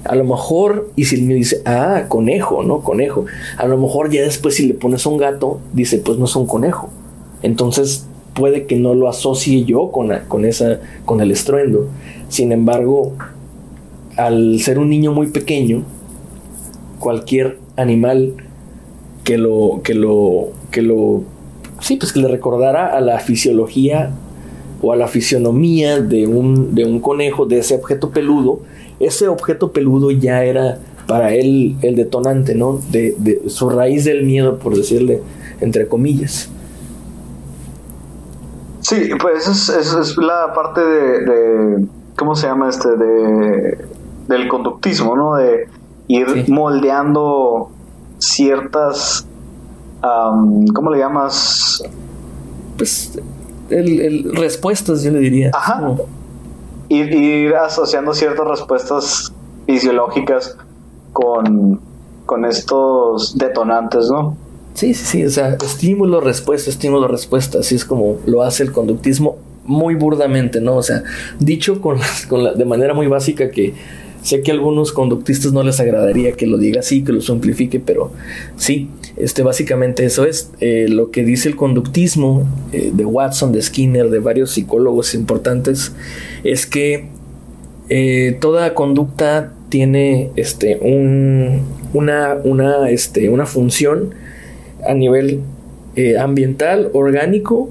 A 0.06 0.16
lo 0.16 0.24
mejor, 0.24 0.90
y 0.96 1.06
si 1.06 1.22
me 1.22 1.34
dice, 1.34 1.62
ah, 1.66 2.06
conejo, 2.08 2.64
¿no? 2.64 2.82
Conejo. 2.82 3.26
A 3.58 3.66
lo 3.66 3.78
mejor 3.78 4.10
ya 4.12 4.22
después 4.22 4.56
si 4.56 4.68
le 4.68 4.76
pones 4.76 5.06
un 5.06 5.18
gato, 5.18 5.60
dice, 5.74 5.98
pues 5.98 6.18
no 6.18 6.26
es 6.26 6.36
un 6.36 6.46
conejo. 6.46 6.90
Entonces 7.42 8.06
puede 8.36 8.68
que 8.68 8.76
no 8.76 8.94
lo 8.94 9.10
asocie 9.10 9.66
yo 9.66 9.92
con, 9.92 10.14
con, 10.28 10.46
esa, 10.46 10.80
con 11.06 11.20
el 11.22 11.32
estruendo. 11.32 11.90
Sin 12.30 12.52
embargo, 12.52 13.14
al 14.16 14.60
ser 14.62 14.78
un 14.80 14.90
niño 14.90 15.12
muy 15.12 15.28
pequeño, 15.28 15.84
cualquier 17.00 17.58
animal 17.78 18.34
que 19.24 19.38
lo, 19.38 19.82
que 19.84 19.94
lo, 19.94 20.50
que 20.72 20.82
lo, 20.82 21.24
sí, 21.80 21.98
pues 21.98 22.14
que 22.14 22.20
le 22.20 22.28
recordara 22.28 22.96
a 22.96 23.02
la 23.02 23.20
fisiología 23.20 24.12
o 24.82 24.94
a 24.94 24.96
la 24.96 25.08
fisionomía 25.08 26.00
de 26.00 26.28
un, 26.28 26.76
de 26.76 26.86
un 26.86 27.00
conejo, 27.00 27.46
de 27.46 27.60
ese 27.60 27.76
objeto 27.76 28.12
peludo, 28.12 28.60
ese 29.00 29.28
objeto 29.28 29.72
peludo 29.72 30.12
ya 30.12 30.44
era 30.44 30.80
para 31.08 31.34
él 31.34 31.76
el 31.82 31.96
detonante, 31.96 32.56
¿no? 32.56 32.80
De, 32.92 33.16
de 33.18 33.50
su 33.50 33.70
raíz 33.70 34.06
del 34.06 34.26
miedo, 34.26 34.58
por 34.58 34.76
decirle, 34.76 35.22
entre 35.62 35.88
comillas. 35.88 36.50
Sí, 38.82 39.10
pues 39.20 39.48
es, 39.48 39.70
es, 39.70 40.18
la 40.18 40.54
parte 40.54 40.82
de, 40.82 41.20
de, 41.26 41.88
¿cómo 42.16 42.36
se 42.36 42.46
llama 42.46 42.70
este? 42.70 42.90
De, 42.96 43.78
del 44.28 44.48
conductismo, 44.48 45.16
¿no? 45.16 45.36
De 45.36 45.68
ir 46.08 46.46
Sí. 46.46 46.52
moldeando 46.52 47.70
ciertas, 48.20 49.26
¿cómo 50.02 50.92
le 50.92 51.00
llamas? 51.00 51.84
Pues 52.78 53.18
el, 53.70 54.00
el- 54.00 54.36
respuestas, 54.36 55.04
yo 55.04 55.12
le 55.12 55.20
diría. 55.20 55.52
Ajá. 55.54 55.80
Como- 55.80 56.06
Ir, 56.88 57.12
ir 57.12 57.56
asociando 57.56 58.14
ciertas 58.14 58.48
respuestas 58.48 59.34
fisiológicas 59.66 60.56
con, 61.14 61.80
con 62.28 62.46
estos 62.46 63.36
detonantes, 63.38 64.08
¿no? 64.12 64.38
Sí, 64.76 64.94
sí, 64.94 65.06
sí, 65.06 65.26
o 65.26 65.30
sea, 65.32 65.56
estímulo, 65.64 66.22
respuesta, 66.22 66.70
estímulo, 66.70 67.08
respuesta, 67.08 67.60
así 67.60 67.74
es 67.76 67.86
como 67.86 68.18
lo 68.28 68.44
hace 68.44 68.62
el 68.62 68.72
conductismo 68.72 69.38
muy 69.64 69.96
burdamente, 69.96 70.62
¿no? 70.62 70.76
O 70.76 70.84
sea, 70.84 71.02
dicho 71.40 71.82
con, 71.82 71.98
con 72.30 72.44
la, 72.44 72.54
de 72.54 72.66
manera 72.66 72.94
muy 72.94 73.08
básica 73.08 73.50
que 73.50 73.74
sé 74.26 74.42
que 74.42 74.50
a 74.50 74.56
algunos 74.56 74.92
conductistas 74.92 75.54
no 75.54 75.62
les 75.62 75.80
agradaría 75.80 76.32
que 76.32 76.48
lo 76.48 76.58
diga 76.58 76.80
así, 76.80 77.04
que 77.04 77.12
lo 77.12 77.22
simplifique, 77.22 77.80
pero 77.80 78.12
sí, 78.58 78.90
este, 79.18 79.44
básicamente 79.44 80.04
eso 80.04 80.26
es 80.26 80.50
eh, 80.62 80.88
lo 80.90 81.12
que 81.12 81.24
dice 81.24 81.48
el 81.48 81.56
conductismo 81.56 82.44
eh, 82.74 82.90
de 82.92 83.06
Watson, 83.06 83.52
de 83.52 83.62
Skinner, 83.62 84.10
de 84.10 84.18
varios 84.18 84.50
psicólogos 84.50 85.14
importantes, 85.14 85.94
es 86.44 86.66
que 86.66 87.06
eh, 87.90 88.36
toda 88.42 88.74
conducta 88.74 89.54
tiene 89.70 90.32
este, 90.36 90.80
un, 90.82 91.62
una, 91.94 92.36
una, 92.44 92.90
este, 92.90 93.30
una 93.30 93.46
función 93.46 94.16
a 94.88 94.96
nivel 94.96 95.42
ambiental, 96.20 96.90
orgánico, 96.94 97.70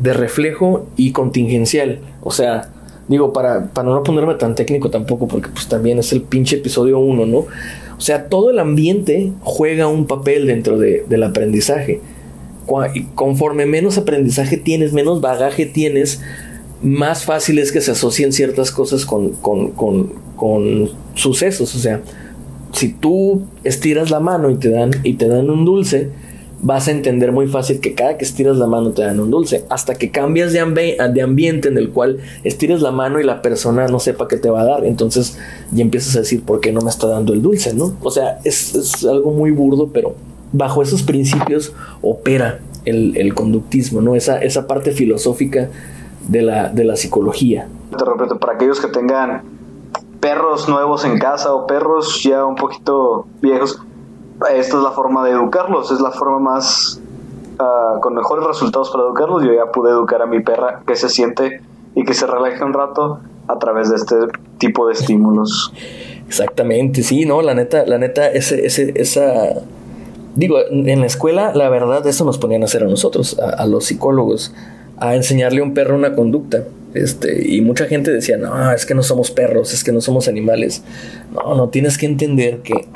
de 0.00 0.12
reflejo 0.12 0.86
y 0.96 1.12
contingencial. 1.12 2.00
O 2.22 2.32
sea, 2.32 2.73
digo, 3.08 3.32
para, 3.32 3.66
para 3.72 3.88
no 3.88 4.02
ponerme 4.02 4.34
tan 4.34 4.54
técnico 4.54 4.90
tampoco, 4.90 5.28
porque 5.28 5.48
pues 5.50 5.68
también 5.68 5.98
es 5.98 6.12
el 6.12 6.22
pinche 6.22 6.56
episodio 6.56 6.98
1, 6.98 7.26
¿no? 7.26 7.38
O 7.38 8.00
sea, 8.00 8.28
todo 8.28 8.50
el 8.50 8.58
ambiente 8.58 9.32
juega 9.42 9.86
un 9.88 10.06
papel 10.06 10.46
dentro 10.46 10.78
de- 10.78 11.04
del 11.08 11.22
aprendizaje. 11.22 12.00
Y 12.94 13.02
Conforme 13.14 13.66
menos 13.66 13.98
aprendizaje 13.98 14.56
tienes, 14.56 14.92
menos 14.92 15.20
bagaje 15.20 15.66
tienes, 15.66 16.22
más 16.82 17.24
fácil 17.24 17.58
es 17.58 17.72
que 17.72 17.80
se 17.80 17.90
asocien 17.92 18.32
ciertas 18.32 18.70
cosas 18.70 19.04
con, 19.06 19.30
con, 19.32 19.70
con, 19.72 20.12
con 20.36 20.90
sucesos. 21.14 21.74
O 21.74 21.78
sea, 21.78 22.00
si 22.72 22.88
tú 22.92 23.42
estiras 23.64 24.10
la 24.10 24.18
mano 24.20 24.50
y 24.50 24.56
te 24.56 24.70
dan, 24.70 24.90
y 25.02 25.14
te 25.14 25.28
dan 25.28 25.50
un 25.50 25.64
dulce, 25.64 26.10
vas 26.64 26.88
a 26.88 26.92
entender 26.92 27.30
muy 27.30 27.46
fácil 27.46 27.78
que 27.78 27.94
cada 27.94 28.16
que 28.16 28.24
estiras 28.24 28.56
la 28.56 28.66
mano 28.66 28.92
te 28.92 29.02
dan 29.02 29.20
un 29.20 29.30
dulce. 29.30 29.66
Hasta 29.68 29.96
que 29.96 30.10
cambias 30.10 30.54
de, 30.54 30.96
de 31.12 31.22
ambiente 31.22 31.68
en 31.68 31.76
el 31.76 31.90
cual 31.90 32.20
estires 32.42 32.80
la 32.80 32.90
mano 32.90 33.20
y 33.20 33.22
la 33.22 33.42
persona 33.42 33.86
no 33.86 34.00
sepa 34.00 34.28
qué 34.28 34.38
te 34.38 34.48
va 34.48 34.62
a 34.62 34.64
dar. 34.64 34.84
Entonces 34.86 35.38
ya 35.72 35.82
empiezas 35.82 36.16
a 36.16 36.20
decir, 36.20 36.42
¿por 36.42 36.60
qué 36.60 36.72
no 36.72 36.80
me 36.80 36.88
está 36.88 37.06
dando 37.06 37.34
el 37.34 37.42
dulce? 37.42 37.74
¿no? 37.74 37.94
O 38.02 38.10
sea, 38.10 38.38
es, 38.44 38.74
es 38.74 39.04
algo 39.04 39.30
muy 39.30 39.50
burdo, 39.50 39.90
pero 39.92 40.14
bajo 40.52 40.80
esos 40.80 41.02
principios 41.02 41.74
opera 42.00 42.60
el, 42.86 43.14
el 43.18 43.34
conductismo, 43.34 44.00
¿no? 44.00 44.14
Esa, 44.14 44.38
esa 44.38 44.66
parte 44.66 44.92
filosófica 44.92 45.68
de 46.28 46.40
la, 46.40 46.70
de 46.70 46.84
la 46.84 46.96
psicología. 46.96 47.68
Te 47.96 48.04
repito, 48.04 48.38
para 48.38 48.54
aquellos 48.54 48.80
que 48.80 48.88
tengan 48.88 49.42
perros 50.20 50.66
nuevos 50.66 51.04
en 51.04 51.18
casa 51.18 51.52
o 51.52 51.66
perros 51.66 52.22
ya 52.22 52.46
un 52.46 52.56
poquito 52.56 53.26
viejos, 53.42 53.82
esta 54.54 54.76
es 54.76 54.82
la 54.82 54.90
forma 54.90 55.24
de 55.24 55.32
educarlos, 55.32 55.90
es 55.90 56.00
la 56.00 56.10
forma 56.10 56.38
más 56.38 57.00
ah, 57.58 57.98
con 58.00 58.14
mejores 58.14 58.46
resultados 58.46 58.90
para 58.90 59.04
educarlos. 59.04 59.44
Yo 59.44 59.52
ya 59.52 59.70
pude 59.72 59.90
educar 59.90 60.22
a 60.22 60.26
mi 60.26 60.40
perra 60.40 60.82
que 60.86 60.96
se 60.96 61.08
siente 61.08 61.60
y 61.94 62.04
que 62.04 62.14
se 62.14 62.26
relaje 62.26 62.62
un 62.64 62.72
rato 62.72 63.20
a 63.46 63.58
través 63.58 63.90
de 63.90 63.96
este 63.96 64.16
tipo 64.58 64.86
de 64.86 64.94
estímulos. 64.94 65.72
Exactamente, 66.26 67.02
sí, 67.02 67.26
no, 67.26 67.42
la 67.42 67.54
neta, 67.54 67.84
la 67.86 67.98
neta, 67.98 68.28
ese, 68.28 68.66
ese, 68.66 68.94
esa, 68.96 69.62
digo, 70.34 70.56
en 70.70 71.00
la 71.00 71.06
escuela, 71.06 71.52
la 71.54 71.68
verdad, 71.68 72.04
eso 72.06 72.24
nos 72.24 72.38
ponían 72.38 72.62
a 72.62 72.64
hacer 72.64 72.82
a 72.82 72.86
nosotros, 72.86 73.38
a, 73.38 73.50
a 73.50 73.66
los 73.66 73.84
psicólogos, 73.84 74.54
a 74.96 75.14
enseñarle 75.14 75.60
a 75.60 75.64
un 75.64 75.74
perro 75.74 75.94
una 75.94 76.14
conducta, 76.14 76.64
este, 76.94 77.52
y 77.52 77.60
mucha 77.60 77.86
gente 77.86 78.12
decía, 78.12 78.36
no, 78.36 78.72
es 78.72 78.86
que 78.86 78.94
no 78.94 79.02
somos 79.02 79.30
perros, 79.32 79.74
es 79.74 79.84
que 79.84 79.92
no 79.92 80.00
somos 80.00 80.28
animales, 80.28 80.82
no, 81.32 81.54
no, 81.54 81.68
tienes 81.68 81.98
que 81.98 82.06
entender 82.06 82.60
que 82.60 82.88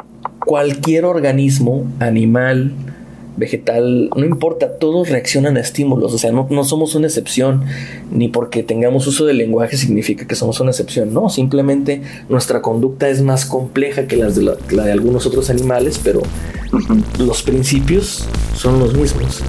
cualquier 0.49 1.05
organismo, 1.05 1.85
animal, 2.01 2.73
vegetal, 3.37 4.09
no 4.17 4.25
importa, 4.25 4.79
todos 4.79 5.11
reaccionan 5.11 5.59
a 5.59 5.61
estímulos, 5.61 6.15
o 6.15 6.17
sea, 6.17 6.33
no, 6.33 6.47
no 6.49 6.65
somos 6.65 6.95
una 6.95 7.07
excepción, 7.07 7.67
ni 8.11 8.29
porque 8.29 8.63
tengamos 8.63 9.07
uso 9.07 9.27
del 9.27 9.37
lenguaje 9.37 9.77
significa 9.77 10.27
que 10.27 10.35
somos 10.35 10.59
una 10.61 10.71
excepción, 10.71 11.13
no, 11.13 11.29
simplemente 11.29 12.01
nuestra 12.31 12.63
conducta 12.63 13.11
es 13.11 13.21
más 13.21 13.45
compleja 13.45 14.07
que 14.07 14.17
las 14.17 14.37
de 14.37 14.45
la, 14.45 14.57
la 14.71 14.87
de 14.87 14.93
algunos 14.93 15.27
otros 15.27 15.51
animales, 15.51 16.01
pero 16.03 16.23
los 17.19 17.43
principios 17.43 18.27
son 18.57 18.79
los 18.79 18.95
mismos. 18.95 19.43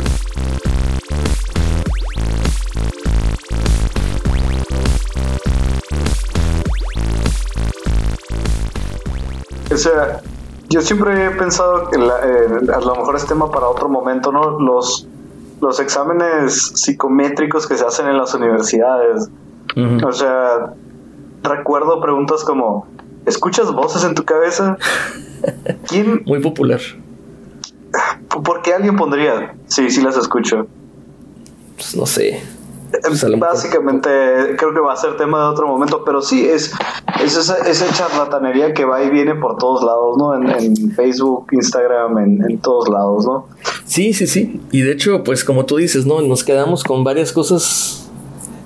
O 9.72 9.78
sea, 9.78 10.22
yo 10.70 10.82
siempre 10.82 11.26
he 11.26 11.32
pensado 11.32 11.90
que 11.90 11.98
la- 11.98 12.20
eh, 12.26 12.48
a 12.76 12.80
lo 12.80 12.96
mejor 12.96 13.16
es 13.16 13.26
tema 13.26 13.50
para 13.52 13.68
otro 13.68 13.90
momento, 13.90 14.32
¿no? 14.32 14.60
Los, 14.60 15.08
los 15.62 15.80
exámenes 15.80 16.72
psicométricos 16.76 17.68
que 17.68 17.76
se 17.78 17.86
hacen 17.86 18.08
en 18.08 18.18
las 18.18 18.34
universidades. 18.34 19.30
O 20.06 20.12
sea, 20.12 20.74
recuerdo 21.44 22.02
preguntas 22.02 22.44
como, 22.44 22.88
¿escuchas 23.26 23.72
voces 23.72 24.04
en 24.04 24.14
tu 24.16 24.24
cabeza? 24.26 24.78
¿Quién, 25.88 26.24
Muy 26.26 26.40
popular. 26.40 26.80
¿Por 28.44 28.62
qué 28.62 28.74
alguien 28.74 28.96
pondría? 28.96 29.56
Sí, 29.68 29.90
sí 29.90 30.02
las 30.02 30.18
escucho. 30.18 30.68
Pues 31.76 31.96
no 31.96 32.06
sé. 32.06 32.42
Mejor- 32.92 33.40
Básicamente, 33.40 34.10
creo 34.58 34.74
que 34.74 34.80
va 34.80 34.94
a 34.94 34.96
ser 34.96 35.16
tema 35.18 35.40
de 35.44 35.46
otro 35.50 35.68
momento, 35.68 36.04
pero 36.06 36.22
sí, 36.22 36.46
es, 36.46 36.72
es 37.24 37.38
esa, 37.38 37.58
esa 37.70 37.92
charlatanería 37.94 38.74
que 38.74 38.86
va 38.86 39.04
y 39.04 39.10
viene 39.10 39.36
por 39.36 39.58
todos 39.58 39.84
lados, 39.84 40.18
¿no? 40.18 40.36
En, 40.36 40.50
en 40.50 40.92
Facebook, 40.92 41.48
Instagram, 41.52 42.18
en, 42.18 42.50
en 42.50 42.58
todos 42.60 42.90
lados, 42.90 43.26
¿no? 43.26 43.48
Sí, 43.86 44.14
sí, 44.14 44.28
sí. 44.28 44.60
Y 44.72 44.82
de 44.82 44.92
hecho, 44.94 45.24
pues 45.24 45.44
como 45.44 45.66
tú 45.66 45.78
dices, 45.78 46.06
¿no? 46.06 46.22
Nos 46.22 46.44
quedamos 46.44 46.84
con 46.84 47.04
varias 47.04 47.32
cosas. 47.32 48.10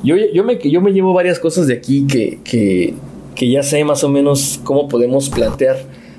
Yo, 0.03 0.15
yo, 0.33 0.43
me, 0.43 0.57
yo 0.59 0.81
me 0.81 0.91
llevo 0.93 1.13
varias 1.13 1.39
cosas 1.39 1.67
de 1.67 1.73
aquí 1.75 2.05
que, 2.07 2.39
que, 2.43 2.93
que 3.35 3.49
ya 3.49 3.63
sé 3.63 3.83
más 3.85 4.03
o 4.03 4.09
menos 4.09 4.59
cómo 4.63 4.87
podemos 4.89 5.29
plantear 5.29 5.77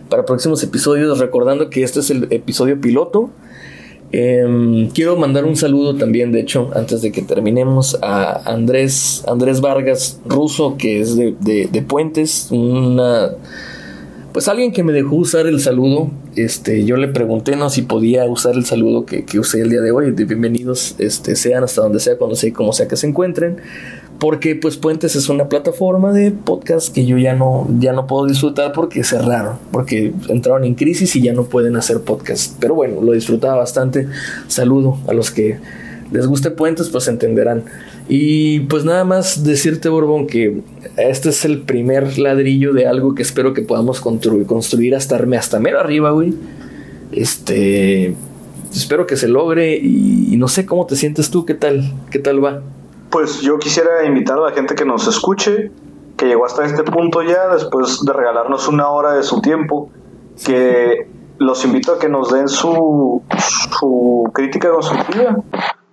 para 0.08 0.24
próximos 0.24 0.62
episodios, 0.62 1.18
recordando 1.18 1.70
que 1.70 1.82
este 1.82 2.00
es 2.00 2.10
el 2.10 2.28
episodio 2.30 2.80
piloto. 2.80 3.30
Em, 4.16 4.90
quiero 4.90 5.16
mandar 5.16 5.44
un 5.44 5.56
saludo 5.56 5.96
también, 5.96 6.30
de 6.30 6.38
hecho, 6.38 6.70
antes 6.76 7.02
de 7.02 7.10
que 7.10 7.20
terminemos, 7.22 7.98
a 8.00 8.48
Andrés, 8.48 9.24
Andrés 9.26 9.60
Vargas 9.60 10.20
Russo, 10.24 10.76
que 10.78 11.00
es 11.00 11.16
de, 11.16 11.34
de- 11.40 11.82
Puentes, 11.82 12.46
una 12.52 13.32
pues 14.32 14.46
alguien 14.48 14.72
que 14.72 14.82
me 14.84 14.92
dejó 14.92 15.16
usar 15.16 15.46
el 15.46 15.60
saludo, 15.60 16.10
este, 16.36 16.84
yo 16.84 16.96
le 16.96 17.06
pregunté 17.08 17.54
no 17.56 17.70
si 17.70 17.82
podía 17.82 18.24
usar 18.26 18.54
el 18.54 18.64
saludo 18.64 19.04
que, 19.04 19.24
que 19.24 19.38
usé 19.40 19.60
el 19.60 19.70
día 19.70 19.80
de 19.80 19.90
hoy, 19.90 20.10
bienvenidos, 20.12 20.94
este, 20.98 21.34
sean 21.34 21.62
hasta 21.64 21.82
donde 21.82 21.98
sea, 22.00 22.16
cuando 22.16 22.34
sea 22.36 22.48
y 22.50 22.52
como 22.52 22.72
sea 22.72 22.86
que 22.88 22.96
se 22.96 23.06
encuentren, 23.08 23.56
porque 24.18 24.54
pues 24.54 24.76
Puentes 24.76 25.16
es 25.16 25.28
una 25.28 25.48
plataforma 25.48 26.12
de 26.12 26.30
podcast 26.30 26.94
que 26.94 27.04
yo 27.04 27.18
ya 27.18 27.34
no, 27.34 27.68
ya 27.78 27.92
no 27.92 28.06
puedo 28.06 28.26
disfrutar 28.26 28.72
porque 28.72 29.04
cerraron, 29.04 29.56
porque 29.70 30.12
entraron 30.28 30.64
en 30.64 30.74
crisis 30.74 31.14
y 31.16 31.22
ya 31.22 31.32
no 31.32 31.44
pueden 31.44 31.76
hacer 31.76 32.00
podcast, 32.00 32.56
pero 32.60 32.74
bueno, 32.74 33.00
lo 33.00 33.12
disfrutaba 33.12 33.56
bastante, 33.56 34.08
saludo 34.48 34.98
a 35.08 35.12
los 35.12 35.30
que 35.30 35.58
les 36.12 36.26
guste 36.26 36.50
Puentes, 36.50 36.90
pues 36.90 37.08
entenderán. 37.08 37.64
Y 38.08 38.60
pues 38.60 38.84
nada 38.84 39.04
más 39.04 39.44
decirte, 39.44 39.88
Borbón, 39.88 40.26
que 40.26 40.60
este 40.96 41.30
es 41.30 41.44
el 41.44 41.62
primer 41.62 42.18
ladrillo 42.18 42.72
de 42.72 42.86
algo 42.86 43.14
que 43.14 43.22
espero 43.22 43.54
que 43.54 43.62
podamos 43.62 44.00
construir, 44.00 44.46
construir 44.46 44.94
hasta, 44.94 45.16
hasta 45.16 45.58
mero 45.58 45.80
arriba, 45.80 46.10
güey. 46.10 46.34
Este. 47.12 48.14
Espero 48.72 49.06
que 49.06 49.16
se 49.16 49.28
logre 49.28 49.76
y, 49.76 50.34
y 50.34 50.36
no 50.36 50.48
sé 50.48 50.66
cómo 50.66 50.84
te 50.86 50.96
sientes 50.96 51.30
tú, 51.30 51.46
qué 51.46 51.54
tal, 51.54 51.92
qué 52.10 52.18
tal 52.18 52.44
va. 52.44 52.62
Pues 53.14 53.42
yo 53.42 53.60
quisiera 53.60 54.04
invitar 54.04 54.38
a 54.38 54.40
la 54.40 54.50
gente 54.50 54.74
que 54.74 54.84
nos 54.84 55.06
escuche, 55.06 55.70
que 56.16 56.26
llegó 56.26 56.46
hasta 56.46 56.64
este 56.64 56.82
punto 56.82 57.22
ya, 57.22 57.46
después 57.46 58.04
de 58.04 58.12
regalarnos 58.12 58.66
una 58.66 58.88
hora 58.88 59.12
de 59.12 59.22
su 59.22 59.40
tiempo, 59.40 59.88
que 60.44 61.08
los 61.38 61.64
invito 61.64 61.92
a 61.92 61.98
que 62.00 62.08
nos 62.08 62.32
den 62.32 62.48
su, 62.48 63.22
su 63.78 64.28
crítica 64.34 64.68
constructiva 64.72 65.36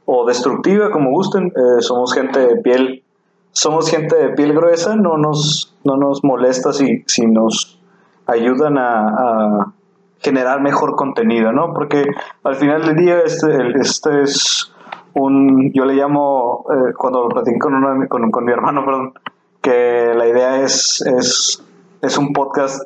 o 0.06 0.26
destructiva, 0.26 0.90
como 0.90 1.12
gusten. 1.12 1.54
Eh, 1.56 1.82
somos 1.82 2.12
gente 2.12 2.40
de 2.40 2.56
piel, 2.56 3.04
somos 3.52 3.88
gente 3.92 4.16
de 4.16 4.30
piel 4.30 4.56
gruesa, 4.56 4.96
no 4.96 5.16
nos, 5.20 5.76
no 5.84 5.98
nos 5.98 6.24
molesta 6.24 6.74
si, 6.74 7.04
si 7.06 7.28
nos 7.28 7.80
ayudan 8.26 8.80
a, 8.80 9.10
a 9.10 9.74
generar 10.22 10.60
mejor 10.60 10.96
contenido, 10.96 11.52
¿no? 11.52 11.72
Porque 11.76 12.04
al 12.44 12.56
final 12.56 12.82
del 12.82 12.96
día 12.96 13.20
este, 13.20 13.80
este 13.80 14.24
es 14.24 14.71
un, 15.14 15.72
yo 15.74 15.86
le 15.86 15.93
llamo, 15.95 16.66
eh, 16.72 16.93
cuando 16.97 17.24
lo 17.24 17.30
platiqué 17.30 17.59
con, 17.59 17.74
uno 17.74 17.95
mi- 17.95 18.07
con, 18.07 18.30
con 18.32 18.45
mi 18.45 18.51
hermano, 18.51 18.86
perdón, 18.86 19.14
que 19.62 20.14
la 20.16 20.28
idea 20.28 20.62
es, 20.64 21.01
es, 21.01 21.64
es 22.01 22.18
un 22.18 22.34
podcast 22.34 22.84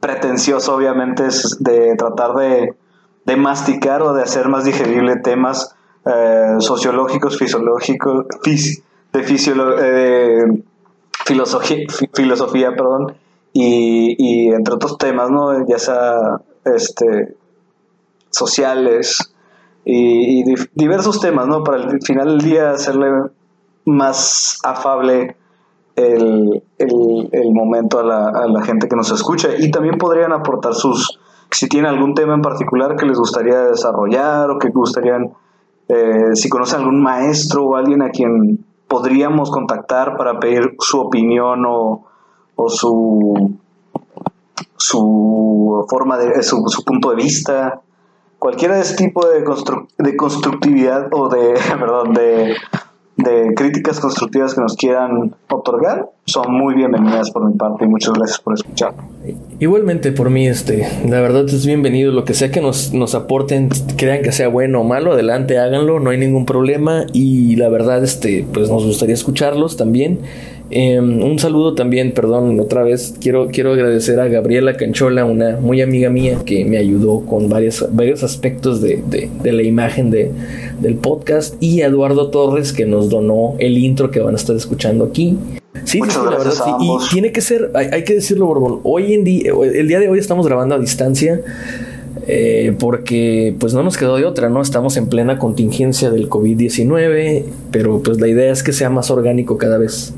pretencioso, 0.00 0.74
obviamente, 0.74 1.26
es 1.26 1.56
de 1.60 1.94
tratar 1.96 2.34
de, 2.34 2.74
de 3.24 3.36
masticar 3.36 4.02
o 4.02 4.12
de 4.12 4.22
hacer 4.22 4.48
más 4.48 4.64
digerible 4.64 5.16
temas 5.16 5.74
eh, 6.04 6.56
sociológicos, 6.58 7.38
fisiológicos, 7.38 8.26
fis- 8.42 8.82
de, 9.12 9.20
fisiolo- 9.24 9.76
eh, 9.80 10.62
filosofía, 11.24 11.86
fi- 11.88 12.10
filosofía, 12.12 12.70
perdón, 12.76 13.14
y, 13.52 14.14
y 14.18 14.48
entre 14.52 14.74
otros 14.74 14.98
temas, 14.98 15.30
¿no? 15.30 15.66
Ya 15.66 15.78
sea 15.78 16.40
este, 16.64 17.34
sociales 18.30 19.32
y, 19.86 20.40
y 20.52 20.54
diversos 20.74 21.20
temas, 21.20 21.46
¿no? 21.46 21.62
Para 21.64 21.78
el 21.84 22.02
final 22.02 22.26
del 22.36 22.40
día 22.40 22.70
hacerle 22.72 23.08
más 23.86 24.58
afable 24.64 25.36
el, 25.94 26.62
el- 26.78 27.28
el 27.32 27.52
momento 27.54 28.00
a 28.00 28.02
la, 28.02 28.28
a 28.28 28.46
la 28.48 28.62
gente 28.64 28.88
que 28.88 28.96
nos 28.96 29.10
escucha 29.12 29.48
y 29.56 29.70
también 29.70 29.96
podrían 29.96 30.32
aportar 30.32 30.74
sus, 30.74 31.18
si 31.50 31.68
tienen 31.68 31.90
algún 31.90 32.14
tema 32.14 32.34
en 32.34 32.42
particular 32.42 32.96
que 32.96 33.06
les 33.06 33.16
gustaría 33.18 33.60
desarrollar 33.60 34.50
o 34.50 34.58
que 34.58 34.68
gustarían, 34.70 35.30
eh, 35.88 36.34
si 36.34 36.48
conocen 36.48 36.80
algún 36.80 37.00
maestro 37.02 37.64
o 37.64 37.76
alguien 37.76 38.02
a 38.02 38.10
quien 38.10 38.64
podríamos 38.88 39.50
contactar 39.52 40.16
para 40.16 40.38
pedir 40.40 40.74
su 40.80 41.00
opinión 41.00 41.64
o, 41.64 42.04
o 42.56 42.68
su, 42.68 43.56
su 44.76 45.86
forma 45.88 46.18
de, 46.18 46.42
su, 46.42 46.62
su 46.68 46.84
punto 46.84 47.10
de 47.10 47.16
vista, 47.16 47.80
cualquiera 48.38 48.76
de 48.76 48.82
ese 48.82 48.96
tipo 48.96 49.26
de, 49.26 49.44
constru- 49.44 49.86
de 49.98 50.16
constructividad 50.16 51.08
o 51.12 51.28
de, 51.28 51.54
perdón, 51.78 52.12
de, 52.14 52.54
de 53.16 53.54
críticas 53.54 53.98
constructivas 54.00 54.54
que 54.54 54.60
nos 54.60 54.76
quieran 54.76 55.34
otorgar 55.50 56.10
son 56.26 56.52
muy 56.52 56.74
bienvenidas 56.74 57.30
por 57.30 57.48
mi 57.48 57.56
parte 57.56 57.84
y 57.84 57.88
muchas 57.88 58.12
gracias 58.14 58.40
por 58.40 58.54
escuchar. 58.54 58.94
Igualmente 59.60 60.12
por 60.12 60.28
mí, 60.28 60.46
este, 60.48 60.86
la 61.08 61.20
verdad 61.20 61.46
es 61.46 61.64
bienvenido. 61.64 62.12
Lo 62.12 62.24
que 62.24 62.34
sea 62.34 62.50
que 62.50 62.60
nos, 62.60 62.92
nos 62.92 63.14
aporten, 63.14 63.70
crean 63.96 64.22
que 64.22 64.32
sea 64.32 64.48
bueno 64.48 64.80
o 64.80 64.84
malo, 64.84 65.12
adelante, 65.12 65.58
háganlo, 65.58 66.00
no 66.00 66.10
hay 66.10 66.18
ningún 66.18 66.44
problema. 66.44 67.06
Y 67.12 67.56
la 67.56 67.68
verdad, 67.68 68.02
este, 68.02 68.44
pues 68.52 68.68
nos 68.70 68.84
gustaría 68.84 69.14
escucharlos 69.14 69.76
también. 69.76 70.18
Eh, 70.68 70.98
un 70.98 71.38
saludo 71.38 71.74
también, 71.74 72.10
perdón, 72.12 72.58
otra 72.58 72.82
vez 72.82 73.14
quiero, 73.20 73.48
quiero 73.52 73.72
agradecer 73.72 74.18
a 74.18 74.26
Gabriela 74.26 74.76
Canchola, 74.76 75.24
una 75.24 75.58
muy 75.60 75.80
amiga 75.80 76.10
mía 76.10 76.38
que 76.44 76.64
me 76.64 76.76
ayudó 76.76 77.20
con 77.20 77.48
varios, 77.48 77.86
varios 77.92 78.24
aspectos 78.24 78.80
de, 78.82 79.00
de- 79.08 79.30
de 79.44 79.52
la 79.52 79.62
imagen 79.62 80.10
de, 80.10 80.32
del 80.80 80.96
podcast, 80.96 81.54
y 81.60 81.82
a 81.82 81.86
Eduardo 81.86 82.30
Torres 82.30 82.72
que 82.72 82.84
nos 82.84 83.08
donó 83.10 83.54
el 83.60 83.78
intro 83.78 84.10
que 84.10 84.18
van 84.18 84.34
a 84.34 84.36
estar 84.36 84.56
escuchando 84.56 85.04
aquí. 85.04 85.38
Sí, 85.84 85.92
sí, 85.92 85.98
Muchas 86.00 86.14
sí, 86.14 86.20
la 86.24 86.30
verdad, 86.38 86.52
sí. 86.52 86.70
Y 86.80 87.10
tiene 87.12 87.30
que 87.30 87.42
ser, 87.42 87.70
hay, 87.74 87.86
hay 87.92 88.02
que 88.04 88.14
decirlo, 88.14 88.46
Borbón. 88.46 88.80
Hoy 88.82 89.12
en 89.14 89.22
día, 89.22 89.52
el 89.72 89.86
día 89.86 90.00
de 90.00 90.08
hoy 90.08 90.18
estamos 90.18 90.46
grabando 90.48 90.74
a 90.74 90.78
distancia. 90.80 91.42
eh, 92.26 92.74
porque 92.80 93.54
pues 93.60 93.72
no 93.72 93.84
nos 93.84 93.96
quedó 93.96 94.16
de 94.16 94.24
otra, 94.24 94.48
¿no? 94.48 94.60
Estamos 94.62 94.96
en 94.96 95.06
plena 95.06 95.38
contingencia 95.38 96.10
del 96.10 96.28
COVID-19, 96.28 97.44
pero 97.70 98.02
pues 98.02 98.20
la 98.20 98.26
idea 98.26 98.50
es 98.50 98.64
que 98.64 98.72
sea 98.72 98.90
más 98.90 99.12
orgánico 99.12 99.58
cada 99.58 99.78
vez. 99.78 100.12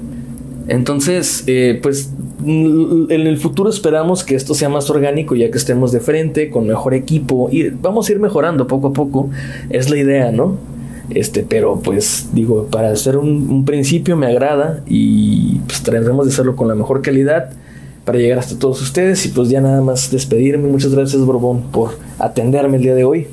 Entonces, 0.68 1.44
eh, 1.46 1.80
pues 1.82 2.10
mm, 2.40 3.10
en 3.10 3.26
el 3.26 3.38
futuro 3.38 3.70
esperamos 3.70 4.22
que 4.22 4.34
esto 4.34 4.54
sea 4.54 4.68
más 4.68 4.90
orgánico 4.90 5.34
ya 5.34 5.50
que 5.50 5.56
estemos 5.56 5.92
de 5.92 6.00
frente, 6.00 6.50
con 6.50 6.66
mejor 6.66 6.92
equipo 6.94 7.48
y 7.50 7.70
vamos 7.70 8.08
a 8.08 8.12
ir 8.12 8.20
mejorando 8.20 8.66
poco 8.66 8.88
a 8.88 8.92
poco. 8.92 9.30
Es 9.70 9.88
la 9.88 9.96
idea, 9.96 10.30
¿no? 10.30 10.56
Este, 11.10 11.42
pero 11.42 11.80
pues 11.80 12.28
digo, 12.34 12.66
para 12.66 12.90
hacer 12.90 13.16
un, 13.16 13.64
principio 13.64 14.14
me 14.16 14.26
agrada 14.26 14.82
y 14.86 15.58
pues 15.60 15.82
trataremos 15.82 16.26
de 16.26 16.32
hacerlo 16.32 16.54
con 16.54 16.68
la 16.68 16.74
mejor 16.74 17.00
calidad 17.00 17.50
para 18.04 18.18
llegar 18.18 18.38
hasta 18.38 18.58
todos 18.58 18.80
ustedes 18.82 19.24
y 19.24 19.30
pues 19.30 19.48
ya 19.48 19.62
nada 19.62 19.80
más 19.80 20.10
despedirme. 20.10 20.68
Muchas 20.68 20.94
gracias 20.94 21.24
Borbón 21.24 21.62
por 21.72 21.96
atenderme 22.18 22.76
el 22.76 22.82
día 22.82 22.94
de 22.94 23.04
hoy. 23.04 23.26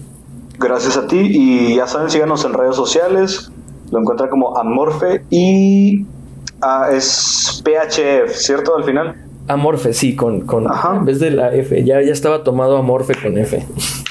Gracias 0.57 0.95
a 0.95 1.05
ti 1.05 1.19
y 1.19 1.75
ya 1.75 1.85
saben, 1.85 2.09
síganos 2.09 2.45
en 2.45 2.53
redes 2.53 2.77
sociales, 2.77 3.51
lo 3.91 3.99
encuentran 3.99 4.29
como 4.29 4.57
Amorfe 4.57 5.23
y 5.29 6.05
ah, 6.65 6.89
es 6.91 7.61
PHF, 7.63 8.33
¿cierto? 8.35 8.75
Al 8.75 8.83
final. 8.83 9.15
Amorfe, 9.47 9.93
sí, 9.93 10.15
con, 10.15 10.41
con 10.41 10.67
Ajá. 10.67 10.95
en 10.95 11.05
vez 11.05 11.19
de 11.19 11.29
la 11.29 11.53
F, 11.53 11.83
ya, 11.83 12.01
ya 12.01 12.11
estaba 12.11 12.43
tomado 12.43 12.77
Amorfe 12.77 13.13
con 13.21 13.37
F. 13.37 13.63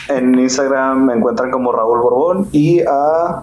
En 0.08 0.38
Instagram 0.38 1.06
me 1.06 1.14
encuentran 1.14 1.50
como 1.50 1.72
Raúl 1.72 1.98
Borbón 2.00 2.46
y 2.52 2.80
a 2.82 3.42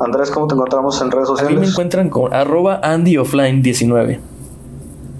Andrés, 0.00 0.30
¿cómo 0.32 0.48
te 0.48 0.54
encontramos 0.54 1.00
en 1.00 1.10
redes 1.12 1.28
Aquí 1.30 1.42
me 1.42 1.48
sociales? 1.48 1.70
encuentran 1.70 2.10
con 2.10 2.34
arroba 2.34 2.80
AndyOffline19. 2.82 4.18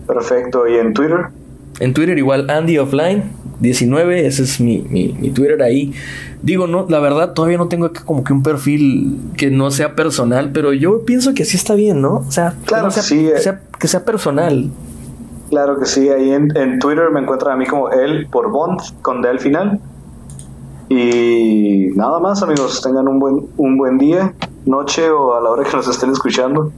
Perfecto, 0.09 0.67
y 0.67 0.77
en 0.79 0.93
Twitter. 0.93 1.27
En 1.79 1.95
Twitter 1.95 2.19
igual 2.19 2.49
AndyOffline19, 3.63 4.13
ese 4.13 4.43
es 4.43 4.61
mi, 4.61 4.83
mi, 4.89 5.17
mi 5.19 5.31
Twitter 5.31 5.63
ahí. 5.63 5.93
Digo, 6.43 6.67
no, 6.67 6.87
la 6.89 6.99
verdad 6.99 7.33
todavía 7.33 7.59
no 7.59 7.69
tengo 7.69 7.91
como 8.05 8.25
que 8.25 8.33
un 8.33 8.43
perfil 8.43 9.19
que 9.37 9.51
no 9.51 9.71
sea 9.71 9.95
personal, 9.95 10.51
pero 10.53 10.73
yo 10.73 11.05
pienso 11.05 11.35
que 11.35 11.45
sí 11.45 11.57
está 11.57 11.75
bien, 11.75 12.03
¿no? 12.03 12.17
O 12.17 12.33
sea, 12.33 12.57
que 12.61 12.67
Claro, 12.67 12.85
no 12.85 12.91
sea, 12.91 13.03
sí, 13.03 13.27
eh. 13.27 13.33
que 13.35 13.41
sea, 13.41 13.61
que 13.79 13.89
sea 13.89 14.05
personal. 14.05 14.71
Claro 15.51 15.79
que 15.79 15.87
sí, 15.87 16.09
ahí 16.09 16.33
en, 16.33 16.57
en 16.57 16.79
Twitter 16.79 17.11
me 17.13 17.21
encuentran 17.21 17.55
a 17.55 17.57
mí 17.57 17.67
como 17.67 17.91
el 17.91 18.27
por 18.27 18.51
Bond 18.51 18.81
con 19.03 19.23
D 19.23 19.29
al 19.29 19.39
final. 19.39 19.81
Y 20.89 21.91
nada 21.95 22.19
más, 22.19 22.43
amigos, 22.43 22.83
tengan 22.83 23.09
un 23.09 23.19
buen, 23.19 23.47
un 23.57 23.79
buen 23.79 23.99
día, 23.99 24.35
noche 24.67 25.11
o 25.11 25.35
a 25.35 25.41
la 25.41 25.51
hora 25.51 25.65
que 25.65 25.77
nos 25.77 25.89
estén 25.89 26.11
escuchando. 26.11 26.73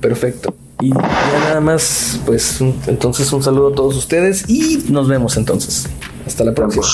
Perfecto. 0.00 0.54
Y 0.82 0.88
ya 0.90 1.38
nada 1.44 1.60
más, 1.60 2.18
pues 2.26 2.60
un- 2.60 2.74
entonces 2.88 3.32
un 3.32 3.40
saludo 3.40 3.68
a 3.68 3.74
todos 3.76 3.96
ustedes 3.96 4.48
y 4.48 4.82
nos 4.88 5.06
vemos 5.06 5.36
entonces. 5.36 5.86
Hasta 6.26 6.42
la 6.42 6.52
próxima. 6.54 6.84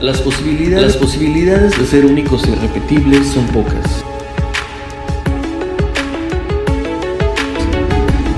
Las 0.00 0.20
posibilidades, 0.20 0.82
las 0.86 0.96
posibilidades 0.96 1.78
de 1.78 1.86
ser 1.86 2.04
únicos 2.04 2.44
e 2.46 2.50
irrepetibles 2.50 3.26
son 3.28 3.46
pocas. 3.46 4.04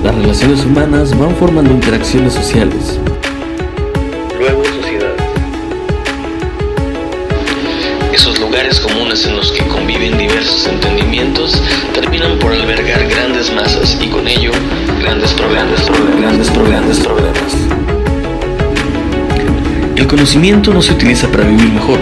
Las 0.03 0.15
relaciones 0.15 0.65
humanas 0.65 1.17
van 1.17 1.35
formando 1.35 1.71
interacciones 1.71 2.33
sociales. 2.33 2.99
Terminan 12.17 12.39
por 12.39 12.51
albergar 12.51 13.07
grandes 13.07 13.53
masas 13.53 13.97
y 14.01 14.07
con 14.07 14.27
ello 14.27 14.51
grandes 15.01 15.33
problemas, 15.33 15.85
grandes 16.19 16.49
problemas, 16.49 16.99
problemas. 16.99 17.53
El 19.95 20.07
conocimiento 20.07 20.73
no 20.73 20.81
se 20.81 20.93
utiliza 20.93 21.27
para 21.27 21.43
vivir 21.43 21.71
mejor, 21.71 21.99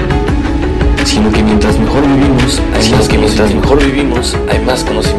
sino 1.03 1.31
que 1.31 1.43
mientras 1.43 1.77
mejor 1.79 2.03
vivimos, 2.07 2.61
hay 2.73 2.91
más 2.91 3.07
que 3.07 3.17
mientras 3.17 3.53
mejor 3.53 3.83
vivimos, 3.83 4.37
hay 4.49 4.59
más 4.59 4.83
conocimiento. 4.83 5.14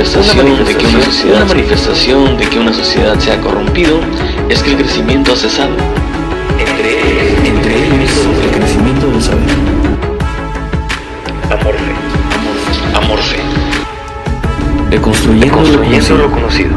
Una 0.00 0.32
manifestación, 0.34 0.46
Una 0.48 0.64
de 0.64 0.74
que 0.76 0.86
una 0.86 0.92
manifestación- 0.94 1.04
sociedad, 1.04 1.36
una 1.36 1.44
manifestación 1.44 2.36
de 2.38 2.48
que 2.48 2.58
una 2.58 2.72
sociedad 2.72 3.18
se 3.18 3.32
ha 3.32 3.40
corrompido 3.42 4.00
es 4.48 4.62
que 4.62 4.70
el 4.70 4.76
crecimiento 4.78 5.32
ha 5.32 5.36
cesado. 5.36 5.74
Entre 6.58 7.46
Entre 7.46 7.74
ellos, 7.76 8.10
el 8.42 8.50
crecimiento 8.50 9.06
del 9.10 9.22
saber. 9.22 9.44
Amorfe. 11.50 11.92
Amorfe, 12.94 13.36
Deconstruyendo 14.88 15.46
lo 15.46 15.62
Construyendo 15.62 16.08
conocido. 16.08 16.16
lo 16.18 16.30
conocido. 16.30 16.70